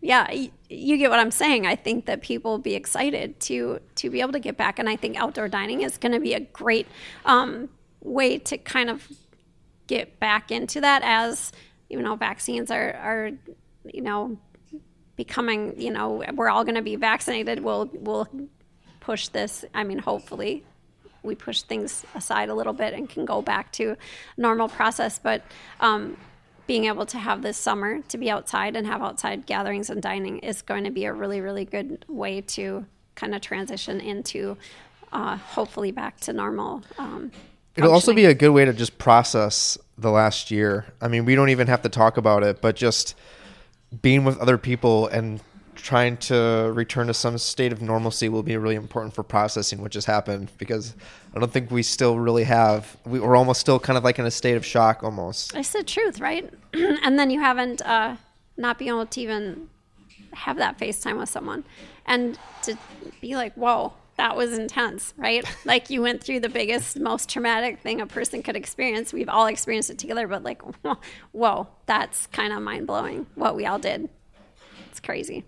yeah, 0.00 0.26
y- 0.30 0.50
you 0.68 0.98
get 0.98 1.10
what 1.10 1.18
I'm 1.18 1.30
saying. 1.30 1.66
I 1.66 1.74
think 1.74 2.06
that 2.06 2.22
people 2.22 2.52
will 2.52 2.58
be 2.58 2.74
excited 2.74 3.40
to 3.40 3.80
to 3.96 4.10
be 4.10 4.20
able 4.20 4.32
to 4.32 4.40
get 4.40 4.56
back, 4.56 4.78
and 4.78 4.88
I 4.88 4.96
think 4.96 5.16
outdoor 5.16 5.48
dining 5.48 5.82
is 5.82 5.98
going 5.98 6.12
to 6.12 6.20
be 6.20 6.34
a 6.34 6.40
great 6.40 6.86
um, 7.24 7.68
way 8.02 8.38
to 8.38 8.58
kind 8.58 8.90
of 8.90 9.08
get 9.86 10.18
back 10.18 10.50
into 10.50 10.80
that 10.80 11.02
as 11.04 11.52
you 11.88 12.00
know 12.00 12.16
vaccines 12.16 12.70
are 12.70 12.94
are 12.94 13.30
you 13.92 14.02
know 14.02 14.38
becoming 15.16 15.80
you 15.80 15.90
know 15.90 16.22
we're 16.34 16.48
all 16.48 16.64
going 16.64 16.74
to 16.74 16.82
be 16.82 16.96
vaccinated. 16.96 17.62
We'll 17.62 17.90
we'll 17.92 18.28
push 19.00 19.28
this. 19.28 19.64
I 19.74 19.84
mean, 19.84 19.98
hopefully 19.98 20.64
we 21.22 21.34
push 21.34 21.62
things 21.62 22.04
aside 22.14 22.48
a 22.48 22.54
little 22.54 22.72
bit 22.72 22.94
and 22.94 23.08
can 23.08 23.24
go 23.24 23.42
back 23.42 23.72
to 23.72 23.96
normal 24.36 24.68
process. 24.68 25.18
But 25.18 25.42
um, 25.80 26.16
being 26.66 26.86
able 26.86 27.06
to 27.06 27.18
have 27.18 27.42
this 27.42 27.56
summer 27.56 28.00
to 28.02 28.18
be 28.18 28.30
outside 28.30 28.76
and 28.76 28.86
have 28.86 29.02
outside 29.02 29.46
gatherings 29.46 29.90
and 29.90 30.02
dining 30.02 30.38
is 30.38 30.62
going 30.62 30.84
to 30.84 30.90
be 30.90 31.04
a 31.04 31.12
really, 31.12 31.40
really 31.40 31.64
good 31.64 32.04
way 32.08 32.40
to 32.40 32.86
kind 33.14 33.34
of 33.34 33.40
transition 33.40 34.00
into 34.00 34.56
uh, 35.12 35.36
hopefully 35.36 35.92
back 35.92 36.18
to 36.20 36.32
normal. 36.32 36.82
Um, 36.98 37.30
It'll 37.76 37.92
also 37.92 38.14
be 38.14 38.24
a 38.24 38.34
good 38.34 38.50
way 38.50 38.64
to 38.64 38.72
just 38.72 38.96
process 38.96 39.76
the 39.98 40.10
last 40.10 40.50
year. 40.50 40.86
I 41.00 41.08
mean, 41.08 41.26
we 41.26 41.34
don't 41.34 41.50
even 41.50 41.66
have 41.66 41.82
to 41.82 41.88
talk 41.90 42.16
about 42.16 42.42
it, 42.42 42.62
but 42.62 42.74
just 42.74 43.14
being 44.02 44.24
with 44.24 44.38
other 44.38 44.58
people 44.58 45.06
and 45.08 45.40
trying 45.74 46.16
to 46.16 46.72
return 46.74 47.06
to 47.06 47.14
some 47.14 47.38
state 47.38 47.72
of 47.72 47.82
normalcy 47.82 48.28
will 48.28 48.42
be 48.42 48.56
really 48.56 48.74
important 48.74 49.14
for 49.14 49.22
processing 49.22 49.80
what 49.80 49.92
just 49.92 50.06
happened 50.06 50.50
because 50.58 50.94
I 51.34 51.38
don't 51.38 51.52
think 51.52 51.70
we 51.70 51.82
still 51.82 52.18
really 52.18 52.44
have. 52.44 52.96
We, 53.04 53.20
we're 53.20 53.36
almost 53.36 53.60
still 53.60 53.78
kind 53.78 53.96
of 53.96 54.02
like 54.02 54.18
in 54.18 54.26
a 54.26 54.30
state 54.30 54.56
of 54.56 54.64
shock 54.64 55.02
almost. 55.02 55.54
It's 55.54 55.72
the 55.72 55.84
truth, 55.84 56.20
right? 56.20 56.52
and 56.72 57.18
then 57.18 57.30
you 57.30 57.40
haven't 57.40 57.82
uh, 57.82 58.16
not 58.56 58.78
being 58.78 58.88
able 58.88 59.06
to 59.06 59.20
even 59.20 59.68
have 60.32 60.56
that 60.56 60.78
FaceTime 60.78 61.18
with 61.18 61.28
someone 61.28 61.64
and 62.06 62.38
to 62.62 62.76
be 63.20 63.36
like, 63.36 63.54
whoa, 63.54 63.92
that 64.16 64.36
was 64.36 64.52
intense, 64.52 65.14
right? 65.16 65.44
like 65.64 65.90
you 65.90 66.02
went 66.02 66.22
through 66.22 66.40
the 66.40 66.48
biggest, 66.48 66.98
most 66.98 67.28
traumatic 67.28 67.80
thing 67.80 68.00
a 68.00 68.06
person 68.06 68.42
could 68.42 68.56
experience. 68.56 69.12
We've 69.12 69.28
all 69.28 69.46
experienced 69.46 69.90
it 69.90 69.98
together, 69.98 70.26
but 70.26 70.42
like, 70.42 70.62
whoa, 71.32 71.68
that's 71.86 72.26
kind 72.28 72.52
of 72.52 72.62
mind 72.62 72.86
blowing 72.86 73.26
what 73.34 73.56
we 73.56 73.66
all 73.66 73.78
did. 73.78 74.08
It's 74.90 75.00
crazy. 75.00 75.44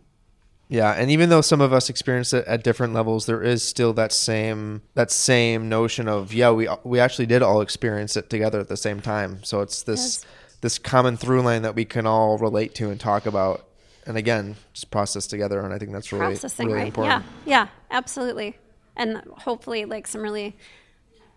Yeah, 0.71 0.93
and 0.93 1.11
even 1.11 1.31
though 1.31 1.41
some 1.41 1.62
of 1.62 1.73
us 1.73 1.89
experience 1.89 2.35
it 2.35 2.45
at 2.47 2.62
different 2.62 2.93
levels, 2.93 3.25
there 3.25 3.43
is 3.43 3.62
still 3.62 3.95
that 3.95 4.12
same 4.12 4.83
that 4.95 5.11
same 5.11 5.71
notion 5.71 6.09
of 6.09 6.35
yeah, 6.35 6.51
we 6.51 6.69
we 6.85 7.01
actually 7.01 7.25
did 7.25 7.43
all 7.43 7.62
experience 7.62 8.19
it 8.19 8.29
together 8.29 8.61
at 8.61 8.69
the 8.69 8.77
same 8.77 9.01
time. 9.01 9.43
So 9.45 9.62
it's 9.62 9.83
this 9.83 10.27
this 10.61 10.79
common 10.79 11.16
through 11.16 11.41
line 11.43 11.62
that 11.62 11.75
we 11.75 11.87
can 11.87 12.07
all 12.07 12.37
relate 12.37 12.75
to 12.77 12.91
and 12.91 13.01
talk 13.01 13.25
about, 13.25 13.64
and 14.09 14.17
again, 14.17 14.57
just 14.73 14.91
process 14.91 15.27
together. 15.27 15.61
And 15.61 15.73
I 15.73 15.79
think 15.79 15.93
that's 15.93 16.11
really 16.13 16.27
Processing, 16.27 16.67
really 16.69 16.79
right? 16.79 16.87
important. 16.89 17.25
Yeah, 17.45 17.65
yeah, 17.65 17.69
absolutely. 17.91 18.57
And 18.97 19.23
hopefully, 19.37 19.85
like 19.85 20.09
some 20.09 20.23
really 20.23 20.57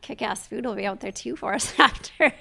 kick 0.02 0.22
ass 0.24 0.48
food 0.48 0.66
will 0.66 0.74
be 0.74 0.86
out 0.88 1.02
there 1.02 1.12
too 1.12 1.36
for 1.36 1.54
us 1.54 1.74
after 1.78 2.34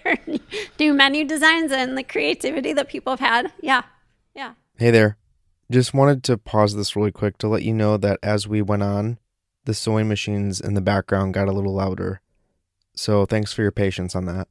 new 0.78 0.95
menu 0.95 1.26
designs 1.26 1.72
and 1.72 1.99
the 1.99 2.03
creativity 2.03 2.72
that 2.72 2.89
people 2.89 3.12
have 3.12 3.20
had. 3.20 3.53
Yeah, 3.61 3.83
yeah. 4.35 4.55
Hey 4.78 4.91
there. 4.91 5.18
Just 5.70 5.93
wanted 5.93 6.24
to 6.24 6.39
pause 6.39 6.74
this 6.74 6.97
really 6.97 7.12
quick 7.12 7.37
to 7.39 7.49
let 7.49 7.62
you 7.62 7.74
know 7.74 7.97
that 7.97 8.18
as 8.22 8.49
we 8.49 8.62
went 8.62 8.83
on, 8.83 9.18
the 9.64 9.74
sewing 9.74 10.09
machines 10.09 10.61
in 10.61 10.74
the 10.74 10.81
background 10.81 11.35
got 11.35 11.49
a 11.49 11.53
little 11.53 11.74
louder. 11.74 12.20
So 12.95 13.26
thanks 13.26 13.53
for 13.53 13.62
your 13.62 13.70
patience 13.70 14.16
on 14.16 14.24
that. 14.24 14.49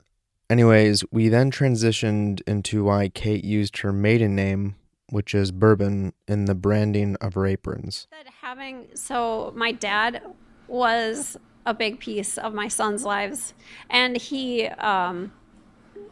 Anyways, 0.50 1.04
we 1.12 1.30
then 1.30 1.52
transitioned 1.52 2.42
into 2.48 2.84
why 2.84 3.10
Kate 3.10 3.44
used 3.44 3.80
her 3.80 3.92
maiden 3.92 4.36
name, 4.36 4.76
which 5.10 5.34
is 5.34 5.52
Bourbon, 5.52 6.14
in 6.28 6.46
the 6.46 6.56
branding 6.56 7.16
of 7.22 7.34
her 7.34 7.46
aprons. 7.46 8.08
having 8.42 8.88
so 8.96 9.54
my 9.56 9.72
dad 9.72 10.22
was 10.68 11.38
a 11.66 11.74
big 11.74 12.00
piece 12.00 12.38
of 12.38 12.54
my 12.54 12.68
son's 12.68 13.04
lives, 13.04 13.54
and 13.90 14.18
he 14.18 14.68
um, 14.68 15.32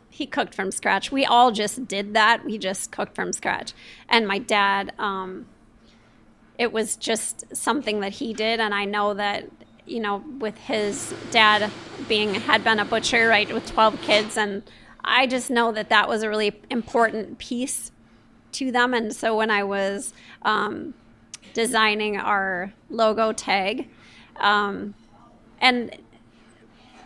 he 0.09 0.25
cooked 0.25 0.53
from 0.53 0.71
scratch. 0.71 1.11
We 1.11 1.25
all 1.25 1.51
just 1.51 1.87
did 1.87 2.13
that. 2.13 2.45
We 2.45 2.57
just 2.57 2.91
cooked 2.91 3.15
from 3.15 3.33
scratch, 3.33 3.73
and 4.09 4.27
my 4.27 4.39
dad. 4.39 4.93
Um, 4.97 5.47
it 6.57 6.73
was 6.73 6.95
just 6.95 7.55
something 7.55 7.99
that 7.99 8.13
he 8.13 8.33
did, 8.33 8.59
and 8.59 8.73
I 8.73 8.85
know 8.85 9.13
that 9.13 9.47
you 9.87 9.99
know 9.99 10.23
with 10.39 10.57
his 10.57 11.13
dad 11.31 11.71
being 12.07 12.33
had 12.35 12.63
been 12.63 12.79
a 12.79 12.85
butcher 12.85 13.27
right 13.27 13.51
with 13.53 13.65
12 13.67 14.01
kids 14.01 14.37
and 14.37 14.63
i 15.03 15.25
just 15.25 15.49
know 15.49 15.71
that 15.71 15.89
that 15.89 16.07
was 16.07 16.23
a 16.23 16.29
really 16.29 16.61
important 16.69 17.37
piece 17.37 17.91
to 18.53 18.71
them. 18.71 18.93
And 18.93 19.15
so 19.15 19.35
when 19.35 19.51
i 19.51 19.63
was 19.63 20.13
um, 20.43 20.93
designing 21.53 22.17
our 22.17 22.73
logo 22.89 23.31
tag 23.31 23.89
um, 24.37 24.93
and 25.59 25.95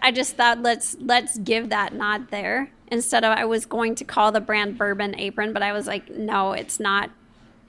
i 0.02 0.12
just 0.12 0.36
thought 0.36 0.62
let's 0.62 0.98
let's 1.00 1.38
give 1.40 1.70
that 1.70 1.94
nod 1.94 2.30
there. 2.30 2.72
Instead 2.88 3.24
of 3.24 3.38
i 3.38 3.46
was 3.46 3.66
going 3.66 3.96
to 3.96 4.04
call 4.04 4.32
the 4.32 4.42
brand 4.42 4.78
bourbon 4.78 5.18
apron 5.18 5.54
but 5.54 5.64
i 5.64 5.72
was 5.72 5.88
like 5.88 6.10
no 6.10 6.52
it's 6.54 6.80
not 6.80 7.10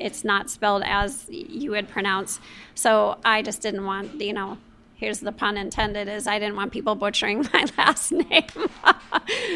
it's 0.00 0.24
not 0.24 0.50
spelled 0.50 0.82
as 0.84 1.26
you 1.28 1.70
would 1.70 1.88
pronounce. 1.88 2.40
So 2.74 3.18
i 3.24 3.42
just 3.42 3.60
didn't 3.62 3.84
want 3.84 4.20
you 4.20 4.32
know 4.32 4.58
here's 5.03 5.18
the 5.18 5.32
pun 5.32 5.57
intended 5.57 6.07
is 6.07 6.28
i 6.28 6.38
didn't 6.38 6.55
want 6.55 6.70
people 6.70 6.94
butchering 6.94 7.38
my 7.53 7.66
last 7.76 8.12
name. 8.12 8.46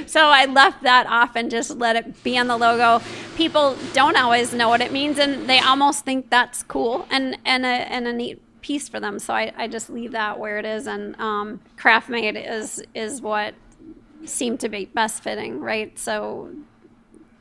So 0.06 0.20
i 0.20 0.44
left 0.44 0.82
that 0.82 1.06
off 1.06 1.34
and 1.36 1.50
just 1.50 1.78
let 1.78 1.96
it 1.96 2.22
be 2.22 2.38
on 2.38 2.46
the 2.46 2.56
logo. 2.56 3.04
People 3.36 3.76
don't 3.92 4.16
always 4.16 4.52
know 4.52 4.68
what 4.68 4.80
it 4.80 4.92
means 4.92 5.18
and 5.18 5.48
they 5.48 5.58
almost 5.58 6.04
think 6.04 6.30
that's 6.30 6.62
cool 6.62 7.06
and 7.10 7.36
and 7.44 7.64
a, 7.64 7.68
and 7.68 8.06
a 8.06 8.12
neat 8.12 8.40
piece 8.60 8.88
for 8.88 9.00
them. 9.00 9.18
So 9.18 9.34
I, 9.34 9.52
I 9.56 9.68
just 9.68 9.90
leave 9.90 10.12
that 10.12 10.38
where 10.38 10.58
it 10.58 10.64
is 10.64 10.86
and 10.86 11.18
um, 11.20 11.60
craft 11.76 12.08
made 12.08 12.36
is 12.36 12.82
is 12.94 13.20
what 13.20 13.54
seemed 14.24 14.60
to 14.60 14.68
be 14.68 14.86
best 14.86 15.22
fitting 15.22 15.60
right? 15.60 15.98
So 15.98 16.50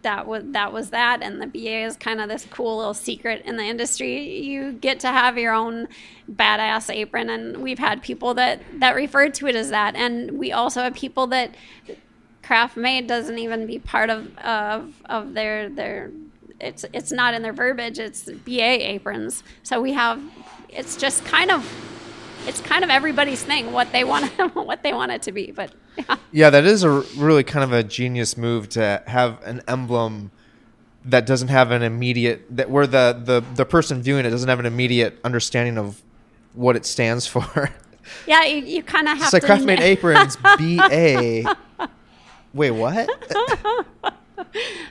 that 0.06 0.28
was 0.28 0.44
that 0.46 0.72
was 0.72 0.92
that 0.92 1.22
and 1.24 1.42
the 1.42 1.48
BA 1.48 1.84
is 1.84 1.98
kind 1.98 2.22
of 2.22 2.30
this 2.30 2.46
cool 2.50 2.78
little 2.78 2.94
secret 2.94 3.44
in 3.44 3.58
the 3.58 3.64
industry. 3.64 4.40
You 4.40 4.72
get 4.72 5.00
to 5.02 5.08
have 5.08 5.38
your 5.38 5.52
own 5.52 5.88
badass 6.32 6.94
apron 6.94 7.30
and 7.30 7.58
we've 7.58 7.80
had 7.80 8.02
people 8.04 8.36
that 8.36 8.62
that 8.80 8.96
refer 8.96 9.30
to 9.30 9.48
it 9.48 9.56
as 9.56 9.72
that 9.72 9.96
and 9.96 10.38
we 10.38 10.52
also 10.52 10.84
have 10.84 10.94
people 10.94 11.28
that 11.28 11.56
craft 12.44 12.78
made 12.78 13.08
doesn't 13.08 13.40
even 13.40 13.66
be 13.66 13.80
part 13.80 14.12
of 14.12 14.38
of 14.38 15.02
of 15.06 15.34
their 15.34 15.70
their 15.70 16.12
it's 16.62 16.86
it's 16.94 17.12
not 17.12 17.34
in 17.34 17.42
their 17.42 17.54
verbiage 17.54 17.98
it's 18.00 18.24
BA 18.46 18.88
aprons. 18.94 19.44
So 19.64 19.82
we 19.82 19.94
have 19.94 20.22
it's 20.70 20.96
just 20.96 21.26
kind 21.26 21.50
of 21.50 21.95
it's 22.48 22.62
kind 22.62 22.84
of 22.84 22.90
everybody's 22.90 23.44
thing 23.44 23.72
what 23.72 23.92
they 23.92 24.04
want 24.04 24.26
what 24.56 24.84
they 24.84 24.94
want 24.94 25.12
it 25.12 25.22
to 25.22 25.32
be 25.32 25.52
but 25.52 25.72
yeah. 25.98 26.16
Yeah, 26.32 26.50
that 26.50 26.66
is 26.66 26.84
a 26.84 26.90
really 27.16 27.44
kind 27.44 27.64
of 27.64 27.72
a 27.72 27.84
genius 27.84 28.36
move 28.38 28.70
to 28.70 29.02
have 29.08 29.42
an 29.44 29.62
emblem 29.68 30.32
that 31.06 31.26
doesn't 31.26 31.48
have 31.50 31.72
an 31.72 31.84
immediate 31.84 32.46
that 32.56 32.70
where 32.70 32.88
the 32.88 33.20
the 33.24 33.44
the 33.56 33.66
person 33.66 34.02
viewing 34.02 34.26
it 34.26 34.30
doesn't 34.32 34.50
have 34.50 34.60
an 34.60 34.66
immediate 34.66 35.20
understanding 35.24 35.78
of 35.78 36.02
what 36.54 36.76
it 36.76 36.86
stands 36.86 37.28
for. 37.34 37.70
yeah 38.28 38.44
you, 38.44 38.58
you 38.66 38.84
kind 38.84 39.08
of 39.08 39.18
have 39.18 39.32
like 39.32 39.42
to 39.42 39.48
Craft 39.48 39.64
Made 39.66 39.80
Aprons 39.94 40.38
B 40.58 40.80
A. 40.92 41.46
Wait, 42.54 42.72
what? 42.72 43.10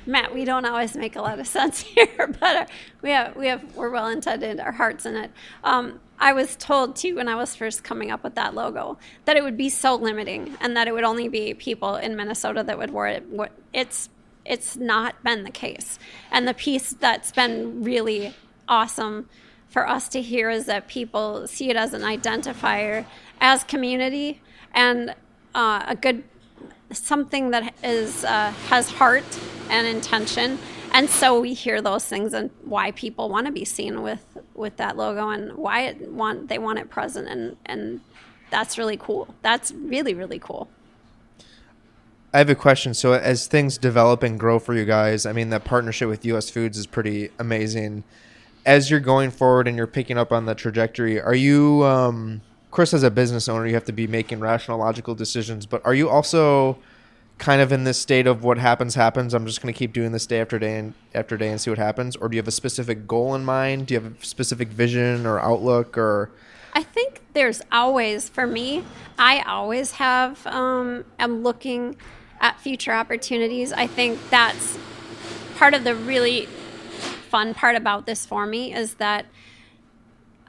Matt, 0.07 0.35
we 0.35 0.45
don't 0.45 0.67
always 0.67 0.95
make 0.97 1.17
a 1.17 1.23
lot 1.23 1.39
of 1.39 1.47
sense 1.47 1.81
here, 1.81 2.35
but 2.41 2.57
uh, 2.57 2.67
we 3.03 3.11
have 3.11 3.37
we 3.37 3.47
have 3.47 3.75
we're 3.75 3.91
well 3.91 4.09
intended, 4.09 4.61
our 4.61 4.73
hearts 4.73 5.07
in 5.07 5.17
it. 5.17 5.31
Um, 5.63 6.01
I 6.19 6.33
was 6.33 6.57
told 6.57 6.97
too 6.97 7.17
when 7.17 7.29
I 7.29 7.35
was 7.35 7.55
first 7.55 7.85
coming 7.85 8.11
up 8.11 8.23
with 8.23 8.35
that 8.37 8.55
logo 8.55 8.99
that 9.25 9.37
it 9.37 9.43
would 9.43 9.57
be 9.57 9.69
so 9.69 9.95
limiting 9.95 10.57
and 10.61 10.77
that 10.77 10.89
it 10.89 10.95
would 10.95 11.05
only 11.05 11.29
be 11.29 11.55
people 11.55 11.97
in 11.97 12.17
Minnesota 12.17 12.63
that 12.63 12.79
would 12.79 12.91
wear 12.91 13.07
it. 13.09 13.25
It's 13.73 14.09
it's 14.45 14.77
not 14.77 15.23
been 15.25 15.45
the 15.45 15.51
case, 15.51 15.99
and 16.31 16.47
the 16.47 16.53
piece 16.53 16.93
that's 16.93 17.33
been 17.33 17.83
really 17.83 18.35
awesome 18.69 19.29
for 19.69 19.89
us 19.89 20.09
to 20.11 20.23
hear 20.23 20.51
is 20.51 20.67
that 20.67 20.87
people 20.87 21.49
see 21.49 21.71
it 21.71 21.77
as 21.77 21.95
an 21.95 22.03
identifier 22.03 23.07
as 23.41 23.65
community 23.65 24.41
and 24.73 25.15
uh, 25.55 25.83
a 25.89 25.97
good 25.97 26.23
something 26.93 27.51
that 27.51 27.75
is 27.83 28.25
uh, 28.25 28.53
has 28.69 28.91
heart 28.91 29.25
and 29.71 29.87
intention 29.87 30.59
and 30.95 31.11
so 31.11 31.41
we 31.41 31.53
hear 31.53 31.83
those 31.83 32.07
things 32.07 32.33
and 32.33 32.51
why 32.63 32.93
people 32.93 33.29
want 33.29 33.47
to 33.47 33.53
be 33.53 33.65
seen 33.65 34.03
with 34.03 34.39
with 34.55 34.77
that 34.79 34.97
logo 34.97 35.29
and 35.29 35.53
why 35.55 35.83
it 35.83 36.11
want 36.11 36.49
they 36.49 36.59
want 36.59 36.79
it 36.79 36.89
present 36.89 37.29
and 37.29 37.57
and 37.67 38.01
that's 38.51 38.79
really 38.79 38.97
cool 38.97 39.35
that's 39.43 39.73
really 39.73 40.15
really 40.15 40.39
cool 40.39 40.69
I 42.33 42.39
have 42.39 42.51
a 42.51 42.57
question. 42.57 42.95
So, 42.95 43.13
as 43.13 43.47
things 43.47 43.79
develop 43.79 44.25
and 44.25 44.41
grow 44.41 44.59
for 44.59 44.75
you 44.75 44.85
guys, 44.85 45.25
I 45.25 45.33
mean, 45.33 45.51
that 45.51 45.63
partnership 45.63 46.09
with 46.09 46.25
US 46.25 46.51
Foods 46.51 46.77
is 46.77 46.85
pretty 46.85 47.31
amazing. 47.39 48.03
As 48.67 48.91
you're 48.91 48.99
going 48.99 49.31
forward 49.31 49.69
and 49.69 49.77
you're 49.77 49.87
picking 49.87 50.19
up 50.19 50.33
on 50.33 50.45
the 50.45 50.57
trajectory, 50.57 51.21
are 51.21 51.37
you, 51.37 51.85
um, 51.85 52.41
as 52.77 53.05
a 53.05 53.11
business 53.13 53.49
owner, 53.49 53.69
you 53.69 53.75
have 53.75 53.85
to 53.85 53.93
be 53.93 54.09
making 54.09 54.41
rational, 54.41 54.81
logical 54.81 55.15
decisions, 55.15 55.65
but 55.65 55.81
are 55.87 55.95
you 55.95 56.11
also 56.11 56.77
kind 57.39 57.61
of 57.61 57.73
in 57.73 57.85
this 57.85 57.99
state 57.99 58.27
of 58.27 58.45
what 58.45 58.59
happens, 58.59 58.95
happens? 58.95 59.35
I'm 59.35 59.47
just 59.47 59.61
going 59.61 59.73
to 59.73 59.79
keep 59.79 59.93
doing 59.93 60.13
this 60.13 60.27
day 60.27 60.41
after 60.41 60.59
day 60.59 60.79
and 60.79 60.95
after 61.15 61.37
day 61.37 61.49
and 61.49 61.61
see 61.61 61.71
what 61.71 61.79
happens? 61.79 62.17
Or 62.17 62.29
do 62.29 62.37
you 62.37 62.41
have 62.41 62.49
a 62.49 62.53
specific 62.53 63.07
goal 63.07 63.35
in 63.35 63.45
mind? 63.45 63.89
Do 63.89 63.95
you 63.95 64.01
have 64.01 64.23
a 64.23 64.25
specific 64.25 64.69
vision 64.69 65.27
or 65.27 65.39
outlook 65.41 65.99
or. 65.99 66.31
I 66.73 66.83
think 66.83 67.23
there's 67.35 67.63
always, 67.71 68.29
for 68.29 68.47
me, 68.47 68.85
I 69.19 69.41
always 69.43 69.93
have, 69.93 70.45
um, 70.47 71.05
am 71.19 71.43
looking 71.43 71.97
at 72.41 72.61
future 72.61 72.93
opportunities. 72.93 73.73
I 73.73 73.87
think 73.87 74.19
that's 74.31 74.79
part 75.57 75.75
of 75.75 75.85
the 75.85 75.95
really 75.95 76.47
fun 77.29 77.55
part 77.55 77.77
about 77.77 78.07
this 78.07 78.27
for 78.27 78.47
me 78.47 78.73
is 78.73 78.95
that 78.95 79.27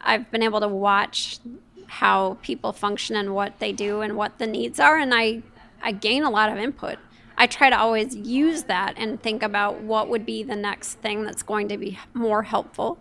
I've 0.02 0.30
been 0.32 0.44
able 0.44 0.60
to 0.60 0.68
watch 0.68 1.40
how 1.88 2.38
people 2.42 2.74
function 2.74 3.16
and 3.16 3.34
what 3.34 3.60
they 3.60 3.72
do 3.72 4.02
and 4.02 4.16
what 4.18 4.38
the 4.38 4.48
needs 4.48 4.80
are, 4.80 4.98
and 4.98 5.14
I, 5.14 5.42
I 5.82 5.92
gain 5.92 6.24
a 6.24 6.30
lot 6.30 6.52
of 6.52 6.58
input. 6.58 6.98
I 7.38 7.48
try 7.48 7.70
to 7.70 7.78
always 7.78 8.16
use 8.16 8.64
that 8.64 8.94
and 8.98 9.22
think 9.22 9.44
about 9.44 9.82
what 9.82 10.08
would 10.08 10.26
be 10.26 10.42
the 10.44 10.56
next 10.56 10.96
thing 10.96 11.24
that's 11.24 11.44
going 11.44 11.68
to 11.68 11.78
be 11.78 12.00
more 12.14 12.44
helpful. 12.44 12.98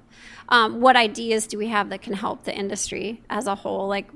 Um, 0.48 0.80
what 0.80 0.96
ideas 0.96 1.46
do 1.46 1.56
we 1.56 1.68
have 1.68 1.88
that 1.90 2.02
can 2.02 2.14
help 2.14 2.44
the 2.44 2.54
industry 2.54 3.22
as 3.30 3.46
a 3.46 3.54
whole? 3.54 3.86
Like 3.86 4.10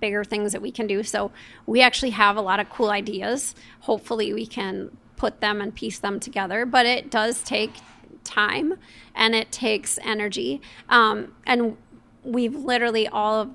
bigger 0.00 0.24
things 0.24 0.52
that 0.52 0.60
we 0.60 0.70
can 0.70 0.86
do. 0.86 1.02
So 1.02 1.30
we 1.64 1.80
actually 1.80 2.10
have 2.10 2.36
a 2.36 2.42
lot 2.42 2.60
of 2.60 2.68
cool 2.68 2.90
ideas. 2.90 3.54
Hopefully, 3.80 4.34
we 4.34 4.46
can 4.46 4.94
put 5.16 5.40
them 5.40 5.60
and 5.62 5.74
piece 5.74 5.98
them 5.98 6.20
together. 6.20 6.66
But 6.66 6.84
it 6.84 7.10
does 7.10 7.42
take 7.42 7.72
time 8.24 8.74
and 9.14 9.34
it 9.34 9.50
takes 9.50 9.98
energy. 10.04 10.60
Um, 10.88 11.34
and 11.46 11.76
we've 12.24 12.54
literally 12.54 13.08
all 13.08 13.40
of 13.40 13.50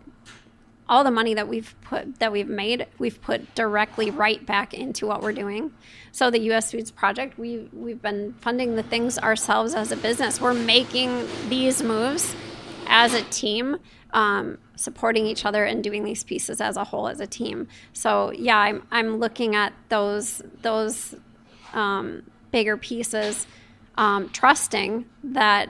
all 0.89 1.03
the 1.03 1.11
money 1.11 1.33
that 1.33 1.47
we've 1.47 1.75
put 1.81 2.19
that 2.19 2.31
we've 2.31 2.47
made 2.47 2.88
we've 2.97 3.21
put 3.21 3.53
directly 3.55 4.09
right 4.09 4.45
back 4.45 4.73
into 4.73 5.05
what 5.05 5.21
we're 5.21 5.33
doing. 5.33 5.71
So 6.11 6.31
the 6.31 6.39
us 6.39 6.71
foods 6.71 6.91
project 6.91 7.38
we 7.38 7.69
we've 7.73 8.01
been 8.01 8.33
funding 8.39 8.75
the 8.75 8.83
things 8.83 9.17
ourselves 9.19 9.73
as 9.73 9.91
a 9.91 9.97
business. 9.97 10.39
We're 10.39 10.53
making 10.53 11.27
these 11.49 11.83
moves 11.83 12.35
as 12.88 13.13
a 13.13 13.21
team 13.23 13.77
um, 14.11 14.57
supporting 14.75 15.25
each 15.25 15.45
other 15.45 15.65
and 15.65 15.83
doing 15.83 16.03
these 16.03 16.23
pieces 16.23 16.61
as 16.61 16.77
a 16.77 16.85
whole 16.85 17.07
as 17.07 17.19
a 17.19 17.27
team. 17.27 17.67
So 17.93 18.31
yeah 18.31 18.57
i'm, 18.57 18.88
I'm 18.91 19.17
looking 19.17 19.55
at 19.55 19.73
those 19.89 20.41
those 20.61 21.15
um, 21.73 22.23
bigger 22.51 22.77
pieces 22.77 23.45
um, 23.97 24.29
trusting 24.29 25.05
that 25.23 25.69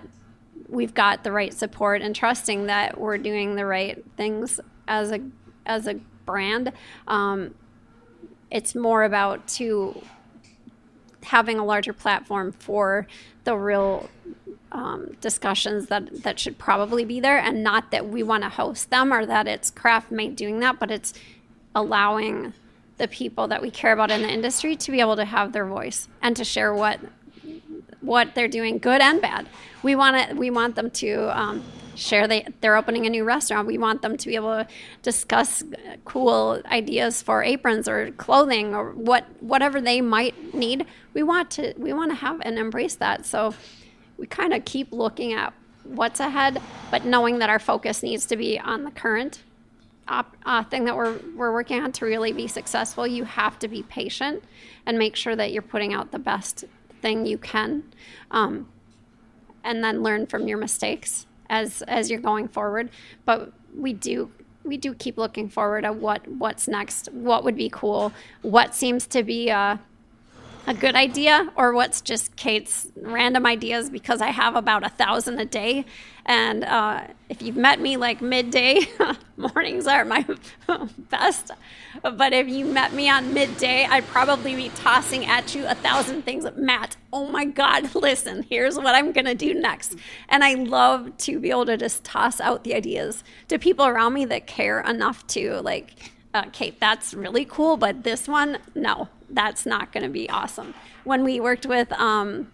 we've 0.69 0.93
got 0.93 1.23
the 1.23 1.31
right 1.31 1.53
support 1.53 2.01
and 2.01 2.15
trusting 2.15 2.67
that 2.67 2.99
we're 2.99 3.17
doing 3.17 3.55
the 3.55 3.65
right 3.65 4.03
things 4.15 4.59
as 4.87 5.11
a 5.11 5.19
as 5.65 5.87
a 5.87 5.95
brand. 6.25 6.71
Um, 7.07 7.55
it's 8.49 8.75
more 8.75 9.03
about 9.03 9.47
to 9.47 10.01
having 11.23 11.59
a 11.59 11.65
larger 11.65 11.93
platform 11.93 12.53
for 12.53 13.05
the 13.43 13.55
real 13.55 14.09
um, 14.71 15.15
discussions 15.21 15.87
that 15.87 16.23
that 16.23 16.39
should 16.39 16.57
probably 16.57 17.05
be 17.05 17.19
there, 17.19 17.37
and 17.37 17.63
not 17.63 17.91
that 17.91 18.07
we 18.07 18.23
want 18.23 18.43
to 18.43 18.49
host 18.49 18.89
them 18.89 19.13
or 19.13 19.25
that 19.25 19.47
it's 19.47 19.69
craft 19.69 20.11
made 20.11 20.35
doing 20.35 20.59
that, 20.59 20.79
but 20.79 20.91
it's 20.91 21.13
allowing 21.75 22.53
the 22.97 23.07
people 23.07 23.47
that 23.47 23.61
we 23.61 23.69
care 23.69 23.93
about 23.93 24.09
in 24.09 24.23
the 24.23 24.29
industry 24.29 24.75
to 24.75 24.91
be 24.91 24.99
able 24.99 25.15
to 25.15 25.25
have 25.25 25.53
their 25.53 25.65
voice 25.65 26.07
and 26.21 26.35
to 26.35 26.43
share 26.43 26.73
what 26.73 26.99
what 28.01 28.35
they're 28.35 28.47
doing, 28.47 28.77
good 28.77 29.01
and 29.01 29.21
bad. 29.21 29.47
We 29.83 29.95
want 29.95 30.29
to 30.29 30.35
we 30.35 30.49
want 30.49 30.75
them 30.75 30.89
to 30.91 31.39
um, 31.39 31.63
share 31.97 32.27
they 32.27 32.47
they're 32.61 32.77
opening 32.77 33.05
a 33.05 33.09
new 33.09 33.23
restaurant. 33.23 33.67
We 33.67 33.77
want 33.77 34.01
them 34.01 34.17
to 34.17 34.27
be 34.27 34.35
able 34.35 34.55
to 34.63 34.67
discuss 35.01 35.63
cool 36.05 36.61
ideas 36.65 37.21
for 37.21 37.43
aprons 37.43 37.87
or 37.87 38.11
clothing 38.11 38.75
or 38.75 38.91
what 38.91 39.25
whatever 39.41 39.81
they 39.81 40.01
might 40.01 40.53
need. 40.53 40.85
We 41.13 41.23
want 41.23 41.51
to 41.51 41.73
we 41.77 41.93
want 41.93 42.11
to 42.11 42.15
have 42.15 42.39
and 42.41 42.57
embrace 42.57 42.95
that. 42.95 43.25
So 43.25 43.53
we 44.17 44.27
kind 44.27 44.53
of 44.53 44.65
keep 44.65 44.91
looking 44.91 45.33
at 45.33 45.53
what's 45.83 46.19
ahead, 46.19 46.61
but 46.91 47.05
knowing 47.05 47.39
that 47.39 47.49
our 47.49 47.59
focus 47.59 48.03
needs 48.03 48.25
to 48.27 48.37
be 48.37 48.59
on 48.59 48.83
the 48.83 48.91
current 48.91 49.43
op, 50.07 50.35
uh, 50.45 50.63
thing 50.63 50.85
that 50.85 50.95
we're 50.95 51.19
we're 51.35 51.53
working 51.53 51.81
on 51.81 51.91
to 51.93 52.05
really 52.05 52.31
be 52.31 52.47
successful, 52.47 53.07
you 53.07 53.25
have 53.25 53.59
to 53.59 53.67
be 53.67 53.83
patient 53.83 54.43
and 54.85 54.97
make 54.97 55.15
sure 55.15 55.35
that 55.35 55.51
you're 55.51 55.61
putting 55.61 55.93
out 55.93 56.11
the 56.11 56.19
best 56.19 56.65
thing 57.01 57.25
you 57.25 57.37
can, 57.37 57.83
um, 58.31 58.67
and 59.63 59.83
then 59.83 60.01
learn 60.01 60.25
from 60.25 60.47
your 60.47 60.57
mistakes 60.57 61.26
as 61.49 61.81
as 61.83 62.09
you're 62.09 62.19
going 62.19 62.47
forward. 62.47 62.89
But 63.25 63.51
we 63.75 63.93
do 63.93 64.31
we 64.63 64.77
do 64.77 64.93
keep 64.93 65.17
looking 65.17 65.49
forward 65.49 65.85
at 65.85 65.95
what 65.95 66.27
what's 66.27 66.67
next, 66.67 67.11
what 67.11 67.43
would 67.43 67.55
be 67.55 67.69
cool, 67.69 68.11
what 68.41 68.75
seems 68.75 69.07
to 69.07 69.23
be 69.23 69.49
a 69.49 69.79
a 70.67 70.73
good 70.73 70.95
idea, 70.95 71.49
or 71.55 71.71
what's 71.73 72.01
just 72.01 72.35
Kate's 72.35 72.87
random 73.01 73.45
ideas 73.45 73.89
because 73.89 74.21
I 74.21 74.27
have 74.27 74.57
about 74.57 74.85
a 74.85 74.89
thousand 74.89 75.39
a 75.39 75.45
day. 75.45 75.85
And 76.25 76.65
uh, 76.65 77.07
if 77.29 77.41
you've 77.41 77.55
met 77.55 77.79
me 77.79 77.95
like 77.95 78.21
midday, 78.21 78.81
mornings 79.37 79.87
are 79.87 80.03
my 80.03 80.25
best. 81.09 81.51
But 82.03 82.33
if 82.33 82.49
you 82.49 82.65
met 82.65 82.91
me 82.91 83.09
on 83.09 83.33
midday, 83.33 83.85
I'd 83.85 84.05
probably 84.07 84.55
be 84.57 84.67
tossing 84.75 85.25
at 85.25 85.55
you 85.55 85.65
a 85.65 85.73
thousand 85.73 86.23
things. 86.23 86.45
Matt, 86.57 86.97
oh 87.13 87.29
my 87.29 87.45
God, 87.45 87.95
listen, 87.95 88.43
here's 88.43 88.75
what 88.75 88.93
I'm 88.93 89.13
going 89.13 89.25
to 89.25 89.35
do 89.35 89.53
next. 89.53 89.95
And 90.27 90.43
I 90.43 90.55
love 90.55 91.15
to 91.19 91.39
be 91.39 91.49
able 91.49 91.65
to 91.67 91.77
just 91.77 92.03
toss 92.03 92.41
out 92.41 92.65
the 92.65 92.75
ideas 92.75 93.23
to 93.47 93.57
people 93.57 93.85
around 93.85 94.13
me 94.13 94.25
that 94.25 94.47
care 94.47 94.81
enough 94.81 95.25
to, 95.27 95.61
like, 95.61 96.11
uh, 96.33 96.43
Kate, 96.51 96.77
that's 96.77 97.13
really 97.13 97.45
cool, 97.45 97.77
but 97.77 98.03
this 98.03 98.27
one, 98.27 98.57
no, 98.75 99.07
that's 99.29 99.65
not 99.65 99.91
going 99.91 100.03
to 100.03 100.09
be 100.09 100.29
awesome. 100.29 100.73
When 101.03 101.23
we 101.23 101.39
worked 101.39 101.65
with 101.65 101.91
um, 101.93 102.51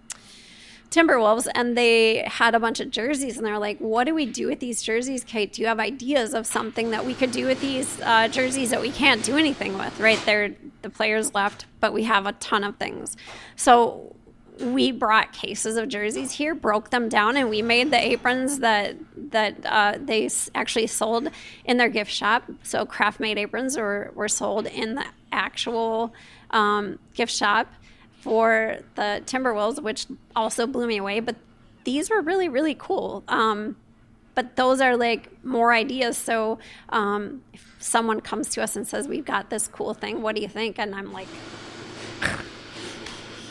Timberwolves 0.90 1.48
and 1.56 1.78
they 1.78 2.24
had 2.28 2.54
a 2.54 2.60
bunch 2.60 2.80
of 2.80 2.92
jerseys, 2.92 3.38
and 3.38 3.46
they're 3.46 3.60
like, 3.60 3.80
"What 3.80 4.06
do 4.06 4.14
we 4.14 4.26
do 4.26 4.48
with 4.48 4.60
these 4.60 4.82
jerseys, 4.82 5.24
Kate? 5.24 5.52
Do 5.52 5.62
you 5.62 5.68
have 5.68 5.80
ideas 5.80 6.34
of 6.34 6.46
something 6.46 6.92
that 6.92 7.06
we 7.06 7.14
could 7.14 7.32
do 7.32 7.48
with 7.48 7.62
these 7.62 8.00
uh, 8.02 8.28
jerseys 8.28 8.70
that 8.70 8.82
we 8.82 8.92
can't 8.92 9.24
do 9.24 9.38
anything 9.38 9.78
with? 9.78 10.00
Right 10.00 10.22
there, 10.26 10.56
the 10.84 10.90
players 10.90 11.34
left, 11.34 11.66
but 11.80 11.94
we 11.94 12.04
have 12.04 12.26
a 12.26 12.34
ton 12.34 12.64
of 12.64 12.78
things. 12.78 13.18
So 13.56 14.16
we 14.60 14.92
brought 14.92 15.34
cases 15.34 15.78
of 15.78 15.88
jerseys 15.90 16.34
here, 16.34 16.54
broke 16.54 16.90
them 16.92 17.10
down, 17.10 17.38
and 17.38 17.50
we 17.50 17.62
made 17.62 17.92
the 17.92 18.00
aprons 18.00 18.60
that 18.60 18.96
that 19.32 19.66
uh, 19.66 19.98
they 20.00 20.30
actually 20.54 20.88
sold 20.88 21.30
in 21.66 21.78
their 21.78 21.90
gift 21.90 22.12
shop. 22.12 22.44
So 22.62 22.86
craft 22.86 23.20
made 23.20 23.38
aprons 23.38 23.78
were, 23.78 24.12
were 24.16 24.28
sold 24.28 24.68
in 24.68 24.96
the 24.96 25.06
actual 25.32 26.14
um, 26.54 27.00
gift 27.14 27.34
shop 27.34 27.68
for 28.22 28.78
the 28.96 29.22
Timberwolves, 29.26 29.82
which 29.82 30.08
also 30.36 30.66
blew 30.66 30.88
me 30.88 30.98
away. 30.98 31.20
But 31.20 31.36
these 31.84 32.10
were 32.10 32.22
really 32.22 32.48
really 32.48 32.76
cool. 32.76 33.24
Um, 33.28 33.76
but 34.36 34.56
those 34.56 34.82
are 34.82 34.96
like 34.96 35.44
more 35.44 35.74
ideas. 35.74 36.18
So 36.18 36.60
um, 36.90 37.44
if 37.54 37.76
someone 37.80 38.22
comes 38.22 38.50
to 38.50 38.64
us 38.64 38.76
and 38.76 38.88
says, 38.88 39.08
"We've 39.08 39.26
got 39.26 39.50
this 39.50 39.68
cool 39.68 39.94
thing. 39.94 40.22
What 40.22 40.36
do 40.36 40.42
you 40.42 40.48
think?" 40.48 40.80
and 40.80 40.96
I'm 40.96 41.12
like. 41.12 41.28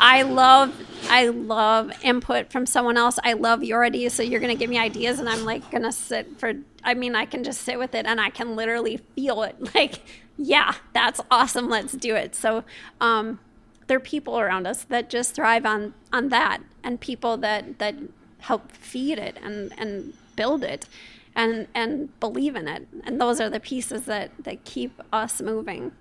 I 0.00 0.22
love 0.22 0.74
I 1.10 1.28
love 1.28 1.92
input 2.02 2.50
from 2.50 2.66
someone 2.66 2.96
else. 2.96 3.20
I 3.22 3.34
love 3.34 3.62
your 3.62 3.84
ideas. 3.84 4.14
So 4.14 4.24
you're 4.24 4.40
gonna 4.40 4.56
give 4.56 4.68
me 4.68 4.78
ideas 4.78 5.20
and 5.20 5.28
I'm 5.28 5.44
like 5.44 5.70
gonna 5.70 5.92
sit 5.92 6.40
for 6.40 6.54
I 6.84 6.94
mean, 6.94 7.14
I 7.14 7.26
can 7.26 7.44
just 7.44 7.62
sit 7.62 7.78
with 7.78 7.94
it 7.94 8.06
and 8.06 8.20
I 8.20 8.30
can 8.30 8.56
literally 8.56 8.98
feel 9.14 9.42
it. 9.42 9.56
Like, 9.74 10.00
yeah, 10.36 10.74
that's 10.92 11.20
awesome. 11.30 11.68
Let's 11.68 11.92
do 11.92 12.14
it. 12.14 12.34
So 12.34 12.64
um 13.00 13.38
there 13.86 13.96
are 13.96 14.00
people 14.00 14.38
around 14.38 14.66
us 14.66 14.84
that 14.84 15.10
just 15.10 15.34
thrive 15.34 15.66
on 15.66 15.94
on 16.12 16.28
that 16.30 16.58
and 16.82 17.00
people 17.00 17.36
that 17.38 17.78
that 17.78 17.94
help 18.38 18.72
feed 18.72 19.18
it 19.18 19.36
and 19.42 19.72
and 19.78 20.14
build 20.36 20.64
it 20.64 20.88
and 21.34 21.66
and 21.74 22.18
believe 22.20 22.56
in 22.56 22.68
it. 22.68 22.86
And 23.04 23.20
those 23.20 23.40
are 23.40 23.50
the 23.50 23.60
pieces 23.60 24.02
that 24.06 24.30
that 24.44 24.64
keep 24.64 25.00
us 25.12 25.40
moving. 25.40 25.92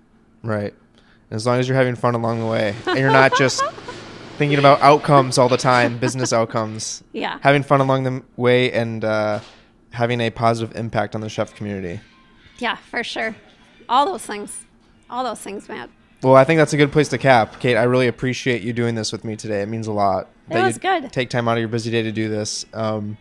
Right. 0.42 0.74
As 1.30 1.46
long 1.46 1.58
as 1.58 1.68
you're 1.68 1.76
having 1.76 1.94
fun 1.94 2.14
along 2.14 2.40
the 2.40 2.46
way 2.46 2.74
and 2.86 2.98
you're 2.98 3.10
not 3.10 3.36
just 3.36 3.62
thinking 4.36 4.58
about 4.58 4.80
outcomes 4.80 5.38
all 5.38 5.48
the 5.48 5.56
time, 5.56 5.98
business 5.98 6.32
outcomes. 6.40 7.02
Yeah. 7.12 7.38
Having 7.42 7.62
fun 7.62 7.80
along 7.80 8.02
the 8.04 8.22
way 8.36 8.70
and 8.72 9.04
uh, 9.04 9.40
having 9.92 10.20
a 10.20 10.30
positive 10.30 10.76
impact 10.76 11.14
on 11.14 11.20
the 11.20 11.28
chef 11.28 11.54
community. 11.54 12.00
Yeah, 12.58 12.76
for 12.76 13.02
sure. 13.02 13.34
All 13.88 14.06
those 14.06 14.24
things. 14.24 14.64
All 15.10 15.24
those 15.24 15.40
things, 15.40 15.68
Matt. 15.68 15.90
Well, 16.22 16.36
I 16.36 16.44
think 16.44 16.58
that's 16.58 16.72
a 16.72 16.76
good 16.76 16.92
place 16.92 17.08
to 17.08 17.18
cap. 17.18 17.58
Kate, 17.58 17.76
I 17.76 17.82
really 17.82 18.06
appreciate 18.06 18.62
you 18.62 18.72
doing 18.72 18.94
this 18.94 19.10
with 19.10 19.24
me 19.24 19.34
today. 19.34 19.60
It 19.62 19.66
means 19.66 19.88
a 19.88 19.92
lot. 19.92 20.28
It 20.48 20.54
was 20.54 20.76
you 20.76 20.80
good. 20.80 21.12
Take 21.12 21.30
time 21.30 21.48
out 21.48 21.56
of 21.56 21.60
your 21.60 21.68
busy 21.68 21.90
day 21.90 22.02
to 22.02 22.12
do 22.12 22.28
this. 22.28 22.64
Um, 22.72 23.18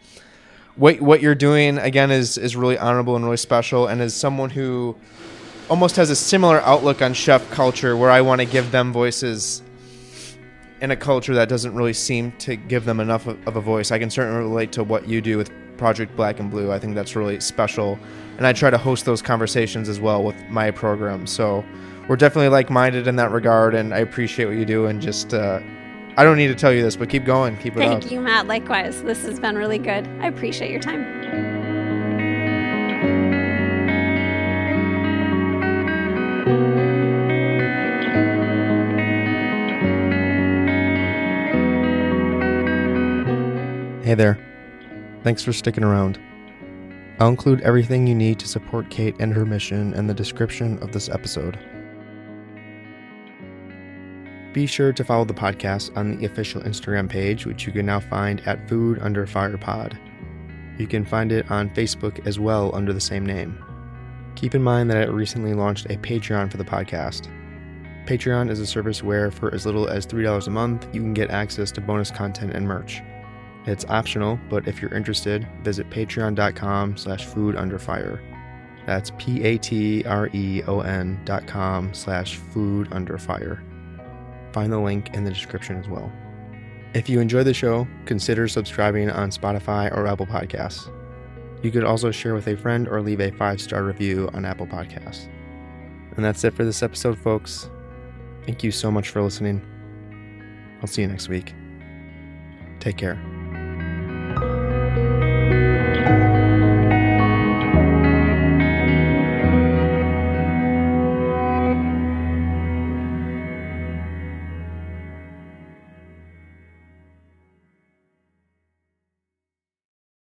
what 0.75 1.01
what 1.01 1.21
you're 1.21 1.35
doing 1.35 1.77
again 1.77 2.11
is 2.11 2.37
is 2.37 2.55
really 2.55 2.77
honorable 2.77 3.15
and 3.15 3.25
really 3.25 3.37
special. 3.37 3.87
And 3.87 4.01
as 4.01 4.13
someone 4.13 4.51
who 4.51 4.95
almost 5.69 5.95
has 5.95 6.09
a 6.09 6.15
similar 6.15 6.61
outlook 6.61 7.01
on 7.01 7.13
chef 7.13 7.49
culture, 7.51 7.97
where 7.97 8.11
I 8.11 8.21
want 8.21 8.39
to 8.41 8.45
give 8.45 8.71
them 8.71 8.93
voices 8.93 9.63
in 10.81 10.91
a 10.91 10.95
culture 10.95 11.33
that 11.35 11.49
doesn't 11.49 11.75
really 11.75 11.93
seem 11.93 12.31
to 12.33 12.55
give 12.55 12.85
them 12.85 12.99
enough 12.99 13.27
of, 13.27 13.47
of 13.47 13.55
a 13.55 13.61
voice, 13.61 13.91
I 13.91 13.99
can 13.99 14.09
certainly 14.09 14.41
relate 14.41 14.71
to 14.73 14.83
what 14.83 15.07
you 15.07 15.21
do 15.21 15.37
with 15.37 15.51
Project 15.81 16.15
Black 16.15 16.39
and 16.39 16.51
Blue. 16.51 16.71
I 16.71 16.77
think 16.77 16.93
that's 16.93 17.15
really 17.15 17.39
special, 17.39 17.97
and 18.37 18.45
I 18.45 18.53
try 18.53 18.69
to 18.69 18.77
host 18.77 19.03
those 19.05 19.19
conversations 19.19 19.89
as 19.89 19.99
well 19.99 20.23
with 20.23 20.35
my 20.47 20.69
program. 20.69 21.25
So 21.25 21.65
we're 22.07 22.17
definitely 22.17 22.49
like-minded 22.49 23.07
in 23.07 23.15
that 23.15 23.31
regard, 23.31 23.73
and 23.73 23.91
I 23.91 23.97
appreciate 23.97 24.45
what 24.45 24.57
you 24.57 24.65
do. 24.65 24.85
And 24.85 25.01
just, 25.01 25.33
uh, 25.33 25.59
I 26.17 26.23
don't 26.23 26.37
need 26.37 26.49
to 26.49 26.55
tell 26.55 26.71
you 26.71 26.83
this, 26.83 26.95
but 26.95 27.09
keep 27.09 27.25
going, 27.25 27.57
keep 27.57 27.75
it 27.77 27.81
up. 27.81 27.99
Thank 27.99 28.11
you, 28.11 28.21
Matt. 28.21 28.45
Likewise. 28.45 29.01
This 29.01 29.25
has 29.25 29.39
been 29.39 29.55
really 29.55 29.79
good. 29.79 30.07
I 30.19 30.27
appreciate 30.27 30.69
your 30.69 30.81
time. 30.81 31.19
Hey 44.03 44.15
there. 44.15 44.50
Thanks 45.23 45.43
for 45.43 45.53
sticking 45.53 45.83
around. 45.83 46.19
I'll 47.19 47.27
include 47.27 47.61
everything 47.61 48.07
you 48.07 48.15
need 48.15 48.39
to 48.39 48.47
support 48.47 48.89
Kate 48.89 49.15
and 49.19 49.31
her 49.33 49.45
mission 49.45 49.93
in 49.93 50.07
the 50.07 50.13
description 50.13 50.79
of 50.79 50.91
this 50.91 51.07
episode. 51.07 51.59
Be 54.53 54.65
sure 54.65 54.91
to 54.91 55.03
follow 55.03 55.23
the 55.23 55.33
podcast 55.33 55.95
on 55.95 56.17
the 56.17 56.25
official 56.25 56.61
Instagram 56.61 57.07
page, 57.07 57.45
which 57.45 57.65
you 57.65 57.71
can 57.71 57.85
now 57.85 57.99
find 57.99 58.45
at 58.47 58.67
Food 58.67 58.99
Under 59.01 59.25
Fire 59.27 59.57
Pod. 59.57 59.97
You 60.77 60.87
can 60.87 61.05
find 61.05 61.31
it 61.31 61.49
on 61.51 61.69
Facebook 61.69 62.25
as 62.25 62.39
well 62.39 62.73
under 62.75 62.91
the 62.91 62.99
same 62.99 63.25
name. 63.25 63.63
Keep 64.35 64.55
in 64.55 64.63
mind 64.63 64.89
that 64.89 64.97
I 64.97 65.05
recently 65.05 65.53
launched 65.53 65.85
a 65.85 65.97
Patreon 65.97 66.49
for 66.49 66.57
the 66.57 66.65
podcast. 66.65 67.29
Patreon 68.07 68.49
is 68.49 68.59
a 68.59 68.65
service 68.65 69.03
where, 69.03 69.29
for 69.29 69.53
as 69.53 69.65
little 69.65 69.87
as 69.87 70.07
$3 70.07 70.47
a 70.47 70.49
month, 70.49 70.87
you 70.91 71.01
can 71.01 71.13
get 71.13 71.29
access 71.29 71.71
to 71.73 71.81
bonus 71.81 72.09
content 72.09 72.53
and 72.53 72.67
merch. 72.67 73.01
It's 73.65 73.85
optional, 73.85 74.39
but 74.49 74.67
if 74.67 74.81
you're 74.81 74.93
interested, 74.93 75.47
visit 75.63 75.89
patreon.com 75.89 76.97
slash 76.97 77.25
food 77.25 77.55
under 77.55 77.77
fire. 77.77 78.21
That's 78.85 79.11
P-A-T-R-E-O-N 79.19 80.01
dot 81.25 81.45
com 81.47 81.93
slash 81.93 82.37
food 82.37 82.87
under 82.91 83.17
fire. 83.17 83.63
Find 84.53 84.73
the 84.73 84.79
link 84.79 85.13
in 85.13 85.23
the 85.23 85.29
description 85.29 85.77
as 85.77 85.87
well. 85.87 86.11
If 86.93 87.07
you 87.07 87.19
enjoy 87.21 87.43
the 87.43 87.53
show, 87.53 87.87
consider 88.05 88.47
subscribing 88.47 89.09
on 89.11 89.29
Spotify 89.29 89.95
or 89.95 90.07
Apple 90.07 90.25
Podcasts. 90.25 90.91
You 91.63 91.71
could 91.71 91.83
also 91.83 92.09
share 92.11 92.33
with 92.33 92.47
a 92.47 92.57
friend 92.57 92.87
or 92.87 93.01
leave 93.01 93.21
a 93.21 93.31
five-star 93.31 93.83
review 93.83 94.29
on 94.33 94.45
Apple 94.45 94.67
Podcasts. 94.67 95.27
And 96.15 96.25
that's 96.25 96.43
it 96.43 96.55
for 96.55 96.65
this 96.65 96.83
episode, 96.83 97.17
folks. 97.17 97.69
Thank 98.45 98.63
you 98.63 98.71
so 98.71 98.91
much 98.91 99.09
for 99.09 99.21
listening. 99.21 99.61
I'll 100.81 100.87
see 100.87 101.03
you 101.03 101.07
next 101.07 101.29
week. 101.29 101.53
Take 102.79 102.97
care. 102.97 103.40